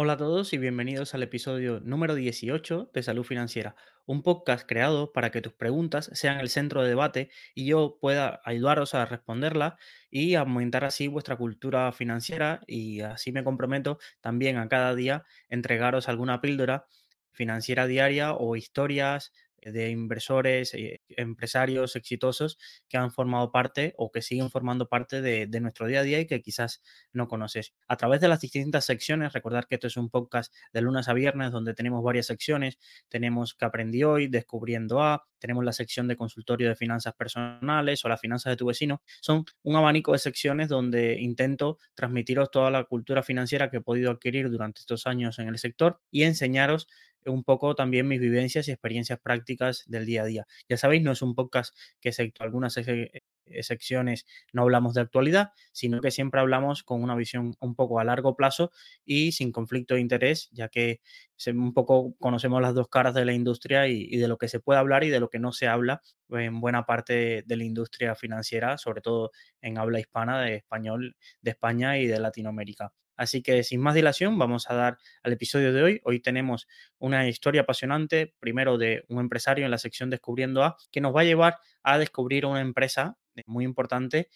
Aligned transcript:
Hola 0.00 0.12
a 0.12 0.16
todos 0.16 0.52
y 0.52 0.58
bienvenidos 0.58 1.12
al 1.14 1.24
episodio 1.24 1.80
número 1.80 2.14
18 2.14 2.92
de 2.94 3.02
Salud 3.02 3.24
Financiera, 3.24 3.74
un 4.06 4.22
podcast 4.22 4.64
creado 4.64 5.12
para 5.12 5.32
que 5.32 5.42
tus 5.42 5.54
preguntas 5.54 6.08
sean 6.12 6.38
el 6.38 6.50
centro 6.50 6.84
de 6.84 6.90
debate 6.90 7.30
y 7.52 7.66
yo 7.66 7.98
pueda 8.00 8.40
ayudaros 8.44 8.94
a 8.94 9.06
responderlas 9.06 9.74
y 10.08 10.36
aumentar 10.36 10.84
así 10.84 11.08
vuestra 11.08 11.34
cultura 11.34 11.90
financiera 11.90 12.60
y 12.68 13.00
así 13.00 13.32
me 13.32 13.42
comprometo 13.42 13.98
también 14.20 14.58
a 14.58 14.68
cada 14.68 14.94
día 14.94 15.24
entregaros 15.48 16.08
alguna 16.08 16.40
píldora 16.40 16.86
financiera 17.32 17.88
diaria 17.88 18.34
o 18.34 18.54
historias 18.54 19.32
de 19.62 19.90
inversores, 19.90 20.74
eh, 20.74 21.02
empresarios 21.10 21.96
exitosos 21.96 22.58
que 22.88 22.96
han 22.96 23.12
formado 23.12 23.50
parte 23.50 23.94
o 23.96 24.10
que 24.10 24.22
siguen 24.22 24.50
formando 24.50 24.88
parte 24.88 25.20
de, 25.22 25.46
nuestro 25.60 25.86
día 25.86 26.00
a 26.00 26.02
día 26.02 26.20
y 26.20 26.26
que 26.26 26.40
quizás 26.40 26.82
no 27.12 27.28
conoces. 27.28 27.74
A 27.88 27.96
través 27.96 28.20
de 28.20 28.28
las 28.28 28.40
distintas 28.40 28.84
secciones, 28.84 29.32
recordar 29.32 29.66
que 29.66 29.74
esto 29.74 29.86
es 29.88 29.96
un 29.96 30.10
podcast 30.10 30.54
de 30.72 30.82
lunes 30.82 31.08
a 31.08 31.14
viernes 31.14 31.50
donde 31.50 31.74
tenemos 31.74 32.02
varias 32.02 32.26
secciones. 32.26 32.78
Tenemos 33.08 33.54
que 33.54 33.64
aprendí 33.64 34.04
hoy, 34.04 34.28
descubriendo 34.28 35.02
A, 35.02 35.26
tenemos 35.38 35.64
la 35.64 35.72
sección 35.72 36.08
de 36.08 36.16
consultorio 36.16 36.68
de 36.68 36.76
finanzas 36.76 37.14
personales 37.14 38.04
o 38.04 38.08
las 38.08 38.20
finanzas 38.20 38.52
de 38.52 38.56
tu 38.56 38.66
vecino. 38.66 39.02
Son 39.20 39.44
un 39.62 39.76
abanico 39.76 40.12
de 40.12 40.18
secciones 40.18 40.68
donde 40.68 41.20
intento 41.20 41.78
transmitiros 41.94 42.50
toda 42.50 42.70
la 42.70 42.84
cultura 42.84 43.22
financiera 43.22 43.70
que 43.70 43.78
he 43.78 43.80
podido 43.80 44.10
adquirir 44.10 44.50
durante 44.50 44.80
estos 44.80 45.06
años 45.06 45.38
en 45.38 45.48
el 45.48 45.58
sector 45.58 46.00
y 46.10 46.22
enseñaros 46.24 46.88
un 47.28 47.44
poco 47.44 47.74
también 47.74 48.08
mis 48.08 48.20
vivencias 48.20 48.68
y 48.68 48.72
experiencias 48.72 49.18
prácticas 49.20 49.84
del 49.86 50.06
día 50.06 50.22
a 50.22 50.26
día. 50.26 50.46
Ya 50.68 50.76
sabéis, 50.76 51.02
no 51.02 51.12
es 51.12 51.22
un 51.22 51.34
podcast 51.34 51.76
que 52.00 52.10
excepto 52.10 52.44
algunas 52.44 52.76
secciones 53.62 54.26
no 54.52 54.62
hablamos 54.62 54.94
de 54.94 55.00
actualidad, 55.00 55.52
sino 55.72 56.00
que 56.00 56.10
siempre 56.10 56.40
hablamos 56.40 56.82
con 56.82 57.02
una 57.02 57.16
visión 57.16 57.54
un 57.60 57.74
poco 57.74 57.98
a 58.00 58.04
largo 58.04 58.36
plazo 58.36 58.70
y 59.04 59.32
sin 59.32 59.52
conflicto 59.52 59.94
de 59.94 60.00
interés, 60.00 60.48
ya 60.52 60.68
que 60.68 61.00
un 61.46 61.72
poco 61.72 62.14
conocemos 62.18 62.60
las 62.62 62.74
dos 62.74 62.88
caras 62.88 63.14
de 63.14 63.24
la 63.24 63.32
industria 63.32 63.88
y, 63.88 64.06
y 64.10 64.16
de 64.18 64.28
lo 64.28 64.38
que 64.38 64.48
se 64.48 64.60
puede 64.60 64.80
hablar 64.80 65.04
y 65.04 65.10
de 65.10 65.20
lo 65.20 65.28
que 65.30 65.38
no 65.38 65.52
se 65.52 65.68
habla 65.68 66.02
en 66.30 66.60
buena 66.60 66.84
parte 66.84 67.42
de 67.46 67.56
la 67.56 67.64
industria 67.64 68.14
financiera, 68.14 68.78
sobre 68.78 69.00
todo 69.00 69.30
en 69.60 69.78
habla 69.78 70.00
hispana 70.00 70.42
de 70.42 70.56
español 70.56 71.16
de 71.40 71.50
España 71.50 71.98
y 71.98 72.06
de 72.06 72.20
Latinoamérica. 72.20 72.92
Así 73.18 73.42
que 73.42 73.64
sin 73.64 73.80
más 73.80 73.96
dilación, 73.96 74.38
vamos 74.38 74.70
a 74.70 74.74
dar 74.74 74.98
al 75.24 75.32
episodio 75.32 75.72
de 75.72 75.82
hoy. 75.82 76.00
Hoy 76.04 76.20
tenemos 76.20 76.68
una 76.98 77.28
historia 77.28 77.62
apasionante, 77.62 78.32
primero 78.38 78.78
de 78.78 79.04
un 79.08 79.18
empresario 79.18 79.64
en 79.64 79.72
la 79.72 79.78
sección 79.78 80.08
Descubriendo 80.08 80.62
A, 80.62 80.76
que 80.92 81.00
nos 81.00 81.14
va 81.14 81.22
a 81.22 81.24
llevar 81.24 81.58
a 81.82 81.98
descubrir 81.98 82.46
una 82.46 82.60
empresa 82.60 83.18
muy 83.44 83.64
importante, 83.64 84.30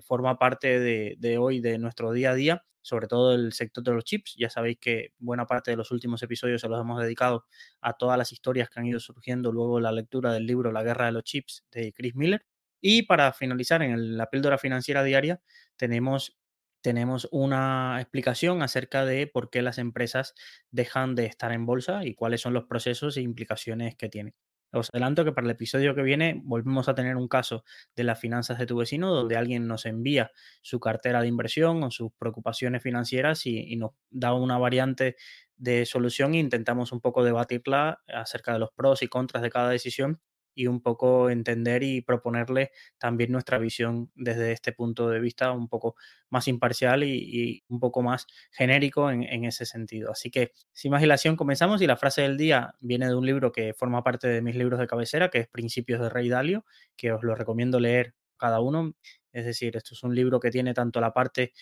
forma 0.00 0.38
parte 0.38 0.80
de, 0.80 1.16
de 1.18 1.36
hoy 1.36 1.60
de 1.60 1.76
nuestro 1.78 2.12
día 2.12 2.30
a 2.30 2.34
día, 2.34 2.64
sobre 2.80 3.06
todo 3.06 3.34
el 3.34 3.52
sector 3.52 3.84
de 3.84 3.92
los 3.92 4.04
chips. 4.04 4.34
Ya 4.38 4.48
sabéis 4.48 4.78
que 4.80 5.12
buena 5.18 5.46
parte 5.46 5.70
de 5.70 5.76
los 5.76 5.90
últimos 5.90 6.22
episodios 6.22 6.62
se 6.62 6.68
los 6.68 6.80
hemos 6.80 7.02
dedicado 7.02 7.44
a 7.82 7.92
todas 7.92 8.16
las 8.16 8.32
historias 8.32 8.70
que 8.70 8.80
han 8.80 8.86
ido 8.86 9.00
surgiendo 9.00 9.52
luego 9.52 9.76
de 9.76 9.82
la 9.82 9.92
lectura 9.92 10.32
del 10.32 10.46
libro 10.46 10.72
La 10.72 10.82
guerra 10.82 11.06
de 11.06 11.12
los 11.12 11.24
chips 11.24 11.66
de 11.70 11.92
Chris 11.92 12.14
Miller. 12.14 12.46
Y 12.80 13.02
para 13.02 13.32
finalizar 13.34 13.82
en 13.82 14.16
la 14.16 14.30
píldora 14.30 14.56
financiera 14.56 15.04
diaria, 15.04 15.42
tenemos 15.76 16.39
tenemos 16.82 17.28
una 17.30 17.98
explicación 18.00 18.62
acerca 18.62 19.04
de 19.04 19.26
por 19.26 19.50
qué 19.50 19.62
las 19.62 19.78
empresas 19.78 20.34
dejan 20.70 21.14
de 21.14 21.26
estar 21.26 21.52
en 21.52 21.66
bolsa 21.66 22.04
y 22.04 22.14
cuáles 22.14 22.40
son 22.40 22.54
los 22.54 22.64
procesos 22.64 23.16
e 23.16 23.22
implicaciones 23.22 23.96
que 23.96 24.08
tienen. 24.08 24.34
Os 24.72 24.88
adelanto 24.92 25.24
que 25.24 25.32
para 25.32 25.46
el 25.46 25.50
episodio 25.50 25.96
que 25.96 26.02
viene 26.02 26.40
volvemos 26.44 26.88
a 26.88 26.94
tener 26.94 27.16
un 27.16 27.26
caso 27.26 27.64
de 27.96 28.04
las 28.04 28.20
finanzas 28.20 28.56
de 28.58 28.66
tu 28.66 28.76
vecino 28.76 29.12
donde 29.12 29.36
alguien 29.36 29.66
nos 29.66 29.84
envía 29.84 30.30
su 30.62 30.78
cartera 30.78 31.20
de 31.22 31.26
inversión 31.28 31.82
o 31.82 31.90
sus 31.90 32.12
preocupaciones 32.12 32.80
financieras 32.82 33.46
y, 33.46 33.58
y 33.72 33.76
nos 33.76 33.92
da 34.10 34.32
una 34.32 34.58
variante 34.58 35.16
de 35.56 35.86
solución 35.86 36.34
e 36.34 36.38
intentamos 36.38 36.92
un 36.92 37.00
poco 37.00 37.24
debatirla 37.24 38.00
acerca 38.06 38.52
de 38.52 38.60
los 38.60 38.70
pros 38.72 39.02
y 39.02 39.08
contras 39.08 39.42
de 39.42 39.50
cada 39.50 39.70
decisión 39.70 40.20
y 40.54 40.66
un 40.66 40.80
poco 40.80 41.30
entender 41.30 41.82
y 41.82 42.00
proponerle 42.00 42.70
también 42.98 43.32
nuestra 43.32 43.58
visión 43.58 44.10
desde 44.14 44.52
este 44.52 44.72
punto 44.72 45.08
de 45.08 45.20
vista 45.20 45.52
un 45.52 45.68
poco 45.68 45.96
más 46.28 46.48
imparcial 46.48 47.04
y, 47.04 47.64
un 47.68 47.80
poco 47.80 48.02
más 48.02 48.26
genérico 48.50 49.10
en, 49.10 49.22
en, 49.22 49.44
ese 49.44 49.66
sentido. 49.66 50.10
Así 50.12 50.30
que, 50.30 50.52
sin 50.72 50.90
más 50.92 51.00
dilación, 51.00 51.36
comenzamos 51.36 51.82
y 51.82 51.86
la 51.86 51.96
frase 51.96 52.22
del 52.22 52.36
día 52.36 52.74
viene 52.80 53.06
de 53.06 53.14
un 53.14 53.26
libro 53.26 53.52
que 53.52 53.74
forma 53.74 54.02
parte 54.02 54.28
de 54.28 54.42
mis 54.42 54.56
libros 54.56 54.78
de 54.78 54.86
cabecera, 54.86 55.30
que 55.30 55.38
es 55.38 55.48
Principios 55.48 56.00
de 56.00 56.08
Rey 56.08 56.28
Dalio, 56.28 56.64
que 56.96 57.12
os 57.12 57.22
lo 57.22 57.34
recomiendo 57.34 57.80
leer 57.80 58.14
cada 58.36 58.60
uno. 58.60 58.94
Es 59.32 59.44
decir, 59.44 59.76
esto 59.76 59.94
es 59.94 60.02
un 60.02 60.14
libro 60.14 60.40
que 60.40 60.50
tiene 60.50 60.74
tanto 60.74 61.00
la 61.00 61.12
parte 61.12 61.52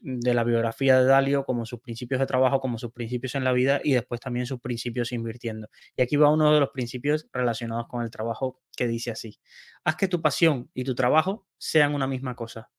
de 0.00 0.34
la 0.34 0.44
biografía 0.44 1.00
de 1.00 1.06
Dalio, 1.06 1.44
como 1.44 1.66
sus 1.66 1.80
principios 1.80 2.20
de 2.20 2.26
trabajo, 2.26 2.60
como 2.60 2.78
sus 2.78 2.92
principios 2.92 3.34
en 3.34 3.44
la 3.44 3.52
vida 3.52 3.80
y 3.82 3.94
después 3.94 4.20
también 4.20 4.46
sus 4.46 4.60
principios 4.60 5.12
invirtiendo. 5.12 5.68
Y 5.96 6.02
aquí 6.02 6.16
va 6.16 6.30
uno 6.30 6.52
de 6.52 6.60
los 6.60 6.70
principios 6.70 7.28
relacionados 7.32 7.86
con 7.88 8.02
el 8.02 8.10
trabajo 8.10 8.60
que 8.76 8.86
dice 8.86 9.10
así, 9.10 9.38
haz 9.84 9.96
que 9.96 10.08
tu 10.08 10.22
pasión 10.22 10.70
y 10.74 10.84
tu 10.84 10.94
trabajo 10.94 11.46
sean 11.58 11.94
una 11.94 12.06
misma 12.06 12.36
cosa 12.36 12.70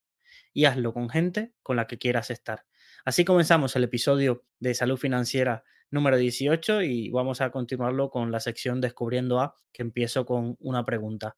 y 0.54 0.66
hazlo 0.66 0.94
con 0.94 1.10
gente 1.10 1.54
con 1.62 1.76
la 1.76 1.88
que 1.88 1.98
quieras 1.98 2.32
estar. 2.32 2.66
Así 3.06 3.26
comenzamos 3.26 3.76
el 3.76 3.84
episodio 3.84 4.46
de 4.60 4.74
salud 4.74 4.98
financiera 4.98 5.64
número 5.90 6.18
18 6.18 6.82
y 6.82 7.10
vamos 7.10 7.42
a 7.42 7.52
continuarlo 7.52 8.10
con 8.10 8.32
la 8.32 8.40
sección 8.40 8.82
Descubriendo 8.82 9.40
A, 9.40 9.56
que 9.72 9.84
empiezo 9.84 10.26
con 10.26 10.58
una 10.60 10.84
pregunta. 10.84 11.36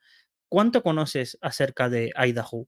¿Cuánto 0.47 0.81
conoces 0.81 1.37
acerca 1.41 1.89
de 1.89 2.11
Idaho? 2.16 2.67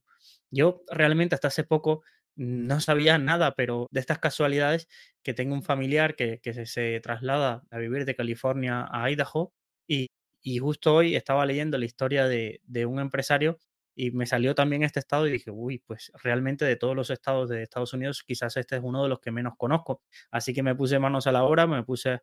Yo 0.50 0.82
realmente 0.88 1.34
hasta 1.34 1.48
hace 1.48 1.64
poco 1.64 2.02
no 2.36 2.80
sabía 2.80 3.18
nada, 3.18 3.54
pero 3.54 3.88
de 3.90 4.00
estas 4.00 4.18
casualidades 4.18 4.88
que 5.22 5.34
tengo 5.34 5.54
un 5.54 5.62
familiar 5.62 6.16
que, 6.16 6.40
que 6.40 6.54
se, 6.54 6.66
se, 6.66 7.00
traslada 7.00 7.62
a 7.70 7.78
vivir 7.78 8.04
de 8.04 8.14
California 8.16 8.86
a 8.90 9.10
Idaho 9.10 9.52
y, 9.86 10.08
y 10.42 10.58
justo 10.58 10.94
hoy 10.94 11.16
estaba 11.16 11.46
leyendo 11.46 11.78
la 11.78 11.84
historia 11.84 12.26
de, 12.26 12.60
de, 12.64 12.86
un 12.86 13.00
empresario 13.00 13.58
y 13.94 14.10
me 14.12 14.26
salió 14.26 14.54
también 14.54 14.82
este 14.82 15.00
estado 15.00 15.26
y 15.26 15.32
dije, 15.32 15.50
uy, 15.50 15.78
pues 15.86 16.10
realmente 16.22 16.64
de 16.64 16.76
todos 16.76 16.96
los 16.96 17.10
estados 17.10 17.48
de 17.50 17.62
Estados 17.62 17.92
Unidos 17.92 18.22
quizás 18.26 18.56
este 18.56 18.76
es 18.76 18.82
uno 18.82 19.02
de 19.02 19.08
los 19.10 19.20
que 19.20 19.30
menos 19.30 19.54
conozco. 19.56 20.02
Así 20.30 20.54
que 20.54 20.62
me 20.62 20.74
puse 20.74 20.98
manos 20.98 21.26
a 21.26 21.32
la 21.32 21.44
obra, 21.44 21.66
me 21.66 21.84
puse 21.84 22.20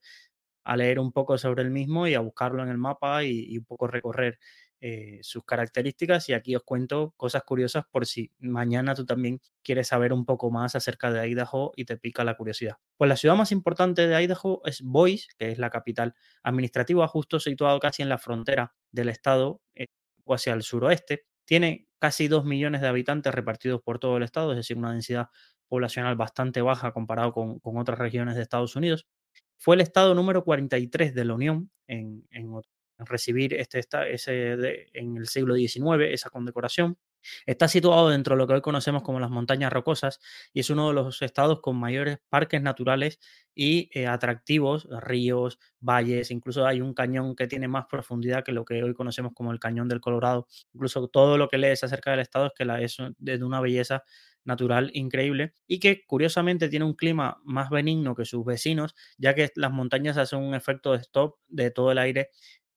a 0.63 0.77
leer 0.77 0.99
un 0.99 1.11
poco 1.11 1.37
sobre 1.37 1.63
el 1.63 1.71
mismo 1.71 2.07
y 2.07 2.15
a 2.15 2.19
buscarlo 2.21 2.63
en 2.63 2.69
el 2.69 2.77
mapa 2.77 3.23
y, 3.23 3.45
y 3.53 3.57
un 3.59 3.65
poco 3.65 3.87
recorrer 3.87 4.39
eh, 4.81 5.19
sus 5.23 5.43
características 5.43 6.29
y 6.29 6.33
aquí 6.33 6.55
os 6.55 6.63
cuento 6.63 7.13
cosas 7.17 7.43
curiosas 7.43 7.83
por 7.91 8.05
si 8.05 8.31
mañana 8.39 8.95
tú 8.95 9.05
también 9.05 9.41
quieres 9.61 9.89
saber 9.89 10.13
un 10.13 10.25
poco 10.25 10.51
más 10.51 10.73
acerca 10.73 11.11
de 11.11 11.27
Idaho 11.27 11.73
y 11.75 11.83
te 11.83 11.97
pica 11.97 12.23
la 12.23 12.37
curiosidad. 12.37 12.77
Pues 12.95 13.09
la 13.09 13.17
ciudad 13.17 13.35
más 13.35 13.51
importante 13.51 14.07
de 14.07 14.23
Idaho 14.23 14.61
es 14.63 14.81
Boise, 14.81 15.27
que 15.37 15.51
es 15.51 15.57
la 15.57 15.69
capital 15.69 16.15
administrativa, 16.43 17.05
justo 17.09 17.41
situado 17.41 17.77
casi 17.81 18.03
en 18.03 18.09
la 18.09 18.17
frontera 18.17 18.73
del 18.89 19.09
estado 19.09 19.61
eh, 19.75 19.87
o 20.23 20.33
hacia 20.33 20.53
el 20.53 20.63
suroeste. 20.63 21.25
Tiene 21.43 21.89
casi 21.99 22.29
2 22.29 22.45
millones 22.45 22.79
de 22.79 22.87
habitantes 22.87 23.33
repartidos 23.33 23.81
por 23.81 23.99
todo 23.99 24.15
el 24.15 24.23
estado, 24.23 24.51
es 24.53 24.57
decir, 24.57 24.77
una 24.77 24.93
densidad 24.93 25.27
poblacional 25.67 26.15
bastante 26.15 26.61
baja 26.61 26.93
comparado 26.93 27.33
con, 27.33 27.59
otras 27.63 27.99
regiones 27.99 28.35
de 28.35 28.43
Estados 28.43 28.77
Unidos. 28.77 29.07
Fue 29.57 29.75
el 29.75 29.81
estado 29.81 30.15
número 30.15 30.45
43 30.45 31.13
de 31.13 31.25
la 31.25 31.33
Unión 31.33 31.69
en, 31.85 32.25
en 32.31 32.49
recibir 32.99 33.53
este, 33.53 33.81
ese 34.09 34.31
de, 34.31 34.89
en 34.93 35.17
el 35.17 35.27
siglo 35.27 35.55
XIX, 35.55 36.11
esa 36.11 36.29
condecoración. 36.29 36.97
Está 37.45 37.67
situado 37.67 38.09
dentro 38.09 38.35
de 38.35 38.37
lo 38.37 38.47
que 38.47 38.53
hoy 38.53 38.61
conocemos 38.61 39.03
como 39.03 39.19
las 39.19 39.29
montañas 39.29 39.73
rocosas 39.73 40.19
y 40.53 40.61
es 40.61 40.69
uno 40.69 40.87
de 40.87 40.93
los 40.93 41.21
estados 41.21 41.59
con 41.59 41.77
mayores 41.77 42.19
parques 42.29 42.61
naturales 42.61 43.19
y 43.53 43.89
eh, 43.93 44.07
atractivos, 44.07 44.87
ríos, 45.01 45.59
valles, 45.81 46.31
incluso 46.31 46.65
hay 46.65 46.79
un 46.79 46.93
cañón 46.93 47.35
que 47.35 47.47
tiene 47.47 47.67
más 47.67 47.87
profundidad 47.87 48.43
que 48.45 48.53
lo 48.53 48.63
que 48.63 48.83
hoy 48.83 48.93
conocemos 48.93 49.33
como 49.33 49.51
el 49.51 49.59
cañón 49.59 49.89
del 49.89 49.99
Colorado. 49.99 50.47
Incluso 50.73 51.07
todo 51.09 51.37
lo 51.37 51.49
que 51.49 51.57
lees 51.57 51.83
acerca 51.83 52.11
del 52.11 52.21
estado 52.21 52.47
es 52.47 52.53
que 52.55 52.63
la, 52.65 52.81
es 52.81 52.97
de 53.17 53.43
una 53.43 53.59
belleza 53.59 54.03
natural 54.45 54.89
increíble 54.93 55.53
y 55.67 55.79
que 55.79 56.05
curiosamente 56.05 56.69
tiene 56.69 56.85
un 56.85 56.93
clima 56.93 57.39
más 57.43 57.69
benigno 57.69 58.15
que 58.15 58.25
sus 58.25 58.45
vecinos, 58.45 58.95
ya 59.17 59.35
que 59.35 59.51
las 59.55 59.71
montañas 59.71 60.17
hacen 60.17 60.39
un 60.39 60.55
efecto 60.55 60.93
de 60.93 60.99
stop 60.99 61.35
de 61.47 61.71
todo 61.71 61.91
el 61.91 61.97
aire 61.97 62.29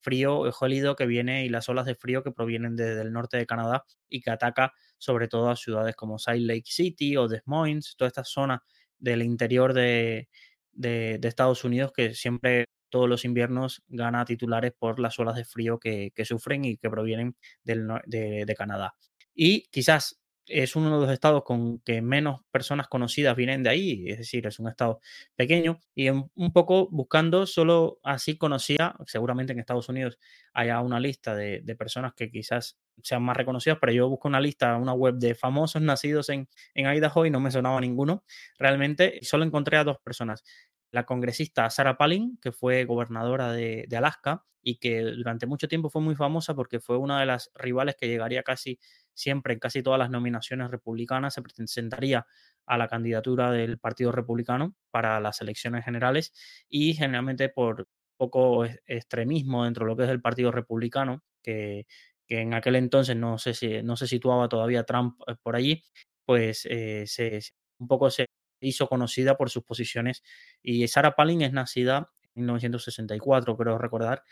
frío 0.03 0.51
gélido 0.53 0.97
que 0.97 1.07
viene 1.07 1.45
y 1.45 1.49
las 1.49 1.69
olas 1.69 1.87
de 1.87 1.95
frío 1.95 2.23
que 2.23 2.33
provienen 2.33 2.77
desde 2.77 3.03
el 3.03 3.13
norte 3.13 3.37
de 3.37 3.47
Canadá 3.47 3.85
y 4.09 4.21
que 4.21 4.31
ataca 4.31 4.73
sobre 4.99 5.29
todo 5.29 5.51
a 5.51 5.57
ciudades 5.57 5.97
como 5.97 6.19
Salt 6.19 6.43
Lake 6.43 6.65
City 6.67 7.17
o 7.17 7.29
Des 7.29 7.43
Moines, 7.47 7.95
toda 7.97 8.09
esta 8.09 8.25
zona 8.25 8.63
del 8.99 9.23
interior 9.23 9.73
de, 9.73 10.29
Estados 10.75 11.65
Unidos 11.65 11.93
que 11.95 12.15
siempre 12.15 12.67
todos 12.89 13.09
los 13.09 13.25
inviernos 13.25 13.83
gana 13.89 14.25
titulares 14.25 14.73
por 14.79 15.01
las 15.01 15.19
olas 15.19 15.37
de 15.37 15.45
frío 15.45 15.79
que, 15.79 16.13
que 16.15 16.25
sufren 16.25 16.65
y 16.65 16.77
que 16.77 16.91
provienen 16.91 17.37
del, 17.65 17.89
de, 18.07 18.45
de 18.47 18.55
Canadá. 18.55 18.95
Y 19.35 19.63
quizás 19.71 20.22
es 20.47 20.77
uno 20.77 20.99
de 20.99 21.07
los 21.07 21.13
estados 21.13 21.45
con 21.45 21.79
que 21.81 22.03
menos 22.03 22.43
personas 22.51 22.89
conocidas 22.89 23.37
vienen 23.37 23.63
de 23.63 23.71
ahí, 23.71 24.05
es 24.09 24.19
decir, 24.19 24.47
es 24.47 24.59
un 24.59 24.69
estado 24.69 25.01
pequeño 25.37 25.81
y 25.95 26.09
un, 26.11 26.31
poco 26.53 26.89
buscando, 26.91 27.47
solo 27.47 28.01
así 28.03 28.37
conocía, 28.37 28.95
seguramente 29.07 29.53
en 29.53 29.61
Estados 29.61 29.89
Unidos 29.89 30.19
haya 30.53 30.81
una 30.81 31.01
lista 31.01 31.35
de, 31.35 31.61
de, 31.63 31.77
personas 31.77 32.13
que 32.15 32.31
quizás 32.31 32.79
sean 33.03 33.23
más 33.23 33.37
reconocidas, 33.37 33.79
pero 33.81 33.93
yo 33.93 34.09
busco 34.09 34.29
una 34.29 34.41
lista, 34.41 34.77
una 34.77 34.93
web 34.93 35.15
de 35.17 35.35
famosos 35.35 35.81
nacidos 35.83 36.29
en, 36.29 36.49
en 36.75 36.87
Idaho 36.87 37.27
y 37.27 37.31
no 37.31 37.41
me 37.41 37.51
sonaba 37.51 37.81
ninguno. 37.81 38.25
Realmente 38.59 39.19
solo 39.23 39.45
encontré 39.45 39.77
a 39.79 39.85
dos 39.85 39.99
personas. 40.03 40.45
La 40.93 41.05
congresista 41.05 41.69
Sarah 41.71 41.97
Palin, 41.97 42.39
que 42.41 42.53
fue 42.53 42.85
gobernadora 42.85 43.51
de, 43.51 43.89
Alaska 43.97 44.45
y 44.63 44.77
que 44.77 45.01
durante 45.01 45.47
mucho 45.47 45.67
tiempo 45.67 45.91
fue 45.91 46.03
muy 46.03 46.15
famosa 46.15 46.55
porque 46.55 46.79
fue 46.81 46.99
una 46.99 47.19
de 47.19 47.27
las 47.27 47.51
rivales 47.55 47.97
que 47.97 48.07
llegaría 48.07 48.43
casi 48.43 48.79
siempre 49.15 49.55
en 49.55 49.59
casi 49.59 49.83
todas 49.83 49.99
las 49.99 50.11
nominaciones 50.11 50.71
republicanas, 50.71 51.35
se 51.35 51.43
presentaría 51.43 52.27
a 52.67 52.79
la 52.79 52.89
candidatura 52.89 53.51
del 53.51 53.79
Partido 53.79 54.13
Republicano 54.13 54.77
para 54.91 55.19
las 55.19 55.41
elecciones 55.41 55.85
generales 55.85 56.33
y 56.69 56.95
generalmente 56.95 57.49
por 57.49 57.89
poco 58.17 58.65
extremismo 58.87 59.65
dentro 59.65 59.85
de 59.85 59.91
lo 59.91 59.97
que 59.97 60.05
es 60.05 60.11
el 60.11 60.21
Partido 60.21 60.53
Republicano, 60.53 61.25
que, 61.43 61.87
en 62.29 62.55
aquel 62.55 62.77
entonces 62.77 63.17
no, 63.17 63.39
si, 63.39 63.83
no 63.83 63.97
se 63.97 64.07
situaba 64.07 64.49
todavía 64.49 64.85
Trump 64.85 65.21
eh, 65.27 65.35
por 65.43 65.57
allí, 65.57 65.83
pues 66.25 66.67
eh, 66.71 67.05
se, 67.07 67.41
un 67.79 67.89
poco 67.89 68.11
se 68.11 68.27
hizo 68.63 68.89
conocida 68.89 69.37
por 69.37 69.51
sus 69.51 69.65
posiciones. 69.65 70.23
Y 70.63 70.87
Sarah 70.89 71.15
Palin 71.15 71.43
es 71.43 71.53
nacida 71.53 72.11
en 72.35 72.45
1964, 72.45 73.57
creo 73.57 73.79
recordar, 73.79 74.23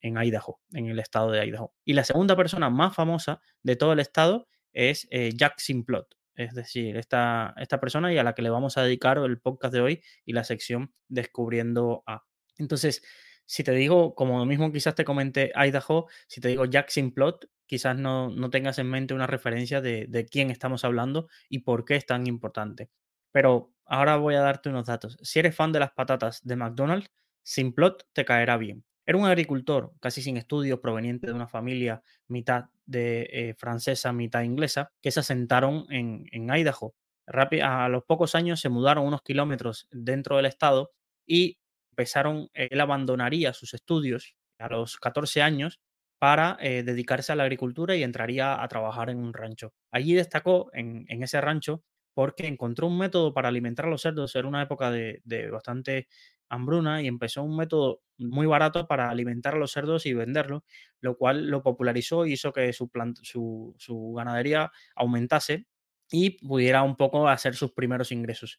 en 0.00 0.16
Idaho, 0.16 0.60
en 0.72 0.86
el 0.86 0.98
estado 0.98 1.30
de 1.30 1.46
Idaho. 1.46 1.74
Y 1.84 1.92
la 1.92 2.04
segunda 2.04 2.36
persona 2.36 2.70
más 2.70 2.94
famosa 2.94 3.40
de 3.62 3.76
todo 3.76 3.92
el 3.92 4.00
estado 4.00 4.48
es 4.72 5.06
eh, 5.10 5.30
Jack 5.34 5.58
Simplot, 5.58 6.16
es 6.34 6.54
decir, 6.54 6.96
esta, 6.96 7.54
esta 7.58 7.80
persona 7.80 8.12
y 8.12 8.18
a 8.18 8.24
la 8.24 8.34
que 8.34 8.42
le 8.42 8.50
vamos 8.50 8.76
a 8.78 8.82
dedicar 8.82 9.18
el 9.18 9.40
podcast 9.40 9.74
de 9.74 9.80
hoy 9.80 10.02
y 10.24 10.32
la 10.32 10.44
sección 10.44 10.94
Descubriendo 11.08 12.02
a. 12.06 12.24
Entonces, 12.56 13.02
si 13.44 13.64
te 13.64 13.72
digo, 13.72 14.14
como 14.14 14.44
mismo 14.46 14.72
quizás 14.72 14.94
te 14.94 15.04
comenté 15.04 15.52
Idaho, 15.56 16.06
si 16.28 16.40
te 16.40 16.48
digo 16.48 16.66
Jack 16.66 16.88
Simplot, 16.90 17.48
quizás 17.66 17.96
no, 17.96 18.30
no 18.30 18.50
tengas 18.50 18.78
en 18.78 18.88
mente 18.88 19.12
una 19.14 19.26
referencia 19.26 19.80
de, 19.80 20.06
de 20.08 20.26
quién 20.26 20.50
estamos 20.50 20.84
hablando 20.84 21.28
y 21.48 21.60
por 21.60 21.84
qué 21.84 21.96
es 21.96 22.06
tan 22.06 22.26
importante. 22.26 22.90
Pero 23.32 23.72
ahora 23.86 24.16
voy 24.16 24.34
a 24.34 24.40
darte 24.40 24.68
unos 24.68 24.86
datos. 24.86 25.18
Si 25.22 25.38
eres 25.38 25.54
fan 25.54 25.72
de 25.72 25.80
las 25.80 25.92
patatas 25.92 26.40
de 26.44 26.56
McDonald's, 26.56 27.10
Simplot 27.42 28.06
te 28.12 28.24
caerá 28.24 28.56
bien. 28.56 28.84
Era 29.06 29.18
un 29.18 29.26
agricultor 29.26 29.92
casi 30.00 30.22
sin 30.22 30.36
estudios, 30.36 30.78
proveniente 30.80 31.26
de 31.26 31.32
una 31.32 31.48
familia 31.48 32.02
mitad 32.28 32.66
de 32.86 33.28
eh, 33.32 33.54
francesa, 33.58 34.12
mitad 34.12 34.42
inglesa, 34.42 34.92
que 35.02 35.10
se 35.10 35.20
asentaron 35.20 35.86
en, 35.90 36.26
en 36.32 36.48
Idaho. 36.54 36.94
a 37.26 37.88
los 37.88 38.04
pocos 38.04 38.34
años 38.34 38.60
se 38.60 38.68
mudaron 38.68 39.06
unos 39.06 39.22
kilómetros 39.22 39.88
dentro 39.90 40.36
del 40.36 40.46
estado 40.46 40.92
y 41.26 41.58
empezaron, 41.92 42.50
él 42.54 42.80
abandonaría 42.80 43.52
sus 43.52 43.74
estudios 43.74 44.34
a 44.58 44.68
los 44.68 44.96
14 44.98 45.42
años 45.42 45.80
para 46.18 46.56
eh, 46.60 46.82
dedicarse 46.82 47.32
a 47.32 47.36
la 47.36 47.44
agricultura 47.44 47.96
y 47.96 48.02
entraría 48.02 48.62
a 48.62 48.68
trabajar 48.68 49.10
en 49.10 49.18
un 49.18 49.32
rancho. 49.32 49.72
Allí 49.90 50.14
destacó 50.14 50.70
en, 50.74 51.04
en 51.08 51.22
ese 51.22 51.40
rancho 51.40 51.82
porque 52.14 52.46
encontró 52.46 52.86
un 52.86 52.98
método 52.98 53.32
para 53.34 53.48
alimentar 53.48 53.86
a 53.86 53.90
los 53.90 54.02
cerdos. 54.02 54.34
Era 54.36 54.48
una 54.48 54.62
época 54.62 54.90
de, 54.90 55.22
bastante 55.50 56.08
hambruna 56.48 57.02
y 57.02 57.06
empezó 57.06 57.42
un 57.42 57.56
método 57.56 58.02
muy 58.18 58.46
barato 58.46 58.86
para 58.86 59.10
alimentar 59.10 59.54
a 59.54 59.58
los 59.58 59.72
cerdos 59.72 60.06
y 60.06 60.14
venderlo, 60.14 60.64
lo 61.00 61.16
cual 61.16 61.48
lo 61.48 61.62
popularizó 61.62 62.26
y 62.26 62.32
hizo 62.32 62.52
que 62.52 62.72
su, 62.72 62.90
su, 63.22 63.74
su 63.78 64.12
ganadería 64.16 64.72
aumentase 64.96 65.66
y 66.10 66.30
pudiera 66.44 66.82
un 66.82 66.96
poco 66.96 67.28
hacer 67.28 67.54
sus 67.54 67.72
primeros 67.72 68.10
ingresos. 68.10 68.58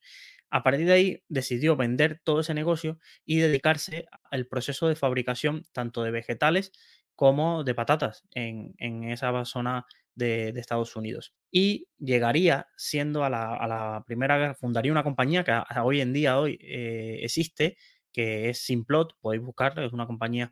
A 0.50 0.64
partir 0.64 0.86
de 0.86 0.94
ahí 0.94 1.24
decidió 1.28 1.76
vender 1.76 2.22
todo 2.24 2.42
ese 2.42 2.54
negocio 2.54 3.00
y 3.26 3.40
dedicarse 3.40 4.06
al 4.30 4.48
proceso 4.48 4.88
de 4.88 4.96
fabricación 4.96 5.64
tanto 5.74 6.04
de 6.04 6.12
vegetales 6.12 6.72
como 7.16 7.64
de 7.64 7.76
patatas 7.76 8.24
en 8.34 9.04
esa 9.04 9.46
zona 9.46 9.86
de, 10.16 10.50
Estados 10.50 10.96
Unidos. 10.96 11.34
Y 11.52 11.88
llegaría 12.00 12.68
siendo 12.78 13.24
a 13.26 13.30
la, 13.30 14.04
primera, 14.06 14.56
fundaría 14.56 14.92
una 14.92 15.04
compañía 15.04 15.44
que 15.44 15.52
hoy 15.82 16.02
en 16.02 16.14
día 16.14 16.40
hoy 16.40 16.58
eh, 16.62 17.20
existe, 17.22 17.78
que 18.14 18.50
es 18.50 18.60
Simplot, 18.60 19.16
podéis 19.20 19.44
buscarla, 19.44 19.86
es 19.86 19.94
una 19.94 20.08
compañía 20.08 20.52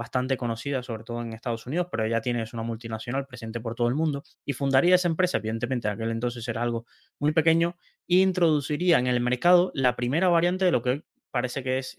bastante 0.00 0.36
conocida, 0.36 0.82
sobre 0.82 1.04
todo 1.04 1.20
en 1.20 1.34
Estados 1.34 1.66
Unidos, 1.66 1.88
pero 1.90 2.06
ya 2.06 2.20
tiene, 2.20 2.42
es 2.42 2.54
una 2.54 2.62
multinacional 2.62 3.26
presente 3.26 3.60
por 3.60 3.74
todo 3.74 3.88
el 3.88 3.94
mundo, 3.94 4.24
y 4.44 4.54
fundaría 4.54 4.94
esa 4.94 5.08
empresa, 5.08 5.38
evidentemente 5.38 5.88
en 5.88 5.94
aquel 5.94 6.10
entonces 6.10 6.46
era 6.48 6.62
algo 6.62 6.86
muy 7.18 7.32
pequeño, 7.32 7.76
e 8.08 8.16
introduciría 8.16 8.98
en 8.98 9.06
el 9.06 9.20
mercado 9.20 9.70
la 9.74 9.96
primera 9.96 10.28
variante 10.28 10.64
de 10.64 10.72
lo 10.72 10.82
que 10.82 11.04
parece 11.30 11.62
que 11.62 11.78
es 11.78 11.98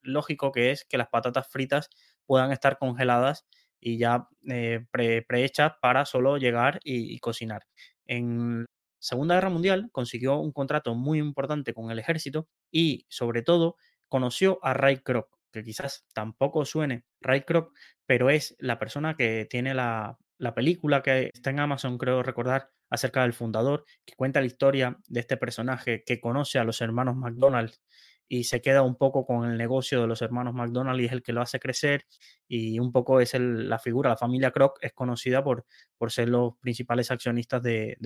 lógico, 0.00 0.52
que 0.52 0.70
es 0.70 0.84
que 0.84 0.98
las 0.98 1.08
patatas 1.08 1.46
fritas 1.48 1.90
puedan 2.26 2.50
estar 2.50 2.78
congeladas 2.78 3.46
y 3.84 3.98
ya 3.98 4.28
eh, 4.48 4.86
prehechas 5.28 5.74
para 5.82 6.06
solo 6.06 6.38
llegar 6.38 6.80
y, 6.82 7.18
cocinar. 7.18 7.66
En 8.06 8.64
Segunda 8.98 9.34
Guerra 9.34 9.50
Mundial 9.50 9.90
consiguió 9.92 10.38
un 10.38 10.52
contrato 10.52 10.94
muy 10.94 11.18
importante 11.18 11.74
con 11.74 11.90
el 11.90 11.98
ejército 11.98 12.48
y 12.72 13.04
sobre 13.10 13.42
todo 13.42 13.76
conoció 14.08 14.58
a 14.62 14.72
Ray 14.72 15.00
Kroc, 15.00 15.28
que 15.52 15.62
quizás 15.62 16.06
tampoco 16.14 16.64
suene 16.64 17.04
Ray 17.20 17.42
Kroc, 17.42 17.76
pero 18.06 18.30
es 18.30 18.56
la 18.58 18.78
persona 18.78 19.16
que 19.16 19.46
tiene 19.50 19.74
la, 19.74 20.16
la 20.38 20.54
película 20.54 21.02
que 21.02 21.30
está 21.34 21.50
en 21.50 21.60
Amazon, 21.60 21.98
creo 21.98 22.22
recordar, 22.22 22.70
acerca 22.88 23.20
del 23.20 23.34
fundador, 23.34 23.84
que 24.06 24.14
cuenta 24.14 24.40
la 24.40 24.46
historia 24.46 24.98
de 25.08 25.20
este 25.20 25.36
personaje 25.36 26.04
que 26.06 26.20
conoce 26.20 26.58
a 26.58 26.64
los 26.64 26.80
hermanos 26.80 27.16
McDonald's 27.16 27.82
y 28.28 28.44
se 28.44 28.60
queda 28.60 28.82
un 28.82 28.96
poco 28.96 29.26
con 29.26 29.50
el 29.50 29.58
negocio 29.58 30.00
de 30.00 30.06
los 30.06 30.22
hermanos 30.22 30.54
McDonald 30.54 31.00
y 31.00 31.06
es 31.06 31.12
el 31.12 31.22
que 31.22 31.32
lo 31.32 31.42
hace 31.42 31.60
crecer 31.60 32.06
y 32.48 32.78
un 32.78 32.92
poco 32.92 33.20
es 33.20 33.34
la 33.38 33.78
figura, 33.78 34.10
la 34.10 34.16
familia 34.16 34.50
Kroc 34.50 34.78
es 34.80 34.92
conocida 34.92 35.42
por, 35.44 35.66
por 35.98 36.10
ser 36.10 36.28
los 36.28 36.56
principales 36.58 37.10
accionistas 37.10 37.62
de, 37.62 37.96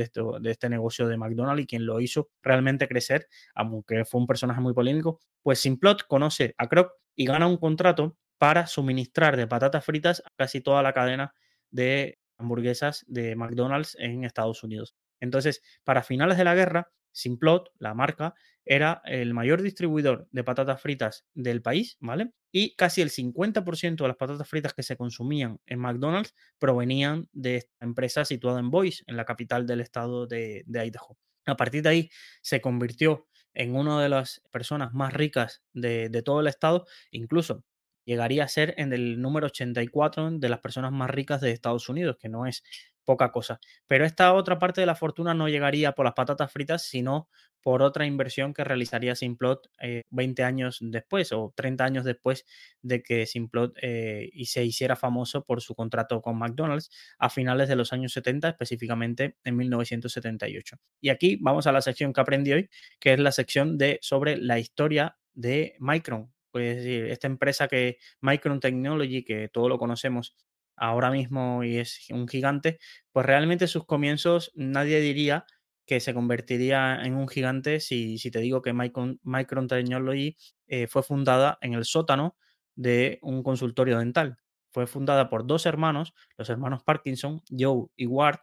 este 0.45 0.69
negocio 0.69 1.07
de 1.09 1.17
McDonald's 1.17 1.63
y 1.63 1.67
quien 1.67 1.87
lo 1.87 2.01
hizo 2.01 2.31
realmente 2.43 2.89
crecer, 2.89 3.29
aunque 3.55 4.05
fue 4.05 4.21
un 4.21 4.27
personaje 4.27 4.61
muy 4.61 4.75
polémico, 4.75 5.21
pues 5.43 5.61
Simplot 5.61 6.07
conoce 6.07 6.55
a 6.59 6.69
Kroc 6.69 6.93
y 7.15 7.27
gana 7.27 7.47
un 7.47 7.57
contrato 7.57 8.17
para 8.39 8.67
suministrar 8.67 9.37
de 9.37 9.47
patatas 9.47 9.85
fritas 9.85 10.23
a 10.25 10.31
casi 10.37 10.61
toda 10.61 10.83
la 10.83 10.93
cadena 10.93 11.35
de 11.71 12.19
hamburguesas 12.39 13.05
de 13.09 13.35
McDonald's 13.35 13.97
en 13.99 14.25
Estados 14.25 14.63
Unidos. 14.63 14.95
Entonces, 15.21 15.63
para 15.85 16.03
finales 16.03 16.39
de 16.39 16.45
la 16.45 16.55
guerra, 16.55 16.89
Simplot, 17.13 17.71
la 17.79 17.95
marca, 17.95 18.35
era 18.65 19.01
el 19.07 19.33
mayor 19.33 19.63
distribuidor 19.63 20.29
de 20.31 20.45
patatas 20.45 20.81
fritas 20.81 21.25
del 21.35 21.63
país, 21.63 21.97
¿vale? 22.01 22.33
Y 22.53 22.77
casi 22.77 23.01
el 23.01 23.11
50% 23.11 23.97
de 23.97 24.09
las 24.09 24.17
patatas 24.17 24.47
fritas 24.47 24.75
que 24.75 24.83
se 24.83 24.97
consumían 24.97 25.59
en 25.67 25.79
McDonald's 25.79 26.35
provenían 26.59 27.29
de 27.33 27.57
esta 27.57 27.85
empresa 27.85 28.25
situada 28.27 28.61
en 28.61 28.71
Boise, 28.71 29.05
en 29.07 29.17
la 29.17 29.25
capital 29.25 29.67
del 29.67 29.81
estado 29.81 30.27
de, 30.27 30.65
Idaho. 30.69 31.17
A 31.47 31.57
partir 31.57 31.83
de 31.83 31.89
ahí 31.89 32.11
se 32.43 32.61
convirtió 32.61 33.27
en 33.55 33.75
una 33.75 34.03
de 34.03 34.11
las 34.11 34.43
personas 34.51 34.93
más 34.93 35.15
ricas 35.15 35.63
de, 35.73 36.11
de 36.11 36.23
todo 36.23 36.41
el 36.41 36.47
estado, 36.47 36.87
incluso 37.11 37.65
llegaría 38.05 38.45
a 38.45 38.49
ser 38.49 38.75
en 38.77 38.93
el 38.93 39.21
número 39.21 39.47
84 39.47 40.31
de 40.33 40.49
las 40.49 40.61
personas 40.61 40.93
más 40.93 41.11
ricas 41.11 41.41
de 41.41 41.53
Estados 41.53 41.89
Unidos, 41.89 42.17
que 42.19 42.29
no 42.29 42.47
es 42.47 42.63
poca 43.09 43.33
cosa. 43.33 43.59
Pero 43.87 44.05
esta 44.05 44.35
otra 44.35 44.59
parte 44.59 44.83
de 44.83 44.87
la 44.87 44.95
fortuna 44.95 45.33
no 45.33 45.49
llegaría 45.49 45.93
por 45.93 46.05
las 46.05 46.13
patatas 46.13 46.53
fritas, 46.53 46.83
sino 46.83 47.31
por 47.63 47.81
otra 47.81 48.05
inversión 48.05 48.53
que 48.53 48.65
realizaría 48.65 49.15
Simplot 49.15 49.71
20 50.11 50.43
eh, 50.43 50.45
años 50.45 50.77
después 50.83 51.33
o 51.33 51.55
30 51.57 51.85
años 51.85 52.05
después 52.05 52.45
de 52.83 53.03
que 53.03 53.25
Simplot 53.25 53.73
eh, 53.81 54.29
y 54.31 54.45
se 54.45 54.63
hiciera 54.63 54.95
famoso 54.95 55.43
por 55.43 55.63
su 55.63 55.75
contrato 55.75 56.21
con 56.21 56.39
McDonald's 56.39 56.91
a 57.19 57.31
finales 57.31 57.71
de 57.71 57.77
los 57.77 57.95
años 57.95 58.13
70, 58.13 58.51
específicamente 58.51 59.39
en 59.43 59.57
1978. 59.57 60.77
Y 61.01 61.09
aquí 61.09 61.39
vamos 61.41 61.67
a 61.67 61.73
la 61.73 61.81
sección 61.81 62.13
que 62.13 62.21
aprendí 62.21 62.53
hoy, 62.53 62.69
que 63.01 63.15
es 63.15 63.19
la 63.21 63.33
sección 63.33 63.79
de 63.79 63.99
sobre 64.03 64.37
la 64.37 64.59
historia 64.59 65.17
de 65.33 65.77
Micron. 65.79 66.31
Pues 66.51 66.77
decir, 66.77 67.07
esta 67.07 67.27
empresa 67.27 67.69
que 67.69 67.97
Micron 68.21 68.61
Technology, 68.61 69.25
que 69.25 69.49
todos 69.49 69.71
lo 69.71 69.79
conocemos 69.79 70.35
ahora 70.79 71.11
mismo 71.11 71.65
y 71.65 71.79
es 71.79 72.07
un 72.11 72.29
gigante, 72.29 72.79
pues 73.13 73.27
realmente 73.27 73.67
sus 73.67 73.85
comienzos 73.87 74.53
nadie 74.55 75.01
diría 75.01 75.47
que 75.87 76.01
se 76.01 76.13
convertiría 76.13 77.01
en 77.03 77.15
un 77.15 77.29
gigante 77.29 77.81
si, 77.81 78.19
te 78.31 78.41
digo 78.41 78.61
que 78.61 78.75
Micron, 78.75 79.19
Micron 79.23 79.69
Technology 79.69 80.37
eh, 80.67 80.87
fue 80.87 81.03
fundada 81.03 81.59
en 81.63 81.73
el 81.73 81.85
sótano 81.87 82.37
de 82.77 83.19
un 83.23 83.43
consultorio 83.43 83.99
dental. 83.99 84.37
Fue 84.71 84.87
fundada 84.87 85.31
por 85.31 85.47
dos 85.47 85.65
hermanos, 85.65 86.13
los 86.37 86.51
hermanos 86.51 86.83
Parkinson, 86.85 87.43
Joe 87.49 87.87
y 87.97 88.07
Ward, 88.07 88.41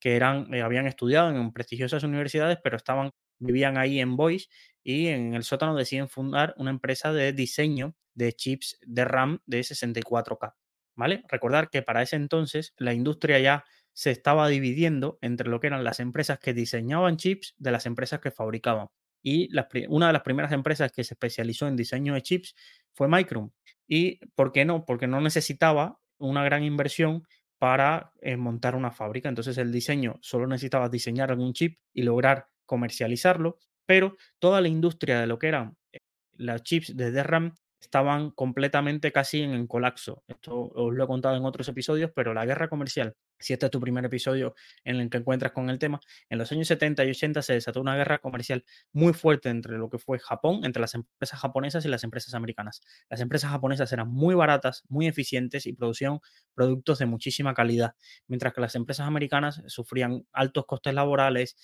que 0.00 0.16
eran, 0.16 0.52
eh, 0.54 0.62
habían 0.62 0.86
estudiado 0.86 1.30
en 1.30 1.52
prestigiosas 1.52 2.02
universidades, 2.02 2.58
pero 2.64 2.76
estaban, 2.76 3.10
vivían 3.38 3.76
ahí 3.76 4.00
en 4.00 4.16
Boise 4.16 4.48
y 4.82 5.08
en 5.08 5.34
el 5.34 5.44
sótano 5.44 5.76
deciden 5.76 6.08
fundar 6.08 6.54
una 6.56 6.70
empresa 6.70 7.12
de 7.12 7.32
diseño 7.32 7.94
de 8.14 8.32
chips 8.32 8.78
de 8.86 9.04
RAM 9.04 9.40
de 9.44 9.60
64K. 9.60 10.54
¿Vale? 10.96 11.22
Recordar 11.28 11.70
que 11.70 11.82
para 11.82 12.02
ese 12.02 12.16
entonces 12.16 12.74
la 12.78 12.92
industria 12.92 13.38
ya 13.38 13.64
se 13.92 14.10
estaba 14.10 14.48
dividiendo 14.48 15.18
entre 15.22 15.48
lo 15.48 15.60
que 15.60 15.68
eran 15.68 15.84
las 15.84 16.00
empresas 16.00 16.38
que 16.38 16.52
diseñaban 16.52 17.16
chips 17.16 17.54
de 17.58 17.70
las 17.70 17.86
empresas 17.86 18.20
que 18.20 18.30
fabricaban. 18.30 18.88
Y 19.22 19.48
una 19.88 20.08
de 20.08 20.12
las 20.12 20.22
primeras 20.22 20.52
empresas 20.52 20.92
que 20.92 21.02
se 21.02 21.14
especializó 21.14 21.66
en 21.66 21.76
diseño 21.76 22.14
de 22.14 22.22
chips 22.22 22.54
fue 22.92 23.08
Micron. 23.08 23.52
¿Y 23.88 24.18
por 24.34 24.52
qué 24.52 24.64
no? 24.64 24.84
Porque 24.84 25.06
no 25.06 25.20
necesitaba 25.20 25.98
una 26.18 26.44
gran 26.44 26.62
inversión 26.62 27.26
para 27.58 28.12
eh, 28.20 28.36
montar 28.36 28.74
una 28.74 28.90
fábrica. 28.90 29.28
Entonces 29.28 29.56
el 29.58 29.72
diseño 29.72 30.18
solo 30.20 30.46
necesitaba 30.46 30.88
diseñar 30.88 31.30
algún 31.30 31.52
chip 31.52 31.78
y 31.92 32.02
lograr 32.02 32.48
comercializarlo, 32.66 33.58
pero 33.86 34.16
toda 34.38 34.60
la 34.60 34.68
industria 34.68 35.20
de 35.20 35.26
lo 35.26 35.38
que 35.38 35.48
eran 35.48 35.76
eh, 35.92 35.98
las 36.34 36.62
chips 36.62 36.96
de 36.96 37.10
DRAM 37.12 37.56
estaban 37.86 38.30
completamente 38.30 39.12
casi 39.12 39.42
en, 39.42 39.66
colapso. 39.66 40.22
Esto 40.28 40.70
os 40.74 40.94
lo 40.94 41.04
he 41.04 41.06
contado 41.06 41.36
en 41.36 41.44
otros 41.44 41.68
episodios, 41.68 42.10
pero 42.14 42.34
la 42.34 42.44
guerra 42.44 42.68
comercial 42.68 43.16
si 43.38 43.52
este 43.52 43.66
es 43.66 43.72
tu 43.72 43.80
primer 43.80 44.04
episodio 44.04 44.54
en 44.84 44.96
el 44.96 45.10
que 45.10 45.18
encuentras 45.18 45.52
con 45.52 45.70
el 45.70 45.78
tema, 45.78 46.00
en 46.30 46.38
los 46.38 46.50
años 46.52 46.68
70 46.68 47.04
y 47.04 47.10
80 47.10 47.42
se 47.42 47.52
desató 47.54 47.80
una 47.80 47.96
guerra 47.96 48.18
comercial 48.18 48.64
muy 48.92 49.12
fuerte 49.12 49.48
entre 49.48 49.78
lo 49.78 49.90
que 49.90 49.98
fue 49.98 50.18
Japón, 50.18 50.60
entre 50.64 50.80
las 50.80 50.94
empresas 50.94 51.40
japonesas 51.40 51.84
y 51.84 51.88
las 51.88 52.04
empresas 52.04 52.34
americanas. 52.34 52.80
Las 53.10 53.20
empresas 53.20 53.50
japonesas 53.50 53.92
eran 53.92 54.08
muy 54.08 54.34
baratas, 54.34 54.84
muy 54.88 55.06
eficientes 55.06 55.66
y 55.66 55.72
producían 55.72 56.20
productos 56.54 56.98
de 56.98 57.06
muchísima 57.06 57.54
calidad, 57.54 57.94
mientras 58.26 58.52
que 58.54 58.60
las 58.60 58.74
empresas 58.74 59.06
americanas 59.06 59.62
sufrían 59.66 60.26
altos 60.32 60.66
costes 60.66 60.94
laborales 60.94 61.56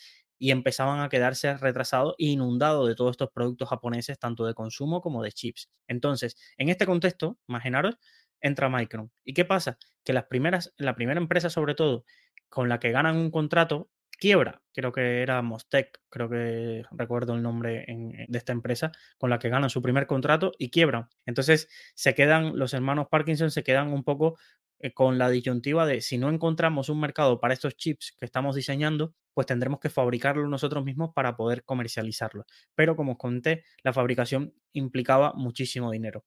y 0.43 0.51
empezaban 0.51 0.99
a 0.99 1.09
quedarse 1.09 1.57
retrasados 1.57 2.17
e 2.19 2.25
inundados 2.25 2.89
de 2.89 2.97
todos 2.97 3.13
estos 3.13 3.31
productos 3.31 3.69
japoneses, 3.69 4.19
tanto 4.19 4.45
de 4.45 4.55
consumo 4.55 5.01
como 5.01 5.23
de 5.23 5.31
chips. 5.31 5.71
Entonces, 5.87 6.37
en 6.59 6.69
este 6.69 6.85
contexto, 6.85 7.39
imaginaros, 7.47 7.97
entra 8.41 8.69
Micron. 8.69 9.13
¿Y 9.25 9.35
qué 9.35 9.45
pasa? 9.45 9.79
Que 10.03 10.13
las 10.13 10.25
primeras, 10.25 10.75
la 10.79 10.97
primera 10.97 11.21
empresa, 11.21 11.49
sobre 11.49 11.77
todo, 11.77 12.05
con 12.49 12.69
la 12.69 12.81
que 12.81 12.91
ganan 12.91 13.19
un 13.19 13.31
contrato, 13.31 13.89
quiebra. 14.19 14.63
Creo 14.75 14.91
que 14.91 15.23
era 15.23 15.43
Mostec, 15.43 16.01
creo 16.11 16.29
que 16.29 16.83
recuerdo 16.91 17.37
el 17.37 17.43
nombre 17.43 17.87
de 17.87 18.39
esta 18.39 18.51
empresa, 18.51 18.91
con 19.19 19.31
la 19.31 19.39
que 19.39 19.49
ganan 19.49 19.71
su 19.71 19.81
primer 19.81 20.09
contrato 20.09 20.51
y 20.59 20.71
quiebran. 20.71 21.09
Entonces 21.25 21.69
se 21.95 22.17
quedan, 22.17 22.59
los 22.59 22.75
hermanos 22.75 23.07
Parkinson 23.09 23.53
se 23.53 23.63
quedan 23.63 23.93
un 23.93 24.03
poco 24.03 24.37
eh, 24.83 24.93
con 24.93 25.19
la 25.19 25.31
disyuntiva 25.31 25.87
de 25.87 26.03
si 26.03 26.19
no 26.19 26.29
encontramos 26.31 26.89
un 26.91 27.01
mercado 27.01 27.41
para 27.41 27.55
estos 27.55 27.77
chips 27.77 28.15
que 28.19 28.27
estamos 28.27 28.57
diseñando, 28.57 29.15
pues 29.35 29.47
tendremos 29.47 29.81
que 29.81 29.89
fabricarlos 29.89 30.49
nosotros 30.51 30.85
mismos 30.85 31.12
para 31.15 31.37
poder 31.37 31.65
comercializarlos. 31.65 32.45
Pero 32.75 32.97
como 32.97 33.12
os 33.12 33.19
conté, 33.19 33.65
la 33.83 33.95
fabricación 33.95 34.55
implicaba 34.73 35.33
muchísimo 35.35 35.91
dinero 35.91 36.25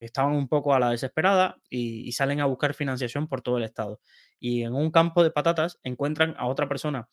estaban 0.00 0.34
un 0.34 0.48
poco 0.48 0.74
a 0.74 0.80
la 0.80 0.90
desesperada 0.90 1.60
y, 1.68 2.12
salen 2.12 2.40
a 2.40 2.46
buscar 2.46 2.74
financiación 2.74 3.28
por 3.28 3.42
todo 3.42 3.58
el 3.58 3.64
estado. 3.64 4.00
Y 4.40 4.62
en 4.62 4.74
un 4.74 4.90
campo 4.90 5.22
de 5.22 5.30
patatas 5.30 5.78
encuentran 5.82 6.34
a 6.38 6.46
otra 6.46 6.68
persona 6.68 7.08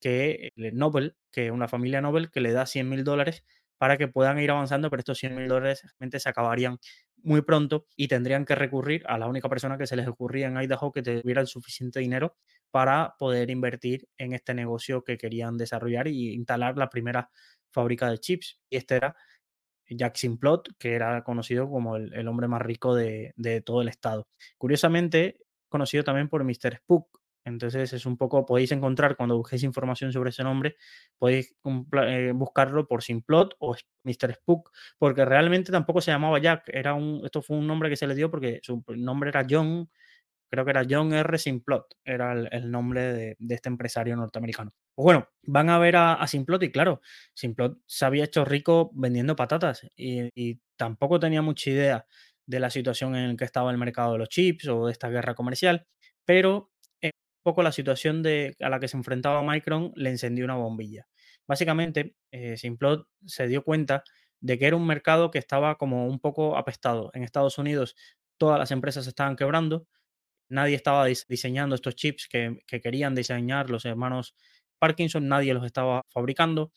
que 0.00 0.52
es 0.56 0.74
Nobel, 0.74 1.16
que 1.32 1.50
una 1.50 1.68
familia 1.68 2.00
Nobel, 2.00 2.30
que 2.30 2.40
le 2.40 2.52
da 2.52 2.66
100 2.66 2.88
mil 2.88 3.04
dólares 3.04 3.44
para 3.78 3.98
que 3.98 4.08
puedan 4.08 4.38
ir 4.38 4.50
avanzando, 4.50 4.90
pero 4.90 5.00
estos 5.00 5.18
100 5.18 5.36
mil 5.36 5.48
dólares 5.48 5.82
realmente 5.82 6.20
se 6.20 6.28
acabarían 6.28 6.78
muy 7.26 7.42
pronto 7.42 7.86
y 7.96 8.08
tendrían 8.08 8.44
que 8.44 8.54
recurrir 8.54 9.02
a 9.06 9.18
la 9.18 9.26
única 9.26 9.48
persona 9.48 9.76
que 9.76 9.86
se 9.86 9.96
les 9.96 10.06
ocurría 10.06 10.46
en 10.46 10.56
Idaho 10.56 10.92
que 10.92 11.02
tuviera 11.02 11.40
el 11.40 11.48
suficiente 11.48 12.00
dinero 12.00 12.36
para 12.70 13.14
poder 13.18 13.50
invertir 13.50 14.08
en 14.16 14.32
este 14.32 14.54
negocio 14.54 15.02
que 15.02 15.18
querían 15.18 15.56
desarrollar 15.56 16.06
y 16.06 16.32
instalar 16.32 16.78
la 16.78 16.88
primera 16.88 17.28
fábrica 17.72 18.08
de 18.10 18.18
chips. 18.18 18.60
Y 18.70 18.76
este 18.76 18.96
era 18.96 19.16
Jack 19.88 20.16
Simplot, 20.16 20.68
que 20.78 20.94
era 20.94 21.22
conocido 21.24 21.68
como 21.68 21.96
el, 21.96 22.28
hombre 22.28 22.48
más 22.48 22.62
rico 22.62 22.94
de, 22.94 23.34
todo 23.64 23.82
el 23.82 23.88
estado. 23.88 24.28
Curiosamente, 24.56 25.40
conocido 25.68 26.04
también 26.04 26.28
por 26.28 26.44
Mr. 26.44 26.76
Spook. 26.76 27.20
Entonces 27.46 27.92
es 27.92 28.06
un 28.06 28.16
poco, 28.16 28.44
podéis 28.44 28.72
encontrar 28.72 29.16
cuando 29.16 29.36
busquéis 29.36 29.62
información 29.62 30.12
sobre 30.12 30.30
ese 30.30 30.42
nombre, 30.42 30.74
podéis 31.16 31.54
eh, 32.02 32.32
buscarlo 32.34 32.88
por 32.88 33.04
Simplot 33.04 33.54
o 33.60 33.76
Mr. 34.02 34.34
Spook, 34.34 34.72
porque 34.98 35.24
realmente 35.24 35.70
tampoco 35.70 36.00
se 36.00 36.10
llamaba 36.10 36.40
Jack, 36.40 36.64
era 36.66 36.94
un, 36.94 37.22
esto 37.24 37.42
fue 37.42 37.56
un 37.56 37.68
nombre 37.68 37.88
que 37.88 37.96
se 37.96 38.08
le 38.08 38.16
dio 38.16 38.32
porque 38.32 38.58
su 38.64 38.82
nombre 38.96 39.30
era 39.30 39.46
John, 39.48 39.88
creo 40.50 40.64
que 40.64 40.72
era 40.72 40.84
John 40.90 41.12
R. 41.12 41.38
Simplot, 41.38 41.86
era 42.04 42.32
el, 42.32 42.68
nombre 42.68 43.12
de, 43.12 43.36
este 43.48 43.68
empresario 43.68 44.16
norteamericano. 44.16 44.72
Pues 44.96 45.04
bueno, 45.04 45.28
van 45.44 45.70
a 45.70 45.78
ver 45.78 45.94
a, 45.96 46.26
Simplot 46.26 46.64
y 46.64 46.72
claro, 46.72 47.00
Simplot 47.32 47.78
se 47.86 48.06
había 48.06 48.24
hecho 48.24 48.44
rico 48.44 48.90
vendiendo 48.92 49.36
patatas 49.36 49.86
y, 49.94 50.60
tampoco 50.76 51.18
tenía 51.20 51.42
mucha 51.42 51.70
idea 51.70 52.06
de 52.44 52.60
la 52.60 52.70
situación 52.70 53.14
en 53.14 53.30
la 53.30 53.36
que 53.36 53.44
estaba 53.44 53.70
el 53.70 53.78
mercado 53.78 54.12
de 54.12 54.18
los 54.18 54.28
chips 54.28 54.66
o 54.68 54.86
de 54.86 54.92
esta 54.92 55.08
guerra 55.08 55.34
comercial, 55.34 55.86
pero 56.24 56.70
poco 57.46 57.62
la 57.62 57.70
situación 57.70 58.24
de, 58.24 58.56
a 58.58 58.68
la 58.68 58.80
que 58.80 58.88
se 58.88 58.96
enfrentaba 58.96 59.40
Micron 59.40 59.92
le 59.94 60.10
encendió 60.10 60.44
una 60.44 60.56
bombilla. 60.56 61.06
Básicamente, 61.46 62.16
eh, 62.32 62.56
Simplot 62.56 63.06
se 63.24 63.46
dio 63.46 63.62
cuenta 63.62 64.02
de 64.40 64.58
que 64.58 64.66
era 64.66 64.74
un 64.74 64.84
mercado 64.84 65.30
que 65.30 65.38
estaba 65.38 65.76
como 65.78 66.08
un 66.08 66.18
poco 66.18 66.56
apestado. 66.56 67.12
En 67.14 67.22
Estados 67.22 67.56
Unidos 67.58 67.94
todas 68.36 68.58
las 68.58 68.72
empresas 68.72 69.06
estaban 69.06 69.36
quebrando, 69.36 69.86
nadie 70.48 70.74
estaba 70.74 71.06
diseñando 71.06 71.76
estos 71.76 71.94
chips 71.94 72.26
que, 72.28 72.58
querían 72.66 73.14
diseñar 73.14 73.70
los 73.70 73.84
hermanos 73.84 74.34
Parkinson, 74.80 75.28
nadie 75.28 75.54
los 75.54 75.64
estaba 75.64 76.04
fabricando. 76.08 76.72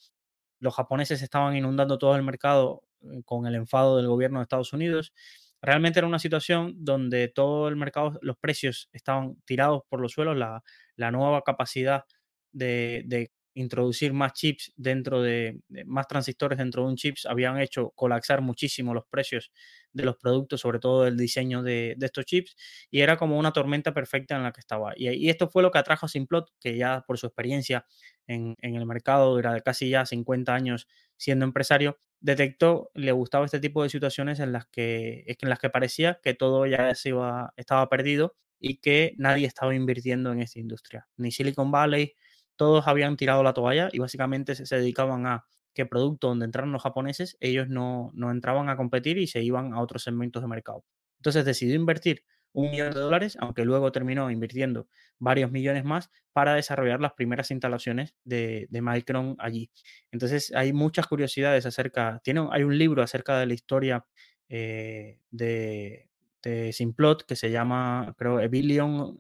Los 0.60 0.76
japoneses 0.76 1.24
estaban 1.24 1.56
inundando 1.56 1.98
todo 1.98 2.16
el 2.16 2.22
mercado 2.22 2.84
eh, 3.02 3.24
con 3.26 3.48
el 3.48 3.56
enfado 3.56 3.98
del 3.98 4.08
gobierno 4.08 4.38
de 4.38 4.44
Estados 4.44 4.72
Unidos. 4.72 5.14
Realmente 5.62 6.00
era 6.00 6.08
una 6.08 6.20
situación 6.20 6.74
donde 6.78 7.28
todo 7.28 7.68
el 7.68 7.76
mercado, 7.76 8.18
los 8.22 8.38
precios 8.38 8.90
estaban 8.94 9.36
tirados 9.46 9.82
por 9.90 10.00
los 10.00 10.14
suelos, 10.14 10.38
la, 10.38 10.64
nueva 11.12 11.42
capacidad 11.44 12.04
de, 12.52 13.32
introducir 13.56 14.14
más 14.14 14.34
chips 14.34 14.72
dentro 14.78 15.22
de, 15.22 15.60
más 15.86 16.08
transistores 16.08 16.58
dentro 16.58 16.84
de 16.84 16.90
un 16.90 16.96
chips 16.96 17.26
habían 17.26 17.60
hecho 17.60 17.92
colapsar 17.94 18.42
muchísimo 18.42 18.94
los 18.94 19.04
precios 19.10 19.52
de 19.92 20.06
los 20.06 20.16
productos, 20.16 20.62
sobre 20.62 20.80
todo 20.80 21.06
el 21.06 21.18
diseño 21.18 21.62
de, 21.62 21.98
estos 22.00 22.26
chips, 22.26 22.56
y 22.90 23.02
era 23.02 23.18
como 23.18 23.38
una 23.38 23.52
tormenta 23.52 23.94
perfecta 23.94 24.36
en 24.36 24.44
la 24.44 24.54
que 24.54 24.62
estaba. 24.62 24.94
Y, 24.96 25.30
esto 25.30 25.50
fue 25.50 25.64
lo 25.64 25.72
que 25.72 25.80
atrajo 25.80 26.06
a 26.06 26.10
Simplot, 26.10 26.52
que 26.60 26.78
ya 26.78 27.04
por 27.06 27.18
su 27.18 27.26
experiencia 27.26 27.86
en, 28.28 28.56
el 28.62 28.86
mercado, 28.86 29.38
era 29.40 29.54
de 29.54 29.62
casi 29.62 29.90
ya 29.90 30.06
50 30.06 30.54
años 30.54 30.88
siendo 31.18 31.44
empresario, 31.44 32.00
detectó, 32.22 32.92
le 32.94 33.12
gustaba 33.12 33.46
este 33.46 33.60
tipo 33.60 33.84
de 33.84 33.90
situaciones 33.90 34.40
en 34.40 34.52
las 34.52 34.66
que, 34.68 35.24
en 35.28 35.50
las 35.50 35.60
que 35.60 35.70
parecía 35.70 36.20
que 36.22 36.34
todo 36.34 36.66
ya 36.66 36.94
se 36.96 37.10
iba, 37.10 37.54
estaba 37.58 37.88
perdido 37.90 38.36
y 38.60 38.78
que 38.78 39.14
nadie 39.18 39.48
estaba 39.48 39.74
invirtiendo 39.74 40.32
en 40.32 40.42
esta 40.42 40.60
industria. 40.60 41.08
Ni 41.18 41.32
Silicon 41.32 41.72
Valley, 41.72 42.14
todos 42.56 42.88
habían 42.88 43.16
tirado 43.16 43.42
la 43.42 43.54
toalla 43.54 43.90
y 43.92 44.00
básicamente 44.00 44.54
se, 44.56 44.76
dedicaban 44.76 45.26
a 45.26 45.46
que 45.74 45.86
producto 45.86 46.28
donde 46.28 46.46
entraron 46.46 46.74
los 46.74 46.84
japoneses, 46.84 47.38
ellos 47.40 47.70
no, 47.70 48.12
no 48.14 48.32
entraban 48.32 48.70
a 48.70 48.76
competir 48.76 49.18
y 49.18 49.28
se 49.28 49.42
iban 49.42 49.74
a 49.74 49.82
otros 49.82 50.04
segmentos 50.04 50.42
de 50.42 50.50
mercado. 50.50 50.84
Entonces 51.20 51.46
decidió 51.46 51.76
invertir 51.76 52.26
un 52.54 52.72
millón 52.72 52.94
de 52.94 53.00
dólares, 53.00 53.38
aunque 53.40 53.66
luego 53.66 53.92
terminó 53.92 54.30
invirtiendo 54.32 54.88
varios 55.20 55.52
millones 55.52 55.84
más 55.84 56.10
para 56.34 56.56
desarrollar 56.56 57.00
las 57.00 57.14
primeras 57.14 57.52
instalaciones 57.52 58.16
de, 58.24 58.68
de 58.70 58.82
Micron 58.82 59.36
allí. 59.40 59.72
Entonces 60.12 60.54
hay 60.56 60.74
muchas 60.74 61.08
curiosidades 61.08 61.66
acerca, 61.66 62.22
tiene, 62.24 62.48
hay 62.52 62.64
un 62.64 62.78
libro 62.78 63.04
acerca 63.04 63.40
de 63.40 63.46
la 63.46 63.54
historia 63.54 64.06
eh, 64.48 65.20
de, 65.32 66.10
de 66.42 66.74
Simplot 66.74 67.26
que 67.26 67.36
se 67.36 67.52
llama, 67.52 68.16
creo, 68.18 68.40
Evillion 68.40 69.20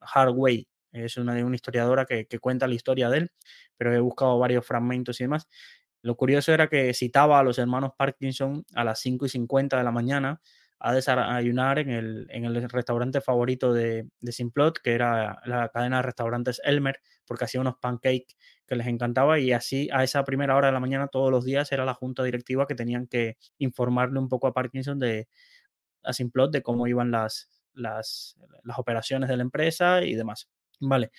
Hardway, 0.00 0.68
es 0.92 1.16
una, 1.16 1.32
una 1.44 1.56
historiadora 1.56 2.06
que, 2.06 2.26
cuenta 2.40 2.66
la 2.66 2.74
historia 2.74 3.10
de 3.10 3.18
él, 3.18 3.32
pero 3.76 3.94
he 3.94 4.00
buscado 4.00 4.38
varios 4.38 4.66
fragmentos 4.66 5.20
y 5.20 5.24
demás. 5.24 5.48
Lo 6.02 6.16
curioso 6.16 6.52
era 6.52 6.68
que 6.68 6.94
citaba 6.94 7.38
a 7.38 7.42
los 7.42 7.58
hermanos 7.58 7.92
Parkinson 7.96 8.64
a 8.74 8.84
las 8.84 9.00
5 9.00 9.26
y 9.26 9.28
50 9.28 9.76
de 9.76 9.84
la 9.84 9.90
mañana 9.90 10.40
a 10.78 10.92
desayunar 10.92 11.78
en 11.78 11.90
el, 11.90 12.26
en 12.30 12.44
el 12.44 12.68
restaurante 12.68 13.20
favorito 13.20 13.72
de, 13.72 14.08
de, 14.20 14.32
Simplot, 14.32 14.78
que 14.78 14.92
era 14.92 15.40
la 15.44 15.68
cadena 15.70 15.98
de 15.98 16.02
restaurantes 16.02 16.60
Elmer, 16.64 17.00
porque 17.26 17.44
hacía 17.44 17.60
unos 17.60 17.76
pancakes 17.80 18.36
que 18.66 18.76
les 18.76 18.86
encantaba 18.86 19.38
y 19.38 19.52
así 19.52 19.88
a 19.92 20.04
esa 20.04 20.24
primera 20.24 20.56
hora 20.56 20.68
de 20.68 20.72
la 20.72 20.80
mañana 20.80 21.08
todos 21.08 21.30
los 21.30 21.44
días 21.44 21.70
era 21.72 21.84
la 21.84 21.94
junta 21.94 22.24
directiva 22.24 22.66
que 22.66 22.74
tenían 22.74 23.06
que 23.06 23.36
informarle 23.58 24.18
un 24.18 24.28
poco 24.28 24.48
a 24.48 24.52
Parkinson 24.52 24.98
de 24.98 25.28
a 26.02 26.12
Simplot 26.12 26.52
de 26.52 26.62
cómo 26.62 26.86
iban 26.86 27.10
las, 27.10 27.50
las, 27.74 28.36
las 28.62 28.78
operaciones 28.78 29.28
de 29.28 29.36
la 29.36 29.42
empresa 29.42 30.02
y 30.02 30.14
demás. 30.14 30.48
Vale. 30.80 31.10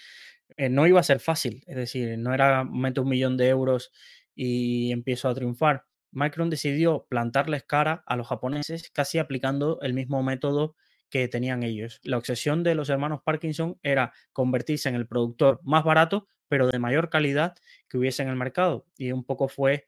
Eh, 0.56 0.70
no 0.70 0.88
iba 0.88 1.00
a 1.00 1.04
ser 1.04 1.20
fácil, 1.20 1.64
es 1.68 1.76
decir, 1.76 2.18
no 2.18 2.34
era 2.34 2.64
meto 2.64 3.02
un 3.02 3.10
millón 3.10 3.38
de 3.38 3.50
euros 3.50 3.92
y 4.34 4.92
empiezo 4.92 5.28
a 5.28 5.36
triunfar. 5.36 5.84
Micron 6.12 6.50
decidió 6.50 7.06
plantarles 7.10 7.64
cara 7.64 8.04
a 8.06 8.16
los 8.16 8.28
japoneses 8.28 8.90
casi 8.92 9.18
aplicando 9.18 9.80
el 9.82 9.94
mismo 9.94 10.24
método 10.24 10.76
que 11.10 11.28
tenían 11.28 11.64
ellos. 11.64 12.00
La 12.04 12.18
obsesión 12.18 12.64
de 12.64 12.76
los 12.76 12.90
hermanos 12.90 13.22
Parkinson 13.24 13.80
era 13.84 14.14
convertirse 14.34 14.90
en 14.90 14.96
el 14.96 15.08
productor 15.08 15.60
más 15.64 15.84
barato, 15.84 16.28
pero 16.48 16.68
de 16.68 16.80
mayor 16.80 17.10
calidad 17.10 17.56
que 17.88 17.98
hubiese 17.98 18.24
en 18.24 18.30
el 18.30 18.36
mercado. 18.36 18.86
Y 18.98 19.12
un 19.12 19.24
poco 19.24 19.48
fue 19.48 19.86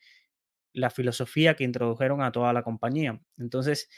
la 0.74 0.90
filosofía 0.90 1.56
que 1.56 1.64
introdujeron 1.64 2.22
a 2.22 2.32
toda 2.32 2.54
la 2.54 2.64
compañía. 2.64 3.22
Entonces, 3.38 3.90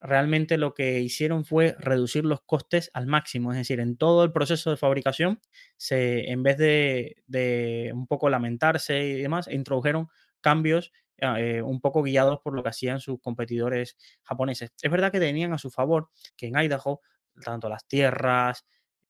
realmente 0.00 0.58
lo 0.58 0.74
que 0.74 1.00
hicieron 1.00 1.44
fue 1.44 1.76
reducir 1.78 2.24
los 2.24 2.42
costes 2.42 2.90
al 2.92 3.06
máximo, 3.06 3.52
es 3.52 3.58
decir, 3.58 3.80
en 3.80 3.96
todo 3.96 4.24
el 4.24 4.32
proceso 4.32 4.70
de 4.70 4.76
fabricación, 4.76 5.40
se, 5.76 6.30
en 6.30 6.42
vez 6.42 6.58
de, 6.58 7.90
un 7.94 8.06
poco 8.06 8.28
lamentarse 8.28 9.02
y 9.06 9.22
demás, 9.22 9.48
introdujeron 9.50 10.08
cambios 10.40 10.92
eh, 11.18 11.62
un 11.62 11.80
poco 11.80 12.02
guiados 12.02 12.40
por 12.42 12.54
lo 12.54 12.62
que 12.62 12.70
hacían 12.70 13.00
sus 13.00 13.20
competidores 13.20 13.96
japoneses. 14.22 14.72
Es 14.82 14.90
verdad 14.90 15.12
que 15.12 15.20
tenían 15.20 15.52
a 15.52 15.58
su 15.58 15.70
favor 15.70 16.10
que 16.36 16.46
en 16.46 16.56
Idaho, 16.58 17.00
tanto 17.44 17.68
las 17.68 17.86
tierras, 17.86 18.64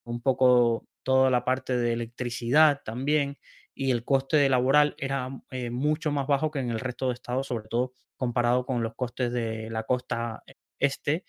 un 0.05 0.21
poco 0.21 0.87
toda 1.03 1.31
la 1.31 1.45
parte 1.45 1.77
de 1.77 1.93
electricidad 1.93 2.81
también 2.85 3.39
y 3.75 3.91
el 3.91 4.05
coste 4.05 4.49
laboral 4.49 4.95
era 4.99 5.31
eh, 5.51 5.71
mucho 5.71 6.13
más 6.13 6.27
bajo 6.27 6.51
que 6.51 6.61
en 6.61 6.71
el 6.71 6.81
resto 6.81 7.09
de 7.09 7.15
estados, 7.15 7.47
sobre 7.49 7.69
todo 7.69 7.93
comparado 8.17 8.65
con 8.65 8.83
los 8.83 8.95
costes 8.95 9.33
de 9.33 9.69
la 9.71 9.83
costa 9.83 10.43
este, 10.79 11.25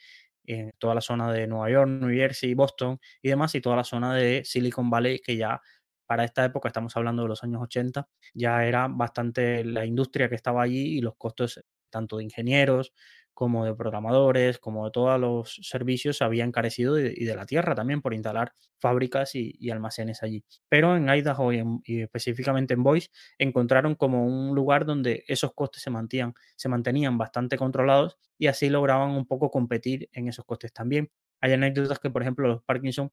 en 0.45 0.71
toda 0.77 0.95
la 0.95 1.01
zona 1.01 1.31
de 1.31 1.47
Nueva 1.47 1.69
York, 1.71 1.89
New 1.89 2.15
Jersey, 2.15 2.53
Boston 2.53 2.99
y 3.21 3.29
demás, 3.29 3.55
y 3.55 3.61
toda 3.61 3.75
la 3.77 3.83
zona 3.83 4.13
de 4.15 4.43
Silicon 4.45 4.89
Valley, 4.89 5.19
que 5.19 5.37
ya 5.37 5.59
para 6.05 6.23
esta 6.23 6.45
época, 6.45 6.69
estamos 6.69 6.95
hablando 6.97 7.23
de 7.23 7.29
los 7.29 7.43
años 7.43 7.61
80, 7.61 8.07
ya 8.33 8.65
era 8.65 8.87
bastante 8.87 9.63
la 9.63 9.85
industria 9.85 10.29
que 10.29 10.35
estaba 10.35 10.61
allí 10.63 10.97
y 10.97 11.01
los 11.01 11.15
costos 11.17 11.63
tanto 11.89 12.17
de 12.17 12.25
ingenieros 12.25 12.93
como 13.35 13.65
de 13.65 13.75
programadores, 13.75 14.59
como 14.59 14.85
de 14.85 14.91
todos 14.91 15.19
los 15.19 15.59
servicios, 15.61 16.21
había 16.21 16.45
encarecido 16.45 16.97
y, 16.97 17.25
de 17.25 17.35
la 17.35 17.45
tierra 17.45 17.75
también 17.75 18.01
por 18.01 18.13
instalar 18.13 18.53
fábricas 18.79 19.35
y, 19.35 19.69
almacenes 19.69 20.23
allí. 20.23 20.45
Pero 20.69 20.95
en 20.95 21.09
Idaho 21.09 21.51
y, 21.51 21.61
y, 21.83 22.01
específicamente 22.01 22.73
en 22.73 22.83
Boise 22.83 23.09
encontraron 23.37 23.95
como 23.95 24.25
un 24.25 24.55
lugar 24.55 24.85
donde 24.85 25.25
esos 25.27 25.53
costes 25.53 25.83
se 25.83 25.89
mantenían, 25.89 26.33
se 26.55 26.69
mantenían 26.69 27.17
bastante 27.17 27.57
controlados 27.57 28.17
y 28.37 28.47
así 28.47 28.69
lograban 28.69 29.11
un 29.11 29.27
poco 29.27 29.51
competir 29.51 30.09
en 30.13 30.29
esos 30.29 30.45
costes 30.45 30.71
también. 30.71 31.11
Hay 31.41 31.51
anécdotas 31.51 31.99
que, 31.99 32.09
por 32.09 32.21
ejemplo, 32.21 32.47
los 32.47 32.63
Parkinson 32.63 33.11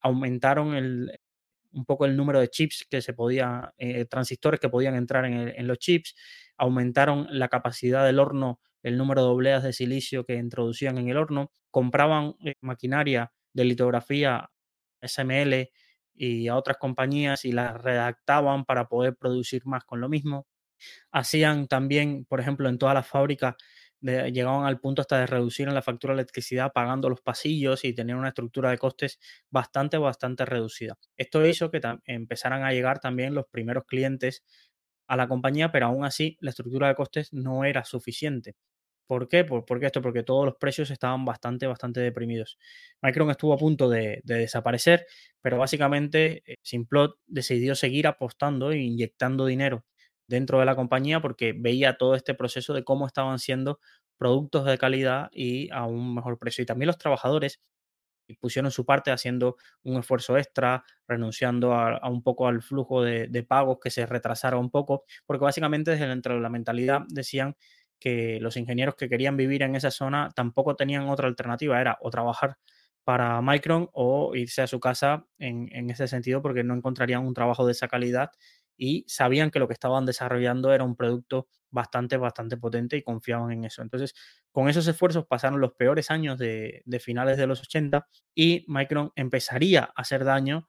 aumentaron 0.00 0.74
el, 0.74 1.18
un 1.74 1.84
poco 1.84 2.06
el 2.06 2.16
número 2.16 2.40
de 2.40 2.48
chips 2.48 2.86
que 2.88 3.02
se 3.02 3.12
podía, 3.12 3.74
eh, 3.78 4.04
transistores 4.06 4.60
que 4.60 4.68
podían 4.68 4.94
entrar 4.94 5.24
en, 5.24 5.66
los 5.66 5.78
chips, 5.78 6.14
aumentaron 6.56 7.26
la 7.30 7.48
capacidad 7.48 8.04
del 8.04 8.18
horno, 8.18 8.60
el 8.82 8.96
número 8.96 9.22
de 9.22 9.28
obleas 9.28 9.62
de 9.62 9.72
silicio 9.72 10.24
que 10.24 10.34
introducían 10.34 10.98
en 10.98 11.08
el 11.08 11.16
horno, 11.16 11.52
compraban 11.70 12.34
eh, 12.44 12.54
maquinaria 12.60 13.32
de 13.52 13.64
litografía 13.64 14.50
SML 15.02 15.70
y 16.14 16.48
a 16.48 16.56
otras 16.56 16.76
compañías 16.78 17.44
y 17.44 17.52
las 17.52 17.80
redactaban 17.82 18.64
para 18.64 18.88
poder 18.88 19.16
producir 19.16 19.66
más 19.66 19.84
con 19.84 20.00
lo 20.00 20.08
mismo. 20.08 20.46
Hacían 21.10 21.66
también, 21.66 22.24
por 22.26 22.40
ejemplo, 22.40 22.68
en 22.68 22.78
todas 22.78 22.94
las 22.94 23.06
fábricas 23.06 23.56
llegaban 24.04 24.66
al 24.66 24.80
punto 24.80 25.02
hasta 25.02 25.18
de 25.18 25.26
reducir 25.26 25.68
en 25.68 25.74
la 25.74 25.82
factura 25.82 26.12
de 26.14 26.20
electricidad 26.20 26.72
pagando 26.72 27.08
los 27.08 27.20
pasillos 27.20 27.84
y 27.84 27.94
tener 27.94 28.16
una 28.16 28.28
estructura 28.28 28.70
de 28.70 28.78
costes 28.78 29.18
bastante, 29.50 29.98
bastante 29.98 30.44
reducida. 30.44 30.98
Esto 31.16 31.44
hizo 31.46 31.70
que 31.70 31.80
empezaran 32.04 32.64
a 32.64 32.72
llegar 32.72 33.00
también 33.00 33.34
los 33.34 33.46
primeros 33.46 33.84
clientes 33.86 34.44
a 35.06 35.16
la 35.16 35.28
compañía, 35.28 35.72
pero 35.72 35.86
aún 35.86 36.04
así 36.04 36.36
la 36.40 36.50
estructura 36.50 36.88
de 36.88 36.94
costes 36.94 37.32
no 37.32 37.64
era 37.64 37.84
suficiente. 37.84 38.56
¿Por 39.06 39.28
qué? 39.28 39.44
¿Por, 39.44 39.80
qué 39.80 39.86
esto? 39.86 40.00
Porque 40.00 40.22
todos 40.22 40.46
los 40.46 40.56
precios 40.56 40.90
estaban 40.90 41.24
bastante, 41.26 41.66
bastante 41.66 42.00
deprimidos. 42.00 42.58
Micron 43.02 43.30
estuvo 43.30 43.52
a 43.52 43.58
punto 43.58 43.90
de, 43.90 44.20
desaparecer, 44.24 45.06
pero 45.42 45.58
básicamente 45.58 46.42
eh, 46.46 46.56
Simplot 46.62 47.18
decidió 47.26 47.74
seguir 47.74 48.06
apostando 48.06 48.72
e 48.72 48.78
inyectando 48.78 49.44
dinero 49.44 49.84
dentro 50.26 50.58
de 50.60 50.66
la 50.66 50.76
compañía 50.76 51.20
porque 51.20 51.54
veía 51.56 51.96
todo 51.96 52.14
este 52.14 52.34
proceso 52.34 52.74
de 52.74 52.84
cómo 52.84 53.06
estaban 53.06 53.38
siendo 53.38 53.80
productos 54.16 54.64
de 54.64 54.78
calidad 54.78 55.28
y 55.32 55.70
a 55.70 55.86
un 55.86 56.14
mejor 56.14 56.38
precio. 56.38 56.62
Y 56.62 56.66
también 56.66 56.86
los 56.86 56.98
trabajadores 56.98 57.60
pusieron 58.40 58.70
su 58.70 58.84
parte 58.86 59.10
haciendo 59.10 59.56
un 59.82 59.98
esfuerzo 59.98 60.38
extra, 60.38 60.84
renunciando 61.06 61.74
a, 61.74 62.08
un 62.08 62.22
poco 62.22 62.48
al 62.48 62.62
flujo 62.62 63.02
de, 63.02 63.46
pagos 63.46 63.78
que 63.82 63.90
se 63.90 64.06
retrasara 64.06 64.56
un 64.56 64.70
poco, 64.70 65.04
porque 65.26 65.44
básicamente 65.44 65.90
desde 65.90 66.06
de 66.06 66.40
la 66.40 66.48
mentalidad 66.48 67.02
decían 67.08 67.56
que 68.00 68.38
los 68.40 68.56
ingenieros 68.56 68.96
que 68.96 69.08
querían 69.08 69.36
vivir 69.36 69.62
en 69.62 69.76
esa 69.76 69.90
zona 69.90 70.30
tampoco 70.34 70.76
tenían 70.76 71.08
otra 71.08 71.28
alternativa, 71.28 71.80
era 71.80 71.98
o 72.00 72.10
trabajar 72.10 72.56
para 73.04 73.40
Micron 73.42 73.90
o 73.92 74.34
irse 74.34 74.62
a 74.62 74.66
su 74.66 74.80
casa 74.80 75.26
en, 75.38 75.68
en 75.72 75.90
ese 75.90 76.08
sentido 76.08 76.40
porque 76.40 76.64
no 76.64 76.74
encontrarían 76.74 77.26
un 77.26 77.34
trabajo 77.34 77.66
de 77.66 77.72
esa 77.72 77.88
calidad 77.88 78.30
y 78.76 79.04
sabían 79.06 79.50
que 79.50 79.58
lo 79.58 79.68
que 79.68 79.74
estaban 79.74 80.06
desarrollando 80.06 80.72
era 80.72 80.84
un 80.84 80.96
producto 80.96 81.48
bastante, 81.70 82.16
bastante 82.16 82.56
potente 82.56 82.96
y 82.96 83.02
confiaban 83.02 83.50
en 83.52 83.64
eso. 83.64 83.82
Entonces, 83.82 84.14
con 84.52 84.68
esos 84.68 84.86
esfuerzos 84.86 85.26
pasaron 85.26 85.60
los 85.60 85.72
peores 85.74 86.10
años 86.10 86.38
de, 86.38 86.82
finales 87.00 87.36
de 87.36 87.46
los 87.46 87.60
80 87.60 88.06
y 88.34 88.64
Micron 88.68 89.12
empezaría 89.16 89.84
a 89.84 90.00
hacer 90.00 90.24
daño 90.24 90.68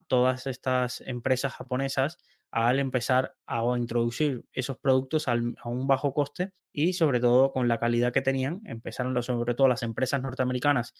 a 0.00 0.04
todas 0.06 0.46
estas 0.46 1.00
empresas 1.02 1.54
japonesas 1.54 2.18
al 2.52 2.78
empezar 2.78 3.34
a 3.46 3.62
introducir 3.76 4.44
esos 4.52 4.78
productos 4.78 5.26
a 5.28 5.34
un 5.34 5.86
bajo 5.86 6.14
coste 6.14 6.52
y 6.72 6.92
sobre 6.92 7.20
todo 7.20 7.52
con 7.52 7.68
la 7.68 7.78
calidad 7.80 8.12
que 8.12 8.22
tenían, 8.22 8.60
empezaron 8.64 9.20
sobre 9.22 9.54
todo 9.54 9.66
las 9.66 9.82
empresas 9.82 10.22
norteamericanas 10.22 10.94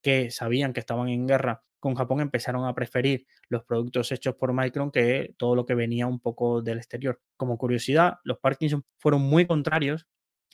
que 0.00 0.30
sabían 0.30 0.72
que 0.72 0.80
estaban 0.80 1.08
en 1.08 1.26
guerra 1.26 1.64
con 1.82 1.96
Japón, 1.96 2.20
empezaron 2.20 2.64
a 2.64 2.74
preferir 2.76 3.26
los 3.48 3.64
productos 3.64 4.12
hechos 4.12 4.36
por 4.36 4.52
Micron 4.52 4.92
que 4.92 5.34
todo 5.36 5.56
lo 5.56 5.66
que 5.66 5.74
venía 5.74 6.06
un 6.06 6.20
poco 6.20 6.62
del 6.62 6.78
exterior. 6.78 7.20
Como 7.36 7.58
curiosidad, 7.58 8.18
los 8.22 8.38
Parkinson 8.38 8.84
fueron 8.98 9.22
muy 9.22 9.46
contrarios 9.46 10.06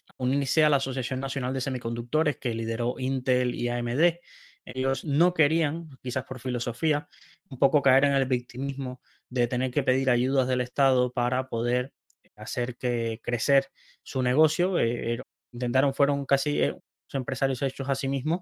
a 0.09 0.25
unirse 0.25 0.65
a 0.65 0.71
la 0.71 0.79
Asociación 0.79 1.21
Nacional 1.21 1.53
de 1.53 1.61
Semiconductores 1.61 2.39
que 2.39 2.55
lideró 2.55 2.95
Intel 2.99 3.55
y 3.55 3.69
AMD. 3.69 4.21
Ellos 4.65 5.05
no 5.05 5.35
querían, 5.35 5.91
quizás 6.03 6.25
por 6.25 6.41
filosofía, 6.41 7.11
un 7.51 7.59
poco 7.59 7.83
caer 7.83 8.07
en 8.07 8.15
el 8.15 8.25
victimismo 8.25 9.03
de 9.29 9.47
tener 9.49 9.71
que 9.71 9.83
pedir 9.83 10.09
ayudas 10.09 10.49
del 10.49 10.63
Estado 10.63 11.13
para 11.13 11.51
poder 11.51 11.93
hacer 12.37 12.79
que 12.79 13.21
crecer 13.23 13.67
su 14.03 14.23
negocio. 14.23 14.79
Eh, 14.79 15.21
intentaron, 15.53 15.93
fueron 15.93 16.25
casi 16.25 16.63
eh, 16.63 16.75
empresarios 17.13 17.61
hechos 17.61 17.91
a 17.91 17.95
sí 17.95 18.09
mismos 18.09 18.41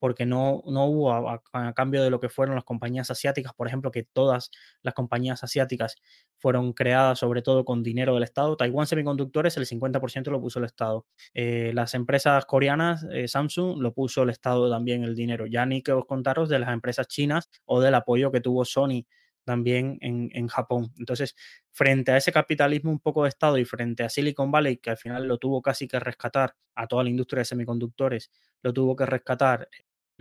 porque 0.00 0.26
no, 0.26 0.62
no 0.66 0.86
hubo 0.86 1.30
a, 1.30 1.42
cambio 1.74 2.02
de 2.02 2.10
lo 2.10 2.18
que 2.18 2.28
fueron 2.28 2.56
las 2.56 2.64
compañías 2.64 3.10
asiáticas, 3.10 3.52
por 3.54 3.68
ejemplo, 3.68 3.92
que 3.92 4.02
todas 4.02 4.50
las 4.82 4.94
compañías 4.94 5.44
asiáticas 5.44 5.96
fueron 6.38 6.72
creadas 6.72 7.18
sobre 7.18 7.42
todo 7.42 7.64
con 7.64 7.82
dinero 7.82 8.14
del 8.14 8.24
Estado. 8.24 8.56
Taiwan 8.56 8.86
Semiconductores, 8.86 9.56
el 9.58 9.66
50% 9.66 10.30
lo 10.30 10.40
puso 10.40 10.58
el 10.58 10.64
Estado. 10.64 11.06
Eh, 11.34 11.70
las 11.74 11.94
empresas 11.94 12.46
coreanas, 12.46 13.06
eh, 13.12 13.28
Samsung, 13.28 13.80
lo 13.80 13.92
puso 13.92 14.22
el 14.22 14.30
Estado 14.30 14.70
también 14.70 15.04
el 15.04 15.14
dinero. 15.14 15.46
Ya 15.46 15.66
ni 15.66 15.82
que 15.82 15.92
os 15.92 16.06
contaros 16.06 16.48
de 16.48 16.58
las 16.58 16.70
empresas 16.70 17.06
chinas 17.06 17.50
o 17.66 17.80
del 17.80 17.94
apoyo 17.94 18.32
que 18.32 18.40
tuvo 18.40 18.64
Sony 18.64 19.04
también 19.44 19.98
en, 20.00 20.30
en, 20.32 20.48
Japón. 20.48 20.92
Entonces, 20.98 21.34
frente 21.72 22.12
a 22.12 22.16
ese 22.16 22.32
capitalismo 22.32 22.90
un 22.90 23.00
poco 23.00 23.24
de 23.24 23.30
Estado 23.30 23.58
y 23.58 23.64
frente 23.64 24.04
a 24.04 24.08
Silicon 24.08 24.50
Valley, 24.50 24.76
que 24.76 24.90
al 24.90 24.96
final 24.96 25.26
lo 25.26 25.38
tuvo 25.38 25.62
casi 25.62 25.88
que 25.88 25.98
rescatar 25.98 26.54
a 26.74 26.86
toda 26.86 27.04
la 27.04 27.10
industria 27.10 27.40
de 27.40 27.46
semiconductores, 27.46 28.30
lo 28.62 28.72
tuvo 28.72 28.94
que 28.96 29.06
rescatar 29.06 29.68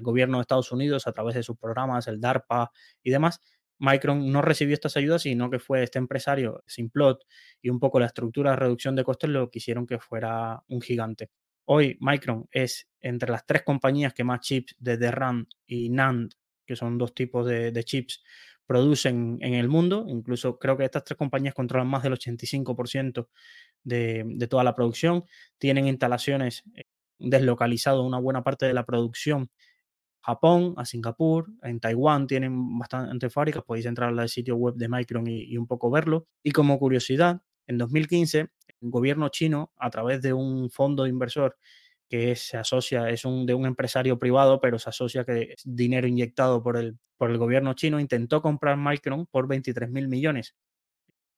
gobierno 0.01 0.37
de 0.37 0.41
Estados 0.41 0.71
Unidos 0.71 1.07
a 1.07 1.11
través 1.11 1.35
de 1.35 1.43
sus 1.43 1.57
programas, 1.57 2.07
el 2.07 2.19
DARPA 2.19 2.71
y 3.03 3.11
demás, 3.11 3.39
Micron 3.79 4.29
no 4.31 4.41
recibió 4.41 4.73
estas 4.73 4.97
ayudas, 4.97 5.21
sino 5.23 5.49
que 5.49 5.59
fue 5.59 5.83
este 5.83 5.99
empresario, 5.99 6.63
Simplot, 6.67 7.25
y 7.61 7.69
un 7.69 7.79
poco 7.79 7.99
la 7.99 8.07
estructura 8.07 8.51
de 8.51 8.57
reducción 8.57 8.95
de 8.95 9.05
costes 9.05 9.29
lo 9.29 9.49
que 9.49 9.59
hicieron 9.59 9.87
que 9.87 9.99
fuera 9.99 10.61
un 10.67 10.81
gigante. 10.81 11.29
Hoy 11.65 11.97
Micron 12.01 12.47
es 12.51 12.89
entre 12.99 13.31
las 13.31 13.45
tres 13.45 13.63
compañías 13.63 14.13
que 14.13 14.23
más 14.23 14.41
chips 14.41 14.75
de 14.79 14.97
DRAM 14.97 15.45
y 15.65 15.89
NAND, 15.89 16.33
que 16.65 16.75
son 16.75 16.97
dos 16.97 17.13
tipos 17.13 17.47
de, 17.47 17.83
chips, 17.83 18.21
producen 18.65 19.37
en 19.41 19.53
el 19.53 19.69
mundo. 19.69 20.05
Incluso 20.07 20.59
creo 20.59 20.77
que 20.77 20.85
estas 20.85 21.03
tres 21.03 21.17
compañías 21.17 21.53
controlan 21.53 21.87
más 21.87 22.03
del 22.03 22.13
85% 22.13 23.27
de, 23.83 24.47
toda 24.49 24.63
la 24.63 24.75
producción. 24.75 25.23
Tienen 25.57 25.87
instalaciones 25.87 26.63
eh, 26.75 26.83
deslocalizado 27.17 28.03
una 28.03 28.19
buena 28.19 28.43
parte 28.43 28.65
de 28.65 28.73
la 28.73 28.85
producción 28.85 29.49
Japón, 30.21 30.73
a 30.77 30.85
Singapur, 30.85 31.47
en 31.63 31.79
Taiwán 31.79 32.27
tienen 32.27 32.77
bastante 32.77 33.29
fábricas, 33.29 33.63
podéis 33.63 33.85
entrar 33.85 34.17
al 34.17 34.29
sitio 34.29 34.55
web 34.55 34.75
de 34.75 34.89
Micron 34.89 35.27
y, 35.27 35.57
un 35.57 35.67
poco 35.67 35.89
verlo. 35.89 36.27
Y 36.43 36.51
como 36.51 36.77
curiosidad, 36.79 37.41
en 37.67 37.77
2015 37.77 38.39
el 38.39 38.49
gobierno 38.89 39.29
chino, 39.29 39.71
a 39.77 39.89
través 39.89 40.21
de 40.21 40.33
un 40.33 40.69
fondo 40.69 41.07
inversor 41.07 41.57
que 42.09 42.35
se 42.35 42.57
asocia, 42.57 43.09
es 43.09 43.25
un, 43.25 43.45
de 43.45 43.53
un 43.53 43.65
empresario 43.65 44.17
privado, 44.17 44.59
pero 44.59 44.79
se 44.79 44.89
asocia 44.89 45.25
que 45.25 45.53
es 45.53 45.61
dinero 45.63 46.07
inyectado 46.07 46.63
por 46.63 46.77
el, 46.77 46.97
por 47.17 47.29
el 47.29 47.37
gobierno 47.37 47.73
chino, 47.73 47.99
intentó 47.99 48.41
comprar 48.41 48.77
Micron 48.77 49.27
por 49.27 49.47
23 49.47 49.89
mil 49.89 50.07
millones. 50.07 50.55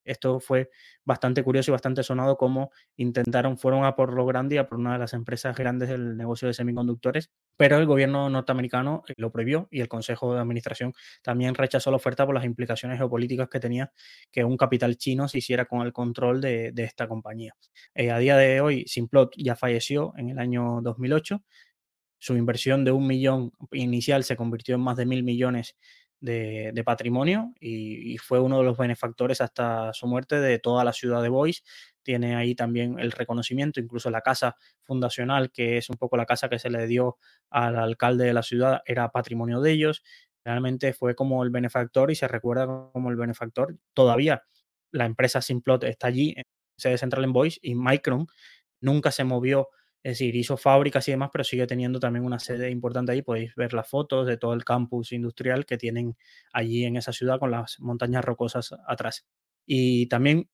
Esto 0.04 0.40
fue 0.40 0.70
bastante 1.04 1.44
curioso 1.44 1.70
y 1.70 1.72
bastante 1.72 2.02
sonado 2.02 2.36
como 2.36 2.70
intentaron, 2.96 3.58
fueron 3.58 3.84
a 3.84 3.94
por 3.94 4.14
lo 4.14 4.26
grande 4.26 4.58
a 4.58 4.66
por 4.66 4.78
una 4.78 4.94
de 4.94 4.98
las 4.98 5.12
empresas 5.12 5.56
grandes 5.56 5.88
del 5.88 6.16
negocio 6.16 6.48
de 6.48 6.54
semiconductores, 6.54 7.30
pero 7.56 7.78
el 7.78 7.86
gobierno 7.86 8.28
norteamericano 8.30 9.02
eh, 9.08 9.14
lo 9.16 9.30
prohibió 9.30 9.68
y 9.70 9.80
el 9.80 9.88
Consejo 9.88 10.34
de 10.34 10.40
Administración 10.40 10.92
también 11.22 11.54
rechazó 11.54 11.90
la 11.90 11.96
oferta 11.96 12.26
por 12.26 12.34
las 12.34 12.44
implicaciones 12.44 12.98
geopolíticas 12.98 13.48
que 13.48 13.60
tenía 13.60 13.92
que 14.30 14.44
un 14.44 14.56
capital 14.56 14.96
chino 14.96 15.28
se 15.28 15.38
hiciera 15.38 15.66
con 15.66 15.82
el 15.82 15.92
control 15.92 16.40
de, 16.40 16.72
esta 16.76 17.06
compañía. 17.08 17.54
Eh, 17.94 18.10
a 18.10 18.18
día 18.18 18.36
de 18.36 18.60
hoy, 18.60 18.84
Simplot 18.86 19.32
ya 19.36 19.56
falleció 19.56 20.12
en 20.16 20.30
el 20.30 20.38
año 20.38 20.80
2008. 20.82 21.42
Su 22.18 22.36
inversión 22.36 22.84
de 22.84 22.92
un 22.92 23.06
millón 23.06 23.52
inicial 23.72 24.24
se 24.24 24.36
convirtió 24.36 24.74
en 24.76 24.80
más 24.80 24.96
de 24.96 25.06
mil 25.06 25.22
millones 25.22 25.76
de, 26.22 26.82
patrimonio 26.84 27.52
y, 27.60 28.16
fue 28.18 28.40
uno 28.40 28.58
de 28.58 28.64
los 28.64 28.78
benefactores 28.78 29.40
hasta 29.40 29.92
su 29.92 30.06
muerte 30.06 30.40
de 30.40 30.58
toda 30.58 30.84
la 30.84 30.92
ciudad 30.92 31.22
de 31.22 31.28
Boise. 31.28 31.62
Tiene 32.02 32.36
ahí 32.36 32.54
también 32.54 32.98
el 32.98 33.12
reconocimiento, 33.12 33.80
incluso 33.80 34.10
la 34.10 34.20
casa 34.22 34.56
fundacional, 34.82 35.50
que 35.52 35.78
es 35.78 35.90
un 35.90 35.96
poco 35.96 36.16
la 36.16 36.26
casa 36.26 36.48
que 36.48 36.58
se 36.58 36.70
le 36.70 36.86
dio 36.86 37.18
al 37.50 37.76
alcalde 37.78 38.24
de 38.24 38.32
la 38.34 38.42
ciudad, 38.42 38.82
era 38.86 39.10
patrimonio 39.10 39.60
de 39.60 39.72
ellos. 39.72 40.02
realmente 40.44 40.92
fue 40.92 41.14
como 41.14 41.42
el 41.44 41.50
benefactor 41.50 42.10
y 42.10 42.16
se 42.16 42.26
recuerda 42.28 42.66
como 42.92 43.10
el 43.10 43.16
benefactor. 43.16 43.76
Todavía 43.94 44.42
la 44.90 45.06
empresa 45.06 45.40
Simplot 45.40 45.84
está 45.84 46.08
allí, 46.08 46.34
sede 46.76 46.98
central 46.98 47.24
en 47.24 47.32
Voice, 47.32 47.58
y 47.62 47.74
Micron 47.74 48.26
nunca 48.80 49.10
se 49.12 49.24
movió, 49.24 49.68
es 50.02 50.12
decir, 50.14 50.34
hizo 50.36 50.56
fábricas 50.56 51.06
y 51.08 51.12
demás, 51.12 51.30
pero 51.32 51.44
sigue 51.44 51.66
teniendo 51.66 52.00
también 52.00 52.24
una 52.24 52.38
sede 52.40 52.70
importante 52.70 53.12
ahí. 53.12 53.22
Podéis 53.22 53.54
ver 53.56 53.72
las 53.74 53.88
fotos 53.88 54.26
de 54.26 54.36
todo 54.38 54.54
el 54.54 54.64
campus 54.64 55.12
industrial 55.12 55.66
que 55.66 55.78
tienen 55.78 56.16
allí 56.52 56.84
en 56.84 56.96
esa 56.96 57.12
ciudad 57.12 57.38
con 57.38 57.50
las 57.52 57.78
montañas 57.80 58.24
rocosas 58.24 58.74
atrás. 58.88 59.26
Y 59.66 60.06
también 60.06 60.48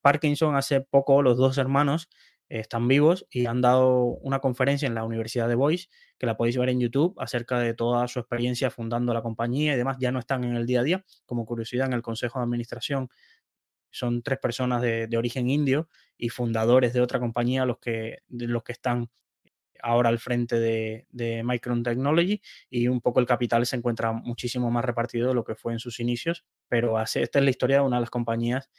Parkinson 0.00 0.56
hace 0.56 0.80
poco, 0.80 1.22
los 1.22 1.36
dos 1.36 1.58
hermanos 1.58 2.08
están 2.48 2.86
vivos 2.88 3.26
y 3.30 3.46
han 3.46 3.60
dado 3.60 4.04
una 4.04 4.38
conferencia 4.38 4.86
en 4.86 4.94
la 4.94 5.04
Universidad 5.04 5.48
de 5.48 5.54
Boise, 5.54 5.88
que 6.18 6.26
la 6.26 6.36
podéis 6.36 6.56
ver 6.56 6.68
en 6.68 6.80
YouTube, 6.80 7.14
acerca 7.18 7.58
de 7.58 7.74
toda 7.74 8.06
su 8.08 8.20
experiencia 8.20 8.70
fundando 8.70 9.14
la 9.14 9.22
compañía 9.22 9.74
y 9.74 9.76
demás. 9.76 9.96
Ya 9.98 10.12
no 10.12 10.18
están 10.18 10.44
en 10.44 10.56
el 10.56 10.66
día 10.66 10.80
a 10.80 10.84
día. 10.84 11.04
Como 11.26 11.46
curiosidad, 11.46 11.86
en 11.86 11.94
el 11.94 12.02
Consejo 12.02 12.38
de 12.38 12.44
Administración 12.44 13.08
son 13.90 14.22
tres 14.22 14.38
personas 14.38 14.82
de, 14.82 15.08
origen 15.16 15.48
indio 15.48 15.88
y 16.18 16.28
fundadores 16.28 16.92
de 16.92 17.00
otra 17.00 17.20
compañía 17.20 17.64
los 17.64 17.78
que, 17.78 18.18
los 18.28 18.64
que 18.64 18.72
están 18.72 19.08
ahora 19.80 20.08
al 20.08 20.18
frente 20.18 20.58
de, 20.58 21.06
de, 21.10 21.44
Micron 21.44 21.82
Technology 21.84 22.40
y 22.70 22.88
un 22.88 23.00
poco 23.00 23.20
el 23.20 23.26
capital 23.26 23.66
se 23.66 23.76
encuentra 23.76 24.12
muchísimo 24.12 24.70
más 24.70 24.84
repartido 24.84 25.28
de 25.28 25.34
lo 25.34 25.44
que 25.44 25.54
fue 25.54 25.74
en 25.74 25.78
sus 25.78 26.00
inicios, 26.00 26.44
pero 26.68 27.00
esta 27.00 27.20
es 27.20 27.44
la 27.44 27.50
historia 27.50 27.76
de 27.76 27.82
una 27.82 27.96
de 27.96 28.02
las 28.02 28.10
compañías 28.10 28.70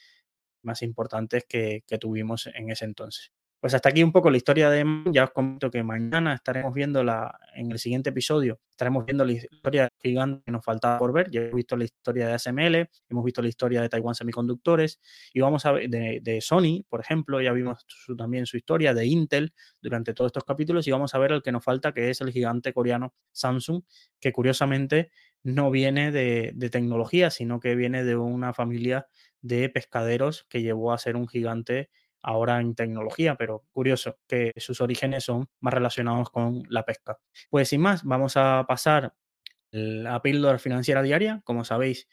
más 0.63 0.81
importantes 0.81 1.45
que 1.47 1.83
tuvimos 1.99 2.47
en 2.47 2.71
ese 2.71 2.85
entonces. 2.85 3.31
Pues 3.65 3.73
hasta 3.73 3.89
aquí 3.89 4.03
un 4.03 4.11
poco 4.11 4.29
la 4.29 4.37
historia 4.37 4.69
de 4.69 4.85
Ya 5.11 5.23
os 5.23 5.31
comento 5.31 5.71
que 5.71 5.81
mañana 5.81 6.35
estaremos 6.35 6.71
viendo 6.71 7.03
la, 7.03 7.35
en 7.55 7.71
el 7.71 7.79
siguiente 7.79 8.11
episodio, 8.11 8.59
estaremos 8.69 9.07
viendo 9.07 9.25
la 9.25 9.31
historia 9.31 9.89
gigante 9.99 10.43
que 10.45 10.51
nos 10.51 10.63
faltaba 10.63 10.99
por 10.99 11.11
ver. 11.11 11.31
Ya 11.31 11.41
hemos 11.41 11.55
visto 11.55 11.75
la 11.75 11.85
historia 11.85 12.27
de 12.27 12.33
ASML, 12.33 12.87
hemos 13.09 13.25
visto 13.25 13.41
la 13.41 13.47
historia 13.47 13.81
de 13.81 13.89
Taiwan 13.89 14.13
Semiconductores 14.13 14.99
y 15.33 15.39
vamos 15.39 15.65
a 15.65 15.71
ver 15.71 15.89
de, 15.89 16.41
Sony, 16.41 16.85
por 16.87 16.99
ejemplo, 16.99 17.41
ya 17.41 17.53
vimos 17.53 17.87
también 18.15 18.45
su 18.45 18.55
historia 18.55 18.93
de 18.93 19.07
Intel 19.07 19.51
durante 19.81 20.13
todos 20.13 20.29
estos 20.29 20.43
capítulos 20.43 20.87
y 20.87 20.91
vamos 20.91 21.15
a 21.15 21.17
ver 21.17 21.31
el 21.31 21.41
que 21.41 21.51
nos 21.51 21.63
falta, 21.63 21.91
que 21.91 22.11
es 22.11 22.21
el 22.21 22.31
gigante 22.31 22.71
coreano 22.71 23.15
Samsung, 23.31 23.81
que 24.19 24.31
curiosamente 24.31 25.09
no 25.45 25.71
viene 25.71 26.11
de, 26.11 26.51
de 26.55 26.69
tecnología, 26.69 27.29
sino 27.29 27.61
que 27.61 27.75
viene 27.75 28.03
de 28.03 28.17
una 28.17 28.53
familia 28.53 29.07
de 29.41 29.69
pescaderos 29.69 30.45
que 30.49 30.61
llevó 30.63 30.91
a 30.91 30.97
ser 30.97 31.15
un 31.15 31.27
gigante 31.27 31.89
ahora 32.23 32.59
en 32.59 32.73
tecnología, 32.73 33.35
pero 33.35 33.63
curioso 33.71 34.17
que 34.27 34.51
sus 34.57 34.81
orígenes 34.81 35.25
son 35.25 35.47
más 35.61 35.73
relacionados 35.73 36.31
con 36.31 36.63
la 36.69 36.83
pesca. 36.83 37.19
Pues 37.51 37.69
sin 37.69 37.81
más, 37.81 38.03
vamos 38.03 38.35
a 38.35 38.65
pasar 38.67 39.13
a 40.07 40.21
píldora 40.23 40.57
financiera 40.57 41.03
diaria. 41.03 41.41
Como 41.45 41.63
sabéis, 41.63 42.07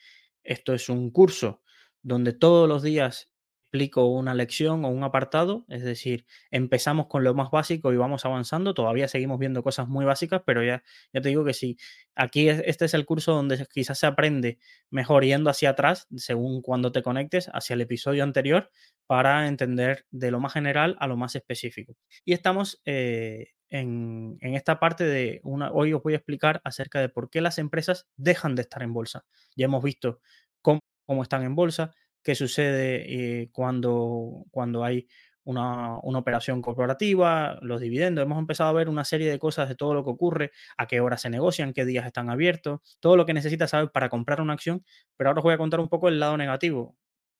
esto 0.44 0.74
es 0.74 0.90
un 0.90 1.10
curso 1.10 1.62
donde 2.02 2.34
todos 2.34 2.68
los 2.68 2.82
días 2.82 3.31
explico 3.72 4.04
una 4.04 4.34
lección 4.34 4.84
o 4.84 4.90
un 4.90 5.02
apartado, 5.02 5.64
es 5.68 5.82
decir, 5.82 6.26
empezamos 6.50 7.06
con 7.06 7.24
lo 7.24 7.32
más 7.32 7.50
básico 7.50 7.90
y 7.90 7.96
vamos 7.96 8.26
avanzando, 8.26 8.74
todavía 8.74 9.08
seguimos 9.08 9.38
viendo 9.38 9.62
cosas 9.62 9.88
muy 9.88 10.04
básicas, 10.04 10.42
pero 10.44 10.62
ya, 10.62 10.82
ya 11.10 11.22
te 11.22 11.30
digo 11.30 11.42
que 11.42 11.54
sí, 11.54 11.78
aquí 12.14 12.50
este 12.50 12.84
es 12.84 12.92
el 12.92 13.06
curso 13.06 13.32
donde 13.32 13.66
quizás 13.72 13.98
se 13.98 14.06
aprende 14.06 14.58
mejor 14.90 15.24
yendo 15.24 15.48
hacia 15.48 15.70
atrás, 15.70 16.06
según 16.16 16.60
cuando 16.60 16.92
te 16.92 17.02
conectes, 17.02 17.48
hacia 17.54 17.72
el 17.72 17.80
episodio 17.80 18.24
anterior, 18.24 18.70
para 19.06 19.48
entender 19.48 20.04
de 20.10 20.30
lo 20.30 20.38
más 20.38 20.52
general 20.52 20.94
a 21.00 21.06
lo 21.06 21.16
más 21.16 21.34
específico. 21.34 21.96
Y 22.26 22.34
estamos 22.34 22.82
eh, 22.84 23.52
en, 23.70 24.36
esta 24.42 24.80
parte 24.80 25.04
de 25.04 25.40
una, 25.44 25.72
hoy 25.72 25.94
os 25.94 26.02
voy 26.02 26.12
a 26.12 26.16
explicar 26.16 26.60
acerca 26.64 27.00
de 27.00 27.08
por 27.08 27.30
qué 27.30 27.40
las 27.40 27.56
empresas 27.56 28.06
dejan 28.18 28.54
de 28.54 28.62
estar 28.62 28.82
en 28.82 28.92
bolsa. 28.92 29.24
Ya 29.56 29.64
hemos 29.64 29.82
visto 29.82 30.20
cómo, 30.60 30.80
cómo 31.06 31.22
están 31.22 31.42
en 31.42 31.54
bolsa, 31.54 31.94
qué 32.22 32.34
sucede 32.34 33.42
eh, 33.42 33.50
cuando, 33.52 34.44
cuando 34.50 34.84
hay 34.84 35.08
una, 35.44 35.96
operación 35.98 36.62
corporativa, 36.62 37.58
los 37.62 37.80
dividendos. 37.80 38.24
Hemos 38.24 38.38
empezado 38.38 38.70
a 38.70 38.72
ver 38.72 38.88
una 38.88 39.04
serie 39.04 39.30
de 39.30 39.38
cosas 39.38 39.68
de 39.68 39.74
todo 39.74 39.94
lo 39.94 40.04
que 40.04 40.10
ocurre, 40.10 40.52
a 40.76 40.86
qué 40.86 41.00
horas 41.00 41.22
se 41.22 41.30
negocian, 41.30 41.72
qué 41.72 41.84
días 41.84 42.06
están 42.06 42.30
abiertos, 42.30 42.80
todo 43.00 43.16
lo 43.16 43.26
que 43.26 43.34
necesitas 43.34 43.70
saber 43.70 43.90
para 43.90 44.08
comprar 44.08 44.40
una 44.40 44.52
acción. 44.52 44.84
Pero 45.16 45.30
ahora 45.30 45.40
os 45.40 45.44
voy 45.44 45.54
a 45.54 45.58
contar 45.58 45.80
un 45.80 45.88
poco 45.88 46.08
el 46.08 46.20
lado 46.20 46.36
negativo. 46.36 46.96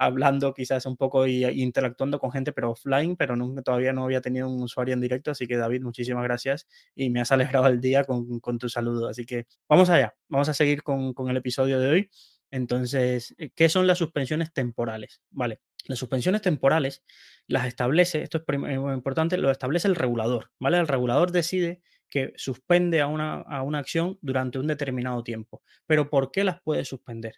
hablando 0.00 0.54
quizás 0.54 0.86
un 0.86 0.96
poco 0.96 1.26
y, 1.26 1.44
interactuando 1.44 2.18
con 2.18 2.32
gente, 2.32 2.52
pero 2.52 2.70
offline, 2.70 3.16
pero 3.16 3.36
nunca, 3.36 3.60
todavía 3.60 3.92
no 3.92 4.04
había 4.04 4.22
tenido 4.22 4.48
un 4.48 4.62
usuario 4.62 4.94
en 4.94 5.00
directo, 5.02 5.30
así 5.30 5.46
que 5.46 5.58
David, 5.58 5.82
muchísimas 5.82 6.24
gracias 6.24 6.66
y 6.94 7.10
me 7.10 7.20
has 7.20 7.30
alegrado 7.32 7.66
el 7.66 7.82
día 7.82 8.04
con, 8.04 8.58
tu 8.58 8.68
saludo. 8.70 9.08
Así 9.08 9.26
que 9.26 9.46
vamos 9.68 9.90
allá, 9.90 10.14
vamos 10.28 10.48
a 10.48 10.54
seguir 10.54 10.82
con, 10.82 11.14
el 11.28 11.36
episodio 11.36 11.78
de 11.78 11.90
hoy. 11.90 12.10
Entonces, 12.50 13.34
eh, 13.38 13.50
¿qué 13.54 13.68
son 13.68 13.86
las 13.86 13.98
suspensiones 13.98 14.54
temporales? 14.54 15.20
Vale, 15.30 15.60
las 15.84 15.98
suspensiones 15.98 16.40
temporales 16.40 17.04
las 17.46 17.66
establece, 17.66 18.22
esto 18.22 18.42
es 18.46 18.58
muy 18.58 18.94
importante, 18.94 19.36
lo 19.36 19.50
establece 19.50 19.86
el 19.86 19.96
regulador, 19.96 20.50
¿vale? 20.58 20.78
El 20.78 20.88
regulador 20.88 21.30
decide 21.30 21.82
que 22.08 22.32
suspende 22.36 23.02
a 23.02 23.06
una, 23.06 23.34
a 23.42 23.62
una 23.62 23.78
acción 23.78 24.18
durante 24.22 24.58
un 24.58 24.66
determinado 24.66 25.22
tiempo. 25.22 25.62
Pero 25.86 26.08
¿por 26.08 26.32
qué 26.32 26.42
las 26.42 26.62
puede 26.62 26.86
suspender? 26.86 27.34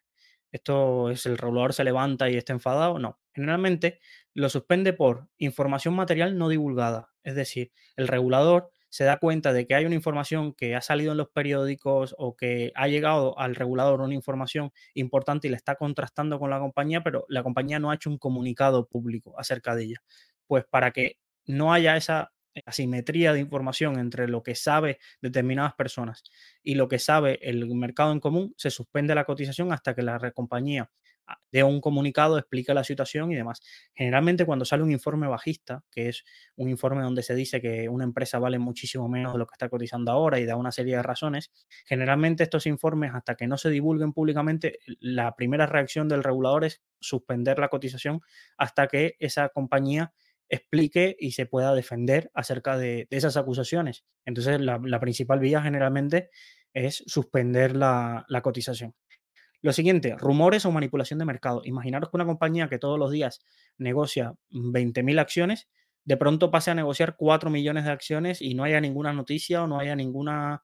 Esto 0.53 1.11
es 1.11 1.27
el 1.27 1.39
regulador 1.39 1.73
se 1.73 1.85
levanta 1.85 2.31
y 2.31 2.37
está 2.37 2.53
enfadado. 2.53 2.99
No, 2.99 3.19
generalmente 3.35 4.01
lo 4.35 4.49
suspende 4.49 4.93
por 4.93 5.29
información 5.39 5.95
material 5.95 6.39
no 6.39 6.49
divulgada. 6.49 7.11
Es 7.25 7.35
decir, 7.35 7.73
el 7.97 8.09
regulador 8.09 8.71
se 8.91 9.05
da 9.05 9.17
cuenta 9.17 9.55
de 9.55 9.67
que 9.67 9.75
hay 9.75 9.87
una 9.87 9.95
información 9.95 10.53
que 10.53 10.77
ha 10.77 10.83
salido 10.83 11.13
en 11.13 11.19
los 11.19 11.31
periódicos 11.31 12.15
o 12.19 12.37
que 12.37 12.73
ha 12.75 12.89
llegado 12.89 13.39
al 13.39 13.55
regulador 13.55 14.03
una 14.03 14.15
información 14.15 14.71
importante 14.93 15.49
y 15.49 15.51
le 15.51 15.57
está 15.57 15.77
contrastando 15.77 16.39
con 16.39 16.51
la 16.51 16.59
compañía, 16.59 17.03
pero 17.03 17.25
la 17.29 17.43
compañía 17.43 17.79
no 17.79 17.91
ha 17.91 17.95
hecho 17.95 18.11
un 18.11 18.19
comunicado 18.19 18.87
público 18.87 19.39
acerca 19.39 19.75
de 19.75 19.85
ella. 19.85 20.03
Pues 20.47 20.65
para 20.69 20.91
que 20.91 21.17
no 21.47 21.73
haya 21.73 21.97
esa 21.97 22.33
asimetría 22.67 23.33
de 23.33 23.41
información 23.41 23.99
entre 23.99 24.29
lo 24.29 24.43
que 24.43 24.55
sabe 24.55 24.99
determinadas 25.21 25.75
personas 25.75 26.23
y 26.63 26.75
lo 26.75 26.89
que 26.89 26.99
sabe 26.99 27.39
el 27.43 27.67
mercado 27.75 28.13
en 28.13 28.21
común, 28.21 28.55
se 28.57 28.71
suspende 28.71 29.15
la 29.15 29.25
cotización 29.25 29.73
hasta 29.73 29.95
que 29.95 30.03
la 30.03 30.19
compañía 30.33 30.91
ah, 31.27 31.39
dé 31.51 31.63
un 31.63 31.81
comunicado, 31.81 32.39
explique 32.39 32.75
la 32.75 32.85
situación 32.85 33.33
y 33.33 33.37
demás. 33.37 33.61
Generalmente 33.95 34.45
cuando 34.45 34.65
sale 34.65 34.83
un 34.83 34.93
informe 34.93 35.27
bajista, 35.29 35.85
que 35.91 36.09
es 36.09 36.25
un 36.57 36.69
informe 36.69 37.03
donde 37.03 37.23
se 37.23 37.35
dice 37.35 37.61
que 37.61 37.89
una 37.89 38.05
empresa 38.05 38.39
vale 38.39 38.59
muchísimo 38.59 39.09
menos 39.09 39.33
de 39.33 39.39
lo 39.39 39.47
que 39.47 39.55
está 39.55 39.69
cotizando 39.69 40.13
ahora 40.13 40.39
y 40.39 40.45
da 40.45 40.57
una 40.57 40.73
serie 40.73 40.97
de 40.97 41.03
razones, 41.03 41.51
generalmente 41.87 42.43
estos 42.43 42.67
informes, 42.67 43.13
hasta 43.15 43.35
que 43.35 43.47
no 43.47 43.57
se 43.57 43.71
divulguen 43.71 44.13
públicamente, 44.13 44.79
la 45.01 45.35
primera 45.37 45.67
reacción 45.67 46.09
del 46.09 46.23
regulador 46.23 46.65
es 46.65 46.83
suspender 47.01 47.59
la 47.59 47.69
cotización 47.69 48.21
hasta 48.57 48.87
que 48.87 49.17
esa 49.19 49.49
compañía 49.49 50.13
explique 50.53 51.17
y 51.19 51.33
se 51.33 51.47
pueda 51.47 51.75
defender 51.75 52.31
acerca 52.35 52.77
de, 52.77 53.09
esas 53.11 53.37
acusaciones. 53.39 54.05
Entonces, 54.27 54.61
la, 54.61 55.01
principal 55.01 55.41
vía 55.41 55.63
generalmente 55.63 56.29
es 56.75 57.03
suspender 57.07 57.75
la, 57.75 58.27
cotización. 58.43 58.95
Lo 59.63 59.73
siguiente, 59.73 60.15
rumores 60.19 60.67
o 60.67 60.71
manipulación 60.71 61.19
de 61.19 61.25
mercado. 61.25 61.63
Imaginaros 61.65 62.11
que 62.11 62.17
una 62.17 62.27
compañía 62.27 62.69
que 62.69 62.79
todos 62.79 62.99
los 62.99 63.11
días 63.11 63.41
negocia 63.79 64.35
20.000 64.51 65.19
acciones, 65.21 65.69
de 66.05 66.17
pronto 66.19 66.51
pase 66.51 66.71
a 66.71 66.75
negociar 66.75 67.17
4 67.17 67.49
millones 67.49 67.85
de 67.85 67.91
acciones 67.91 68.43
y 68.43 68.55
no 68.55 68.65
haya 68.65 68.81
ninguna 68.81 69.13
noticia 69.15 69.63
o 69.63 69.67
no 69.67 69.79
haya 69.79 69.97
ninguna 69.97 70.63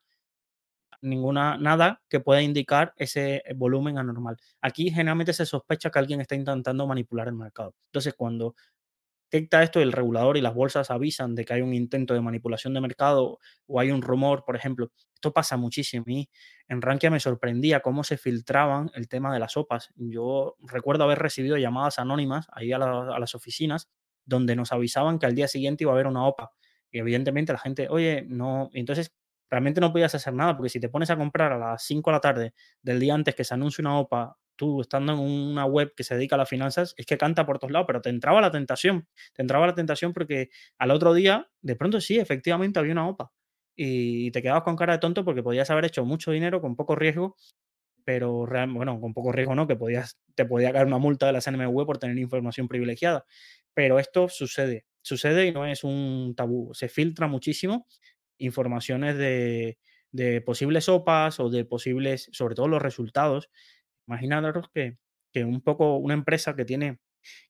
ninguna, 1.00 1.56
nada 1.56 2.02
que 2.08 2.18
pueda 2.18 2.42
indicar 2.42 2.92
ese 2.96 3.42
volumen 3.54 3.98
anormal. 3.98 4.36
Aquí 4.60 4.90
generalmente 4.90 5.32
se 5.32 5.46
sospecha 5.46 5.90
que 5.90 5.98
alguien 6.00 6.20
está 6.20 6.34
intentando 6.34 6.88
manipular 6.88 7.28
el 7.28 7.34
mercado. 7.34 7.76
Entonces, 7.86 8.14
cuando 8.14 8.56
detecta 9.30 9.62
esto, 9.62 9.80
el 9.80 9.92
regulador 9.92 10.36
y 10.36 10.40
las 10.40 10.54
bolsas 10.54 10.90
avisan 10.90 11.34
de 11.34 11.44
que 11.44 11.54
hay 11.54 11.62
un 11.62 11.74
intento 11.74 12.14
de 12.14 12.20
manipulación 12.20 12.74
de 12.74 12.80
mercado 12.80 13.38
o 13.66 13.80
hay 13.80 13.90
un 13.90 14.02
rumor, 14.02 14.44
por 14.44 14.56
ejemplo. 14.56 14.90
Esto 15.14 15.32
pasa 15.32 15.56
muchísimo. 15.56 16.04
En 16.68 16.82
Rankia 16.82 17.10
me 17.10 17.20
sorprendía 17.20 17.80
cómo 17.80 18.04
se 18.04 18.16
filtraban 18.16 18.90
el 18.94 19.08
tema 19.08 19.32
de 19.32 19.40
las 19.40 19.56
OPAs. 19.56 19.90
Yo 19.96 20.56
recuerdo 20.60 21.04
haber 21.04 21.18
recibido 21.18 21.56
llamadas 21.56 21.98
anónimas 21.98 22.46
ahí 22.52 22.72
a, 22.72 22.76
a 22.76 23.18
las 23.18 23.34
oficinas 23.34 23.88
donde 24.24 24.54
nos 24.56 24.72
avisaban 24.72 25.18
que 25.18 25.26
al 25.26 25.34
día 25.34 25.48
siguiente 25.48 25.84
iba 25.84 25.92
a 25.92 25.94
haber 25.94 26.06
una 26.06 26.26
OPA. 26.26 26.52
Y 26.90 26.98
evidentemente 26.98 27.52
la 27.52 27.58
gente, 27.58 27.88
oye, 27.88 28.24
no. 28.28 28.70
Entonces 28.72 29.12
realmente 29.50 29.80
no 29.80 29.92
podías 29.92 30.14
hacer 30.14 30.34
nada, 30.34 30.56
porque 30.56 30.68
si 30.68 30.80
te 30.80 30.88
pones 30.88 31.10
a 31.10 31.16
comprar 31.16 31.52
a 31.52 31.58
las 31.58 31.82
5 31.82 32.10
de 32.10 32.14
la 32.14 32.20
tarde 32.20 32.54
del 32.82 33.00
día 33.00 33.14
antes 33.14 33.34
que 33.34 33.44
se 33.44 33.54
anuncie 33.54 33.82
una 33.82 33.98
OPA, 33.98 34.36
tú 34.58 34.82
estando 34.82 35.14
en 35.14 35.20
una 35.20 35.64
web 35.64 35.94
que 35.96 36.04
se 36.04 36.14
dedica 36.16 36.36
a 36.36 36.38
las 36.38 36.48
finanzas, 36.50 36.94
es 36.98 37.06
que 37.06 37.16
canta 37.16 37.46
por 37.46 37.58
todos 37.58 37.72
lados, 37.72 37.86
pero 37.86 38.02
te 38.02 38.10
entraba 38.10 38.42
la 38.42 38.50
tentación, 38.50 39.08
te 39.32 39.42
entraba 39.42 39.66
la 39.66 39.74
tentación 39.74 40.12
porque 40.12 40.50
al 40.78 40.90
otro 40.90 41.14
día, 41.14 41.48
de 41.62 41.76
pronto 41.76 42.00
sí, 42.00 42.18
efectivamente 42.18 42.78
había 42.78 42.92
una 42.92 43.08
OPA 43.08 43.32
y 43.76 44.30
te 44.32 44.42
quedabas 44.42 44.64
con 44.64 44.76
cara 44.76 44.94
de 44.94 44.98
tonto 44.98 45.24
porque 45.24 45.42
podías 45.42 45.70
haber 45.70 45.86
hecho 45.86 46.04
mucho 46.04 46.32
dinero 46.32 46.60
con 46.60 46.76
poco 46.76 46.96
riesgo, 46.96 47.36
pero 48.04 48.46
real, 48.46 48.70
bueno, 48.72 49.00
con 49.00 49.14
poco 49.14 49.32
riesgo 49.32 49.54
no, 49.54 49.66
que 49.66 49.76
podías, 49.76 50.18
te 50.34 50.44
podía 50.46 50.72
caer 50.72 50.86
una 50.86 50.98
multa 50.98 51.26
de 51.26 51.32
la 51.32 51.40
CNMV 51.40 51.86
por 51.86 51.98
tener 51.98 52.18
información 52.18 52.68
privilegiada. 52.68 53.24
Pero 53.74 53.98
esto 53.98 54.28
sucede, 54.28 54.86
sucede 55.02 55.46
y 55.46 55.52
no 55.52 55.66
es 55.66 55.84
un 55.84 56.34
tabú, 56.36 56.74
se 56.74 56.88
filtra 56.88 57.28
muchísimo 57.28 57.86
informaciones 58.38 59.16
de, 59.16 59.78
posibles 60.44 60.84
sopas 60.84 61.40
o 61.40 61.50
de 61.50 61.64
posibles, 61.64 62.28
sobre 62.32 62.54
todo 62.54 62.68
los 62.68 62.82
resultados. 62.82 63.50
Imaginaros 64.08 64.68
que, 64.74 64.98
que 65.32 65.44
un 65.44 65.60
poco 65.60 65.96
una 65.96 66.14
empresa 66.14 66.56
que 66.56 66.64
tiene 66.64 66.98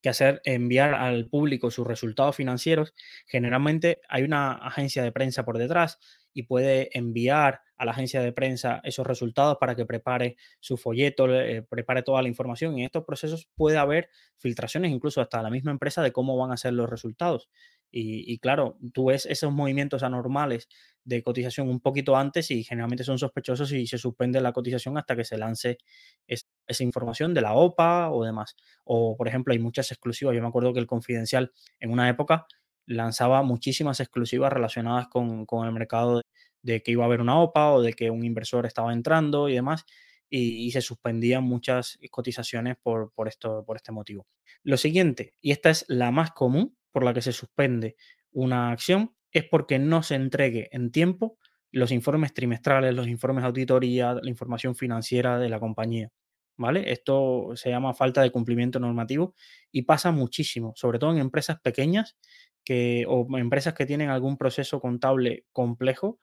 que 0.03 0.09
hacer 0.09 0.41
enviar 0.45 0.95
al 0.95 1.29
público 1.29 1.71
sus 1.71 1.87
resultados 1.87 2.37
financieros, 2.37 2.95
generalmente 3.27 4.01
hay 4.09 4.25
una 4.25 4.53
agencia 4.53 5.03
de 5.03 5.13
prensa 5.13 5.45
por 5.45 5.59
detrás 5.59 5.99
y 6.33 6.45
puede 6.45 6.97
enviar 6.97 7.61
a 7.77 7.85
la 7.85 7.93
agencia 7.93 8.21
de 8.21 8.33
prensa 8.33 8.81
esos 8.85 9.07
resultados 9.07 9.57
para 9.61 9.75
que 9.75 9.87
prepare 9.87 10.37
su 10.61 10.77
folleto, 10.77 11.33
eh, 11.33 11.63
prepare 11.63 12.03
toda 12.03 12.23
la 12.23 12.29
información. 12.29 12.77
Y 12.77 12.81
en 12.81 12.87
estos 12.87 13.05
procesos 13.05 13.49
puede 13.57 13.79
haber 13.79 14.09
filtraciones 14.39 14.91
incluso 14.91 15.21
hasta 15.21 15.43
la 15.43 15.51
misma 15.51 15.71
empresa 15.71 16.03
de 16.03 16.13
cómo 16.13 16.37
van 16.37 16.53
a 16.53 16.57
ser 16.57 16.75
los 16.75 16.91
resultados. 16.91 17.49
Y, 17.91 18.39
claro, 18.39 18.77
tú 18.93 19.07
ves 19.07 19.25
esos 19.27 19.53
movimientos 19.53 20.03
anormales 20.03 20.69
de 21.05 21.23
cotización 21.23 21.69
un 21.71 21.81
poquito 21.81 22.17
antes 22.17 22.51
y 22.51 22.63
generalmente 22.63 23.03
son 23.03 23.19
sospechosos 23.19 23.73
y 23.73 23.87
se 23.87 23.97
suspende 23.97 24.41
la 24.43 24.53
cotización 24.53 24.99
hasta 24.99 25.17
que 25.17 25.25
se 25.25 25.39
lance 25.39 25.79
esa 26.27 26.85
información 26.85 27.33
de 27.33 27.41
la 27.41 27.55
OPA 27.55 28.11
o 28.11 28.25
demás. 28.25 28.57
O, 28.85 29.17
por 29.17 29.27
ejemplo, 29.27 29.53
hay 29.53 29.59
muchas 29.59 29.91
exclusivas. 29.91 30.35
Yo 30.35 30.43
me 30.43 30.49
acuerdo 30.49 30.75
que 30.75 30.81
el 30.81 30.87
Confidencial 30.87 31.53
en 31.81 31.91
una 31.91 32.09
época 32.11 32.47
lanzaba 32.87 33.43
muchísimas 33.43 34.01
exclusivas 34.01 34.53
relacionadas 34.53 35.09
con, 35.09 35.47
el 35.65 35.73
mercado 35.73 36.23
de, 36.63 36.83
que 36.83 36.93
iba 36.93 37.05
a 37.05 37.07
haber 37.07 37.21
una 37.21 37.39
OPA 37.41 37.73
o 37.73 37.83
de 37.83 37.93
que 37.93 38.11
un 38.11 38.25
inversor 38.25 38.67
estaba 38.67 38.93
entrando 38.93 39.49
y 39.49 39.55
demás. 39.55 39.85
Y, 40.31 40.71
se 40.73 40.83
suspendían 40.83 41.45
muchas 41.45 41.99
cotizaciones 42.11 42.77
por, 42.83 43.13
por, 43.13 43.29
esto, 43.29 43.65
por 43.65 43.77
este 43.77 43.93
motivo. 43.93 44.27
Lo 44.63 44.77
siguiente, 44.77 45.35
y 45.41 45.53
esta 45.53 45.71
es 45.71 45.87
la 45.89 46.11
más 46.11 46.33
común, 46.33 46.77
por 46.93 47.05
la 47.05 47.15
que 47.15 47.23
se 47.23 47.33
suspende 47.33 47.97
una 48.31 48.71
acción 48.71 49.15
es 49.33 49.45
porque 49.45 49.79
no 49.79 50.03
se 50.03 50.15
entregue 50.15 50.69
en 50.73 50.91
tiempo 50.91 51.39
los 51.71 51.93
informes 51.93 52.33
trimestrales, 52.33 52.95
los 52.95 53.09
informes 53.09 53.43
de 53.43 53.49
auditoría, 53.49 54.15
la 54.15 54.31
información 54.31 54.75
financiera 54.75 55.39
de 55.39 55.49
la 55.49 55.61
compañía. 55.61 56.11
¿Vale? 56.57 56.91
Esto 56.91 57.53
se 57.55 57.71
llama 57.71 57.95
falta 57.95 58.21
de 58.21 58.33
cumplimiento 58.33 58.81
normativo 58.81 59.35
y 59.71 59.83
pasa 59.83 60.11
muchísimo, 60.11 60.73
sobre 60.75 60.99
todo 60.99 61.13
en 61.13 61.19
empresas 61.19 61.61
pequeñas 61.61 62.17
que, 62.65 63.05
o 63.07 63.29
empresas 63.39 63.75
que 63.75 63.87
tienen 63.87 64.11
algún 64.11 64.37
proceso 64.37 64.81
contable 64.81 65.45
complejo. 65.53 66.19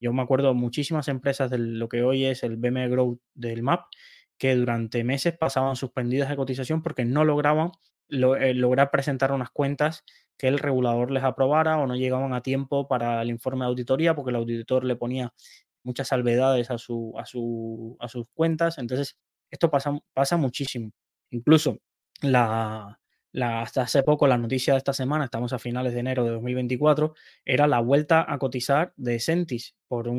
Yo 0.00 0.12
me 0.12 0.22
acuerdo 0.22 0.54
muchísimas 0.54 1.08
empresas 1.08 1.50
de 1.50 1.58
lo 1.58 1.88
que 1.88 2.02
hoy 2.02 2.24
es 2.24 2.42
el 2.42 2.56
BM 2.56 2.88
Growth 2.88 3.20
del 3.34 3.62
MAP 3.62 3.86
que 4.38 4.54
durante 4.54 5.02
meses 5.04 5.36
pasaban 5.36 5.76
suspendidas 5.76 6.28
de 6.28 6.36
cotización 6.36 6.82
porque 6.82 7.04
no 7.04 7.24
lograban 7.24 7.72
eh, 8.08 8.54
lograr 8.54 8.90
presentar 8.90 9.32
unas 9.32 9.50
cuentas 9.50 10.04
que 10.38 10.48
el 10.48 10.58
regulador 10.58 11.10
les 11.10 11.24
aprobara 11.24 11.78
o 11.78 11.86
no 11.86 11.96
llegaban 11.96 12.32
a 12.32 12.42
tiempo 12.42 12.86
para 12.86 13.20
el 13.20 13.28
informe 13.30 13.64
de 13.64 13.70
auditoría 13.70 14.14
porque 14.14 14.30
el 14.30 14.36
auditor 14.36 14.84
le 14.84 14.96
ponía 14.96 15.34
muchas 15.82 16.08
salvedades 16.08 16.70
a, 16.70 16.78
su, 16.78 17.12
a, 17.18 17.26
su, 17.26 17.96
a 17.98 18.08
sus 18.08 18.26
cuentas. 18.32 18.78
Entonces, 18.78 19.18
esto 19.50 19.70
pasa, 19.70 19.98
pasa 20.14 20.36
muchísimo. 20.36 20.92
Incluso 21.30 21.78
la, 22.22 22.98
hasta 23.34 23.82
hace 23.82 24.02
poco, 24.02 24.26
la 24.26 24.38
noticia 24.38 24.74
de 24.74 24.78
esta 24.78 24.92
semana, 24.92 25.24
estamos 25.24 25.52
a 25.52 25.58
finales 25.58 25.92
de 25.94 26.00
enero 26.00 26.24
de 26.24 26.30
2024, 26.30 27.14
era 27.44 27.66
la 27.66 27.80
vuelta 27.80 28.24
a 28.26 28.38
cotizar 28.38 28.92
de 28.96 29.20
Sentis 29.20 29.74
por, 29.86 30.10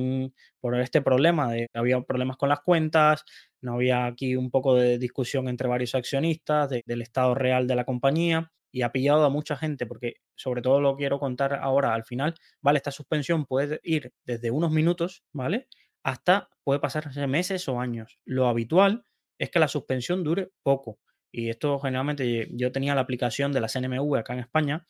por 0.60 0.80
este 0.80 1.02
problema 1.02 1.52
de 1.52 1.68
había 1.74 2.02
problemas 2.02 2.38
con 2.38 2.50
las 2.50 2.62
cuentas, 2.62 3.26
no 3.62 3.74
había 3.74 4.06
aquí 4.06 4.36
un 4.36 4.52
poco 4.52 4.76
de 4.76 4.98
discusión 5.00 5.48
entre 5.48 5.68
varios 5.68 5.96
accionistas 5.96 6.70
del 6.70 7.02
estado 7.02 7.36
real 7.36 7.68
de 7.68 7.76
la 7.76 7.86
compañía 7.86 8.52
y 8.72 8.84
ha 8.84 8.92
pillado 8.92 9.26
a 9.26 9.30
mucha 9.30 9.58
gente 9.58 9.86
porque 9.86 10.16
sobre 10.36 10.62
todo 10.62 10.80
lo 10.80 10.96
quiero 10.96 11.20
contar 11.20 11.56
ahora 11.56 11.94
al 11.94 12.06
final, 12.06 12.36
¿vale? 12.62 12.78
Esta 12.78 12.92
suspensión 12.92 13.46
puede 13.46 13.80
ir 13.84 14.14
desde 14.24 14.52
unos 14.52 14.72
minutos, 14.72 15.24
¿vale? 15.34 15.68
Hasta 16.04 16.50
puede 16.64 16.80
pasarse 16.80 17.26
meses 17.28 17.68
o 17.68 17.80
años. 17.80 18.20
Lo 18.26 18.48
habitual 18.48 19.04
es 19.40 19.50
que 19.50 19.60
la 19.60 19.68
suspensión 19.68 20.24
dure 20.24 20.52
poco 20.64 21.00
y 21.32 21.50
esto 21.50 21.80
generalmente 21.80 22.50
yo 22.52 22.72
tenía 22.72 22.96
la 22.96 23.02
aplicación 23.02 23.52
de 23.52 23.62
la 23.62 23.68
CNMV 23.68 24.18
acá 24.18 24.34
en 24.34 24.40
España, 24.40 24.86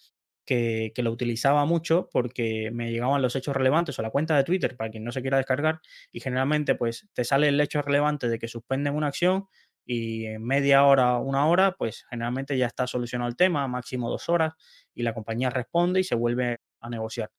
que, 0.45 0.91
que, 0.95 1.03
lo 1.03 1.11
utilizaba 1.11 1.65
mucho 1.65 2.09
porque 2.11 2.71
me 2.71 2.91
llegaban 2.91 3.21
los 3.21 3.35
hechos 3.35 3.55
relevantes 3.55 3.99
o 3.99 4.01
la 4.01 4.09
cuenta 4.09 4.35
de 4.35 4.43
Twitter 4.43 4.75
para 4.75 4.89
quien 4.89 5.03
no 5.03 5.11
se 5.11 5.21
quiera 5.21 5.37
descargar 5.37 5.79
y 6.11 6.21
generalmente 6.21 6.73
pues 6.73 7.07
te 7.13 7.23
sale 7.23 7.49
el 7.49 7.61
hecho 7.61 7.83
relevante 7.83 8.27
de 8.29 8.39
que 8.39 8.47
suspenden 8.47 8.95
una 8.95 9.07
acción 9.07 9.45
y 9.91 10.27
en 10.27 10.43
media 10.43 10.85
hora, 10.85 11.17
una 11.17 11.47
hora, 11.47 11.71
pues 11.71 12.05
generalmente 12.11 12.55
ya 12.55 12.67
está 12.67 12.85
solucionado 12.85 13.27
el 13.27 13.35
tema, 13.35 13.67
máximo 13.67 14.07
dos 14.07 14.29
horas 14.29 14.53
y 14.93 15.01
la 15.01 15.15
compañía 15.15 15.49
responde 15.49 15.99
y 15.99 16.03
se 16.03 16.13
vuelve 16.13 16.57
a 16.79 16.89
negociar. 16.91 17.31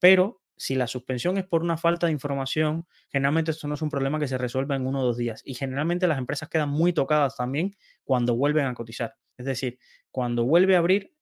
Pero 0.00 0.40
si 0.58 0.74
la 0.74 0.86
suspensión 0.86 1.38
es 1.38 1.46
por 1.46 1.62
una 1.62 1.76
falta 1.76 2.06
de 2.06 2.12
información, 2.12 2.86
generalmente 3.08 3.52
esto 3.52 3.68
no 3.68 3.74
es 3.74 3.82
un 3.82 3.88
problema 3.88 4.18
que 4.18 4.28
se 4.28 4.36
resuelva 4.38 4.76
en 4.76 4.86
uno 4.86 5.00
o 5.00 5.04
dos 5.04 5.16
días. 5.16 5.40
Y 5.44 5.54
generalmente 5.54 6.06
las 6.06 6.18
empresas 6.18 6.48
quedan 6.48 6.68
muy 6.68 6.92
tocadas 6.92 7.36
también 7.36 7.76
cuando 8.04 8.36
vuelven 8.36 8.66
a 8.66 8.74
cotizar. 8.74 9.14
Es 9.36 9.46
decir, 9.46 9.78
cuando 10.10 10.44
vuelve 10.44 10.74
a 10.76 10.78
abrir, 10.80 11.14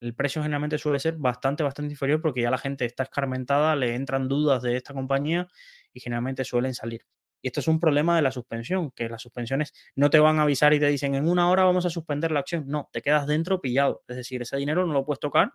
el 0.00 0.14
precio 0.14 0.42
generalmente 0.42 0.78
suele 0.78 0.98
ser 0.98 1.16
bastante, 1.16 1.62
bastante 1.62 1.92
inferior 1.92 2.20
porque 2.20 2.42
ya 2.42 2.50
la 2.50 2.58
gente 2.58 2.84
está 2.84 3.04
escarmentada, 3.04 3.76
le 3.76 3.94
entran 3.94 4.28
dudas 4.28 4.62
de 4.62 4.76
esta 4.76 4.94
compañía 4.94 5.48
y 5.92 6.00
generalmente 6.00 6.44
suelen 6.44 6.74
salir. 6.74 7.06
Y 7.40 7.48
esto 7.48 7.60
es 7.60 7.68
un 7.68 7.80
problema 7.80 8.16
de 8.16 8.22
la 8.22 8.30
suspensión, 8.30 8.90
que 8.92 9.08
las 9.08 9.22
suspensiones 9.22 9.72
no 9.96 10.10
te 10.10 10.18
van 10.18 10.38
a 10.38 10.42
avisar 10.42 10.74
y 10.74 10.80
te 10.80 10.86
dicen 10.86 11.14
en 11.14 11.28
una 11.28 11.50
hora 11.50 11.64
vamos 11.64 11.86
a 11.86 11.90
suspender 11.90 12.30
la 12.32 12.40
acción. 12.40 12.64
No, 12.66 12.88
te 12.92 13.02
quedas 13.02 13.26
dentro 13.26 13.60
pillado. 13.60 14.02
Es 14.08 14.16
decir, 14.16 14.42
ese 14.42 14.56
dinero 14.56 14.86
no 14.86 14.92
lo 14.92 15.04
puedes 15.04 15.20
tocar 15.20 15.52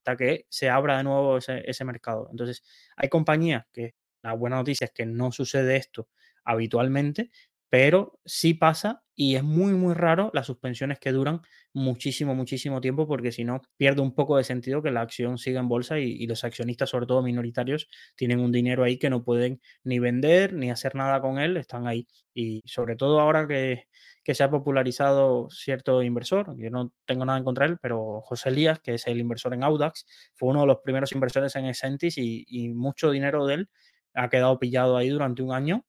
hasta 0.00 0.16
que 0.16 0.46
se 0.48 0.70
abra 0.70 0.96
de 0.96 1.04
nuevo 1.04 1.38
ese, 1.38 1.84
mercado. 1.84 2.28
Entonces, 2.30 2.62
hay 2.96 3.08
compañías 3.08 3.66
que 3.72 3.94
la 4.22 4.32
buena 4.32 4.56
noticia 4.56 4.86
es 4.86 4.92
que 4.92 5.06
no 5.06 5.30
sucede 5.30 5.76
esto 5.76 6.08
habitualmente, 6.44 7.30
pero 7.70 8.18
sí 8.24 8.54
pasa 8.54 9.02
y 9.14 9.36
es 9.36 9.44
muy, 9.44 9.74
muy 9.74 9.94
raro 9.94 10.30
las 10.34 10.46
suspensiones 10.46 10.98
que 10.98 11.12
duran 11.12 11.42
muchísimo, 11.72 12.34
muchísimo 12.34 12.80
tiempo, 12.80 13.06
porque 13.06 13.32
si 13.32 13.44
no, 13.44 13.62
pierde 13.76 14.02
un 14.02 14.14
poco 14.14 14.36
de 14.36 14.44
sentido 14.44 14.82
que 14.82 14.90
la 14.90 15.02
acción 15.02 15.38
siga 15.38 15.60
en 15.60 15.68
bolsa 15.68 15.98
y, 15.98 16.26
los 16.26 16.42
accionistas, 16.42 16.90
sobre 16.90 17.06
todo 17.06 17.22
minoritarios, 17.22 17.88
tienen 18.16 18.40
un 18.40 18.50
dinero 18.50 18.82
ahí 18.82 18.98
que 18.98 19.10
no 19.10 19.22
pueden 19.22 19.60
ni 19.84 19.98
vender 19.98 20.54
ni 20.54 20.70
hacer 20.70 20.94
nada 20.94 21.20
con 21.20 21.38
él, 21.38 21.56
están 21.58 21.86
ahí. 21.86 22.08
Y 22.34 22.62
sobre 22.64 22.96
todo 22.96 23.20
ahora 23.20 23.46
que, 23.46 23.84
se 24.32 24.44
ha 24.44 24.50
popularizado 24.50 25.48
cierto 25.50 26.04
inversor, 26.04 26.56
yo 26.56 26.70
no 26.70 26.92
tengo 27.04 27.24
nada 27.24 27.38
en 27.38 27.44
contra 27.44 27.66
él, 27.66 27.78
pero 27.82 28.20
José 28.22 28.50
Elías, 28.50 28.78
que 28.80 28.94
es 28.94 29.06
el 29.08 29.18
inversor 29.18 29.54
en 29.54 29.64
Audax, 29.64 30.06
fue 30.36 30.50
uno 30.50 30.60
de 30.60 30.68
los 30.68 30.78
primeros 30.84 31.10
inversores 31.12 31.56
en 31.56 31.66
Essentis 31.66 32.16
y, 32.16 32.44
y 32.46 32.68
mucho 32.68 33.10
dinero 33.10 33.44
de 33.46 33.54
él 33.54 33.70
ha 34.14 34.28
quedado 34.28 34.58
pillado 34.58 34.96
ahí 34.96 35.08
durante 35.08 35.42
un 35.42 35.52
año 35.52 35.84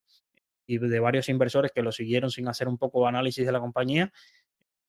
y 0.66 0.78
de 0.78 1.00
varios 1.00 1.30
inversores 1.30 1.72
que 1.72 1.82
lo 1.82 1.92
siguieron 1.92 2.32
sin 2.32 2.48
hacer 2.48 2.68
un 2.68 2.78
poco 2.78 3.08
análisis 3.08 3.46
de 3.46 3.52
la 3.52 3.60
compañía, 3.60 4.12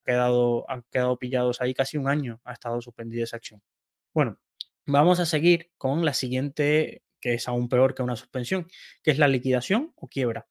quedado, 0.05 0.69
han 0.71 0.85
quedado 0.91 1.19
pillados 1.19 1.61
ahí 1.61 1.75
casi 1.75 1.97
un 1.97 2.09
año, 2.09 2.41
ha 2.45 2.53
estado 2.53 2.81
suspendida 2.81 3.25
esa 3.25 3.37
acción. 3.37 3.63
Bueno, 4.15 4.39
vamos 4.87 5.21
a 5.21 5.27
seguir 5.27 5.71
con 5.79 6.05
la 6.05 6.15
siguiente, 6.15 7.03
que 7.21 7.35
es 7.35 7.49
aún 7.49 7.69
peor 7.69 7.95
que 7.95 8.03
una 8.03 8.17
suspensión, 8.17 8.69
que 9.03 9.11
es 9.11 9.19
la 9.19 9.29
liquidación 9.29 9.93
o 9.97 10.09
quiebra. 10.09 10.49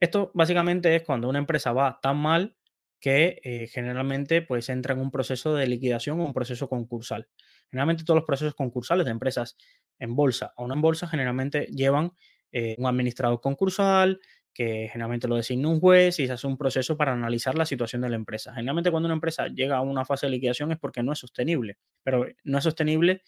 Esto 0.00 0.30
básicamente 0.34 0.94
es 0.96 1.02
cuando 1.02 1.28
una 1.28 1.38
empresa 1.38 1.72
va 1.72 1.98
tan 2.02 2.16
mal 2.16 2.56
que 3.00 3.40
eh, 3.44 3.68
generalmente 3.68 4.40
pues 4.42 4.68
entra 4.70 4.94
en 4.94 5.00
un 5.00 5.10
proceso 5.10 5.54
de 5.54 5.66
liquidación 5.66 6.20
o 6.20 6.24
un 6.24 6.32
proceso 6.32 6.68
concursal. 6.68 7.28
Generalmente 7.70 8.04
todos 8.04 8.16
los 8.16 8.26
procesos 8.26 8.54
concursales 8.54 9.04
de 9.04 9.10
empresas 9.10 9.56
en 9.98 10.16
bolsa 10.16 10.52
o 10.56 10.66
no 10.66 10.74
en 10.74 10.80
bolsa 10.80 11.06
generalmente 11.06 11.66
llevan 11.66 12.12
eh, 12.50 12.76
un 12.78 12.86
administrador 12.86 13.40
concursal 13.40 14.20
que 14.54 14.88
generalmente 14.90 15.26
lo 15.26 15.36
designa 15.36 15.68
un 15.68 15.80
juez 15.80 16.20
y 16.20 16.26
se 16.26 16.32
hace 16.32 16.46
un 16.46 16.56
proceso 16.56 16.96
para 16.96 17.12
analizar 17.12 17.56
la 17.56 17.66
situación 17.66 18.02
de 18.02 18.08
la 18.08 18.16
empresa. 18.16 18.54
Generalmente 18.54 18.90
cuando 18.90 19.08
una 19.08 19.14
empresa 19.14 19.48
llega 19.48 19.76
a 19.76 19.80
una 19.80 20.04
fase 20.04 20.26
de 20.26 20.30
liquidación 20.30 20.70
es 20.72 20.78
porque 20.78 21.02
no 21.02 21.12
es 21.12 21.18
sostenible, 21.18 21.76
pero 22.04 22.26
no 22.44 22.58
es 22.58 22.64
sostenible 22.64 23.22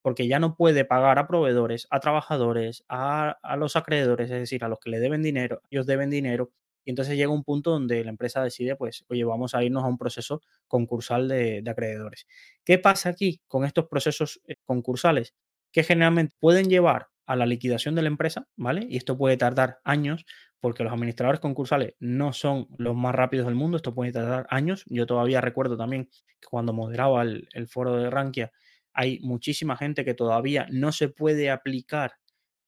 porque 0.00 0.28
ya 0.28 0.38
no 0.38 0.54
puede 0.54 0.84
pagar 0.84 1.18
a 1.18 1.26
proveedores, 1.26 1.88
a 1.90 1.98
trabajadores, 1.98 2.84
a, 2.88 3.38
los 3.56 3.74
acreedores, 3.74 4.30
es 4.30 4.38
decir, 4.38 4.62
a 4.62 4.68
los 4.68 4.78
que 4.78 4.90
le 4.90 5.00
deben 5.00 5.22
dinero, 5.22 5.62
ellos 5.70 5.86
deben 5.86 6.10
dinero, 6.10 6.52
y 6.84 6.90
entonces 6.90 7.16
llega 7.16 7.32
un 7.32 7.42
punto 7.42 7.70
donde 7.70 8.04
la 8.04 8.10
empresa 8.10 8.44
decide, 8.44 8.76
pues, 8.76 9.06
oye, 9.08 9.24
vamos 9.24 9.54
a 9.54 9.64
irnos 9.64 9.82
a 9.82 9.86
un 9.86 9.96
proceso 9.96 10.42
concursal 10.68 11.26
de, 11.26 11.64
acreedores. 11.66 12.26
¿Qué 12.64 12.78
pasa 12.78 13.08
aquí 13.08 13.40
con 13.48 13.64
estos 13.64 13.86
procesos 13.86 14.42
eh, 14.46 14.56
concursales? 14.66 15.34
Que 15.72 15.82
generalmente 15.82 16.34
pueden 16.38 16.68
llevar 16.68 17.08
a 17.26 17.36
la 17.36 17.46
liquidación 17.46 17.94
de 17.94 18.02
la 18.02 18.08
empresa, 18.08 18.48
¿vale? 18.56 18.86
Y 18.88 18.96
esto 18.96 19.16
puede 19.16 19.36
tardar 19.36 19.78
años, 19.84 20.24
porque 20.60 20.84
los 20.84 20.92
administradores 20.92 21.40
concursales 21.40 21.94
no 22.00 22.32
son 22.32 22.68
los 22.78 22.96
más 22.96 23.14
rápidos 23.14 23.46
del 23.46 23.54
mundo, 23.54 23.76
esto 23.76 23.94
puede 23.94 24.12
tardar 24.12 24.46
años. 24.50 24.84
Yo 24.86 25.06
todavía 25.06 25.40
recuerdo 25.40 25.76
también 25.76 26.08
que 26.40 26.48
cuando 26.50 26.72
moderaba 26.72 27.22
el, 27.22 27.68
foro 27.68 27.96
de 27.96 28.10
Rankia, 28.10 28.52
hay 28.92 29.20
muchísima 29.20 29.76
gente 29.76 30.04
que 30.04 30.14
todavía 30.14 30.66
no 30.70 30.92
se 30.92 31.08
puede 31.08 31.50
aplicar 31.50 32.12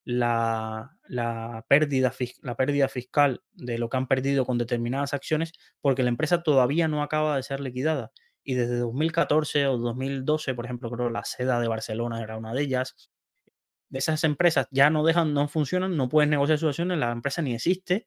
la, 0.05 0.95
pérdida, 1.69 2.12
la 2.42 2.55
pérdida 2.57 2.88
fiscal 2.88 3.42
de 3.55 3.79
lo 3.79 3.88
que 3.88 3.97
han 3.97 4.07
perdido 4.07 4.45
con 4.45 4.59
determinadas 4.59 5.14
acciones 5.14 5.53
porque 5.81 6.03
la 6.03 6.11
empresa 6.11 6.42
todavía 6.42 6.88
no 6.88 7.03
acaba 7.03 7.37
de 7.37 7.42
ser 7.42 7.61
liquidada. 7.61 8.12
Y 8.45 8.55
desde 8.55 8.79
2014 8.79 9.66
o 9.66 9.79
2012, 9.79 10.55
por 10.55 10.66
ejemplo, 10.66 10.90
creo 10.90 11.11
la 11.11 11.25
seda 11.25 11.61
de 11.61 11.66
Barcelona 11.66 12.23
era 12.23 12.37
una 12.37 12.55
de 12.55 12.62
ellas, 12.62 13.11
de 13.88 13.99
esas 13.99 14.25
empresas 14.25 14.68
ya 14.70 14.90
no 14.90 15.05
dejan, 15.05 15.35
no 15.35 15.49
funcionan, 15.49 15.96
no 15.96 16.09
pueden 16.09 16.31
negociar 16.31 16.59
sus 16.59 16.70
acciones, 16.70 16.99
la 16.99 17.12
empresa 17.12 17.42
ni 17.42 17.55
existe, 17.55 18.07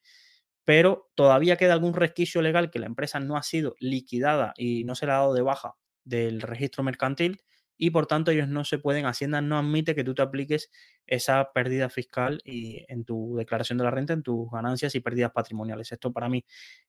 pero 0.65 1.09
todavía 1.15 1.57
queda 1.57 1.73
algún 1.73 1.93
resquicio 1.93 2.41
legal 2.41 2.69
que 2.71 2.79
la 2.79 2.85
empresa 2.85 3.19
no 3.19 3.37
ha 3.37 3.43
sido 3.43 3.75
liquidada 3.79 4.53
y 4.57 4.83
no 4.83 4.95
se 4.95 5.05
le 5.05 5.13
ha 5.13 5.15
dado 5.15 5.33
de 5.33 5.41
baja 5.41 5.75
del 6.03 6.41
registro 6.41 6.83
mercantil 6.83 7.41
y 7.81 7.91
por 7.91 8.07
tanto 8.07 8.31
ellos 8.31 8.49
no 8.49 8.65
se 8.65 8.77
pueden, 8.77 9.05
Hacienda 9.05 9.41
no 9.41 9.57
admite 9.57 9.95
que 9.95 10.03
tú 10.03 10.13
te 10.13 10.21
apliques 10.21 10.69
esa 11.07 11.51
pérdida 11.53 11.89
fiscal 11.89 12.41
y 12.43 12.85
en 12.89 13.05
tu 13.05 13.37
declaración 13.37 13.77
de 13.77 13.85
la 13.85 13.91
renta, 13.91 14.11
en 14.11 14.21
tus 14.21 14.51
ganancias 14.51 14.93
y 14.95 14.99
pérdidas 14.99 15.31
patrimoniales. 15.31 15.91
Esto 15.93 16.11
para 16.11 16.27
mí 16.27 16.43